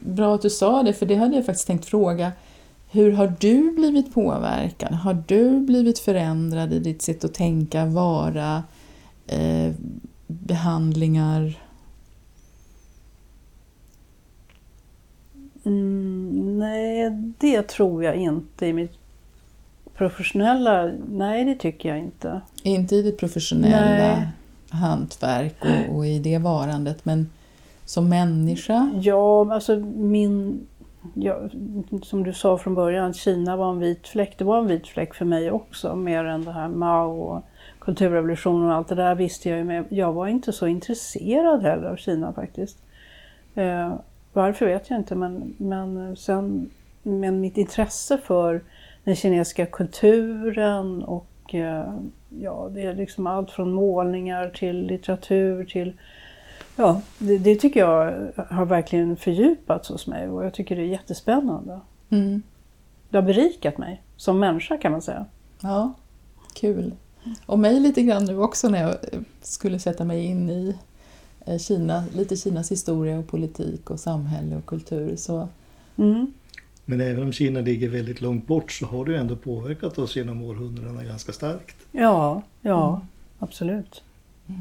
bra 0.00 0.34
att 0.34 0.42
du 0.42 0.50
sa 0.50 0.82
det, 0.82 0.92
för 0.92 1.06
det 1.06 1.14
hade 1.14 1.36
jag 1.36 1.46
faktiskt 1.46 1.66
tänkt 1.66 1.84
fråga. 1.84 2.32
Hur 2.90 3.12
har 3.12 3.34
du 3.40 3.74
blivit 3.74 4.14
påverkad? 4.14 4.92
Har 4.92 5.22
du 5.26 5.60
blivit 5.60 5.98
förändrad 5.98 6.72
i 6.72 6.78
ditt 6.78 7.02
sätt 7.02 7.24
att 7.24 7.34
tänka, 7.34 7.86
vara, 7.86 8.62
eh, 9.26 9.72
behandlingar? 10.26 11.58
Mm, 15.68 16.58
nej, 16.58 17.10
det 17.38 17.62
tror 17.62 18.04
jag 18.04 18.16
inte 18.16 18.66
i 18.66 18.72
mitt 18.72 18.92
professionella... 19.94 20.90
Nej, 21.08 21.44
det 21.44 21.54
tycker 21.54 21.88
jag 21.88 21.98
inte. 21.98 22.40
Inte 22.62 22.96
i 22.96 23.02
ditt 23.02 23.18
professionella 23.18 23.80
nej. 23.80 24.28
hantverk 24.70 25.54
och, 25.60 25.96
och, 25.96 26.06
i 26.06 26.18
det 26.18 26.38
varandet, 26.38 27.04
men 27.04 27.30
som 27.84 28.08
människa? 28.08 28.90
Ja, 29.00 29.54
alltså 29.54 29.76
min... 29.96 30.66
Ja, 31.14 31.40
som 32.02 32.24
du 32.24 32.32
sa 32.32 32.58
från 32.58 32.74
början, 32.74 33.14
Kina 33.14 33.56
var 33.56 33.70
en 33.70 33.78
vit 33.78 34.08
fläck. 34.08 34.38
Det 34.38 34.44
var 34.44 34.58
en 34.58 34.66
vit 34.66 34.86
fläck 34.86 35.14
för 35.14 35.24
mig 35.24 35.50
också, 35.50 35.96
mer 35.96 36.24
än 36.24 36.44
det 36.44 36.52
här 36.52 36.68
Mao 36.68 37.20
och 37.20 37.44
kulturrevolutionen 37.78 38.68
och 38.68 38.74
allt 38.74 38.88
det 38.88 38.94
där 38.94 39.14
visste 39.14 39.48
jag 39.48 39.58
ju. 39.58 39.64
Men 39.64 39.84
jag 39.88 40.12
var 40.12 40.26
inte 40.26 40.52
så 40.52 40.66
intresserad 40.66 41.62
heller 41.62 41.88
av 41.88 41.96
Kina 41.96 42.32
faktiskt. 42.32 42.78
Varför 44.38 44.66
vet 44.66 44.90
jag 44.90 44.98
inte, 44.98 45.14
men, 45.14 45.54
men 45.58 46.16
sen 46.16 46.70
men 47.02 47.40
mitt 47.40 47.56
intresse 47.56 48.18
för 48.18 48.64
den 49.04 49.16
kinesiska 49.16 49.66
kulturen 49.66 51.02
och 51.02 51.54
eh, 51.54 51.94
ja, 52.40 52.68
det 52.74 52.82
är 52.82 52.94
liksom 52.94 53.26
allt 53.26 53.50
från 53.50 53.72
målningar 53.72 54.50
till 54.50 54.86
litteratur 54.86 55.64
till 55.64 55.92
Ja, 56.76 57.00
det, 57.18 57.38
det, 57.38 57.56
tycker 57.56 57.80
jag 57.80 58.28
har 58.50 58.64
verkligen 58.64 59.16
fördjupats 59.16 59.88
hos 59.88 60.06
mig 60.06 60.28
och 60.28 60.44
jag 60.44 60.54
tycker 60.54 60.76
det 60.76 60.82
är 60.82 60.86
jättespännande. 60.86 61.80
Mm. 62.10 62.42
Det 63.10 63.16
har 63.16 63.22
berikat 63.22 63.78
mig 63.78 64.02
som 64.16 64.38
människa 64.38 64.76
kan 64.76 64.92
man 64.92 65.02
säga. 65.02 65.26
Ja, 65.60 65.92
kul. 66.54 66.94
Och 67.46 67.58
mig 67.58 67.80
lite 67.80 68.02
grann 68.02 68.24
nu 68.24 68.38
också 68.38 68.68
när 68.68 68.82
jag 68.82 68.96
skulle 69.42 69.78
sätta 69.78 70.04
mig 70.04 70.24
in 70.24 70.50
i 70.50 70.78
Kina, 71.58 72.04
lite 72.14 72.36
Kinas 72.36 72.72
historia 72.72 73.18
och 73.18 73.26
politik 73.26 73.90
och 73.90 74.00
samhälle 74.00 74.56
och 74.56 74.66
kultur. 74.66 75.16
Så. 75.16 75.48
Mm. 75.96 76.32
Men 76.84 77.00
även 77.00 77.22
om 77.22 77.32
Kina 77.32 77.60
ligger 77.60 77.88
väldigt 77.88 78.20
långt 78.20 78.46
bort 78.46 78.72
så 78.72 78.86
har 78.86 79.04
det 79.04 79.12
ju 79.12 79.18
ändå 79.18 79.36
påverkat 79.36 79.98
oss 79.98 80.16
genom 80.16 80.42
århundradena 80.42 81.04
ganska 81.04 81.32
starkt. 81.32 81.76
Ja, 81.92 82.42
ja 82.62 82.88
mm. 82.88 83.06
absolut. 83.38 84.02
Mm. 84.46 84.60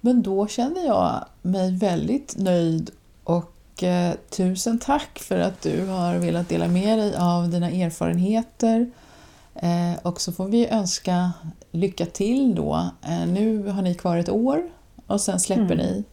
Men 0.00 0.22
då 0.22 0.46
känner 0.46 0.86
jag 0.86 1.24
mig 1.42 1.76
väldigt 1.76 2.36
nöjd 2.38 2.90
och 3.24 3.82
eh, 3.82 4.14
tusen 4.30 4.78
tack 4.78 5.18
för 5.18 5.38
att 5.38 5.62
du 5.62 5.86
har 5.86 6.18
velat 6.18 6.48
dela 6.48 6.68
med 6.68 6.98
dig 6.98 7.16
av 7.16 7.50
dina 7.50 7.70
erfarenheter 7.70 8.80
Eh, 8.80 9.05
och 10.02 10.20
så 10.20 10.32
får 10.32 10.48
vi 10.48 10.68
önska 10.68 11.32
lycka 11.70 12.06
till 12.06 12.54
då. 12.54 12.90
Eh, 13.02 13.26
nu 13.28 13.68
har 13.68 13.82
ni 13.82 13.94
kvar 13.94 14.16
ett 14.16 14.28
år 14.28 14.62
och 15.06 15.20
sen 15.20 15.40
släpper 15.40 15.62
mm. 15.62 15.78
ni. 15.78 16.04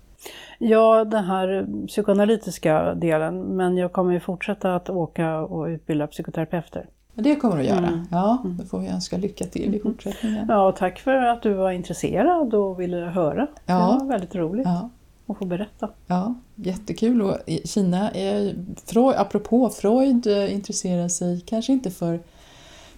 Ja, 0.59 1.05
den 1.05 1.23
här 1.23 1.67
psykoanalytiska 1.87 2.95
delen, 2.95 3.39
men 3.39 3.77
jag 3.77 3.93
kommer 3.93 4.13
ju 4.13 4.19
fortsätta 4.19 4.75
att 4.75 4.89
åka 4.89 5.39
och 5.39 5.65
utbilda 5.65 6.07
psykoterapeuter. 6.07 6.85
Det 7.15 7.35
kommer 7.35 7.55
du 7.55 7.61
att 7.61 7.67
göra. 7.67 7.87
Mm. 7.87 8.05
Ja, 8.11 8.41
mm. 8.43 8.57
då 8.57 8.65
får 8.65 8.79
vi 8.79 8.87
önska 8.87 9.17
lycka 9.17 9.45
till 9.45 9.61
i 9.61 9.67
mm. 9.67 9.81
fortsättningen. 9.81 10.45
Ja, 10.49 10.71
tack 10.71 10.99
för 10.99 11.15
att 11.15 11.41
du 11.41 11.53
var 11.53 11.71
intresserad 11.71 12.53
och 12.53 12.79
ville 12.79 12.97
höra. 12.97 13.47
Ja. 13.65 13.73
Det 13.73 14.03
var 14.03 14.05
väldigt 14.05 14.35
roligt 14.35 14.67
ja. 14.67 14.89
att 15.27 15.37
få 15.37 15.45
berätta. 15.45 15.89
Ja, 16.07 16.35
jättekul. 16.55 17.21
Och 17.21 17.37
Kina, 17.65 18.11
är, 18.11 18.55
Freud, 18.85 19.15
apropå 19.17 19.69
Freud 19.69 20.27
eh, 20.27 20.53
intresserar 20.53 21.07
sig 21.07 21.41
kanske 21.41 21.73
inte 21.73 21.91
för 21.91 22.19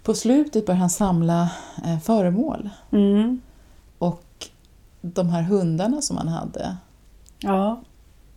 på 0.06 0.14
slutet 0.14 0.66
börjar 0.66 0.80
han 0.80 0.90
samla 0.90 1.50
eh, 1.86 2.00
föremål. 2.00 2.70
Mm. 2.92 3.42
Och 3.98 4.24
de 5.02 5.30
här 5.30 5.42
hundarna 5.42 6.02
som 6.02 6.18
han 6.18 6.28
hade. 6.28 6.76
Ja, 7.40 7.82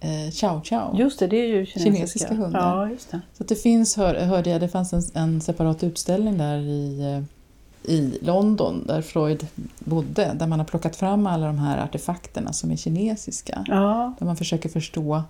Eh, 0.00 0.30
chow 0.32 0.60
chow. 0.64 0.98
just 1.00 1.18
det, 1.18 1.26
det 1.26 1.36
är 1.36 1.46
ju 1.46 1.66
kinesiska, 1.66 1.80
Kinesiska 1.94 2.34
hundar. 2.34 2.76
Ja, 2.76 2.90
just 2.90 3.10
det. 3.10 3.20
Så 3.38 3.44
det 3.44 3.54
finns, 3.54 3.96
hör, 3.96 4.14
hörde 4.14 4.50
jag, 4.50 4.60
det 4.60 4.68
fanns 4.68 4.92
en, 4.92 5.02
en 5.14 5.40
separat 5.40 5.82
utställning 5.84 6.38
där 6.38 6.58
i, 6.58 7.00
eh, 7.84 7.92
i 7.94 8.18
London 8.22 8.84
där 8.86 9.02
Freud 9.02 9.46
bodde, 9.78 10.32
där 10.34 10.46
man 10.46 10.58
har 10.58 10.66
plockat 10.66 10.96
fram 10.96 11.26
alla 11.26 11.46
de 11.46 11.58
här 11.58 11.84
artefakterna 11.84 12.52
som 12.52 12.70
är 12.70 12.76
kinesiska. 12.76 13.64
Ja, 13.66 14.14
Där 14.18 14.26
man 14.26 14.36
försöker 14.36 14.68
förstå 14.68 15.22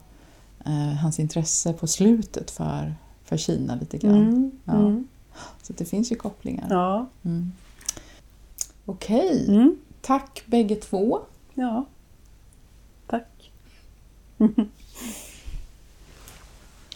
eh, 0.66 0.94
hans 1.02 1.18
intresse 1.18 1.72
på 1.72 1.86
slutet 1.86 2.50
för, 2.50 2.94
för 3.24 3.36
Kina 3.36 3.74
lite 3.80 3.98
grann. 3.98 4.14
mm, 4.16 4.50
Ja. 4.64 4.72
mm, 4.74 5.08
Så 5.62 5.72
det 5.72 5.84
finns 5.84 6.12
ju 6.12 6.16
kopplingar. 6.16 6.66
ja, 6.70 7.06
Mm. 7.22 7.52
Okej, 8.86 9.48
mm, 9.48 9.76
tack 10.00 10.42
bägge 10.46 10.76
två. 10.76 11.20
ja. 11.54 11.84
Tack. 13.06 13.52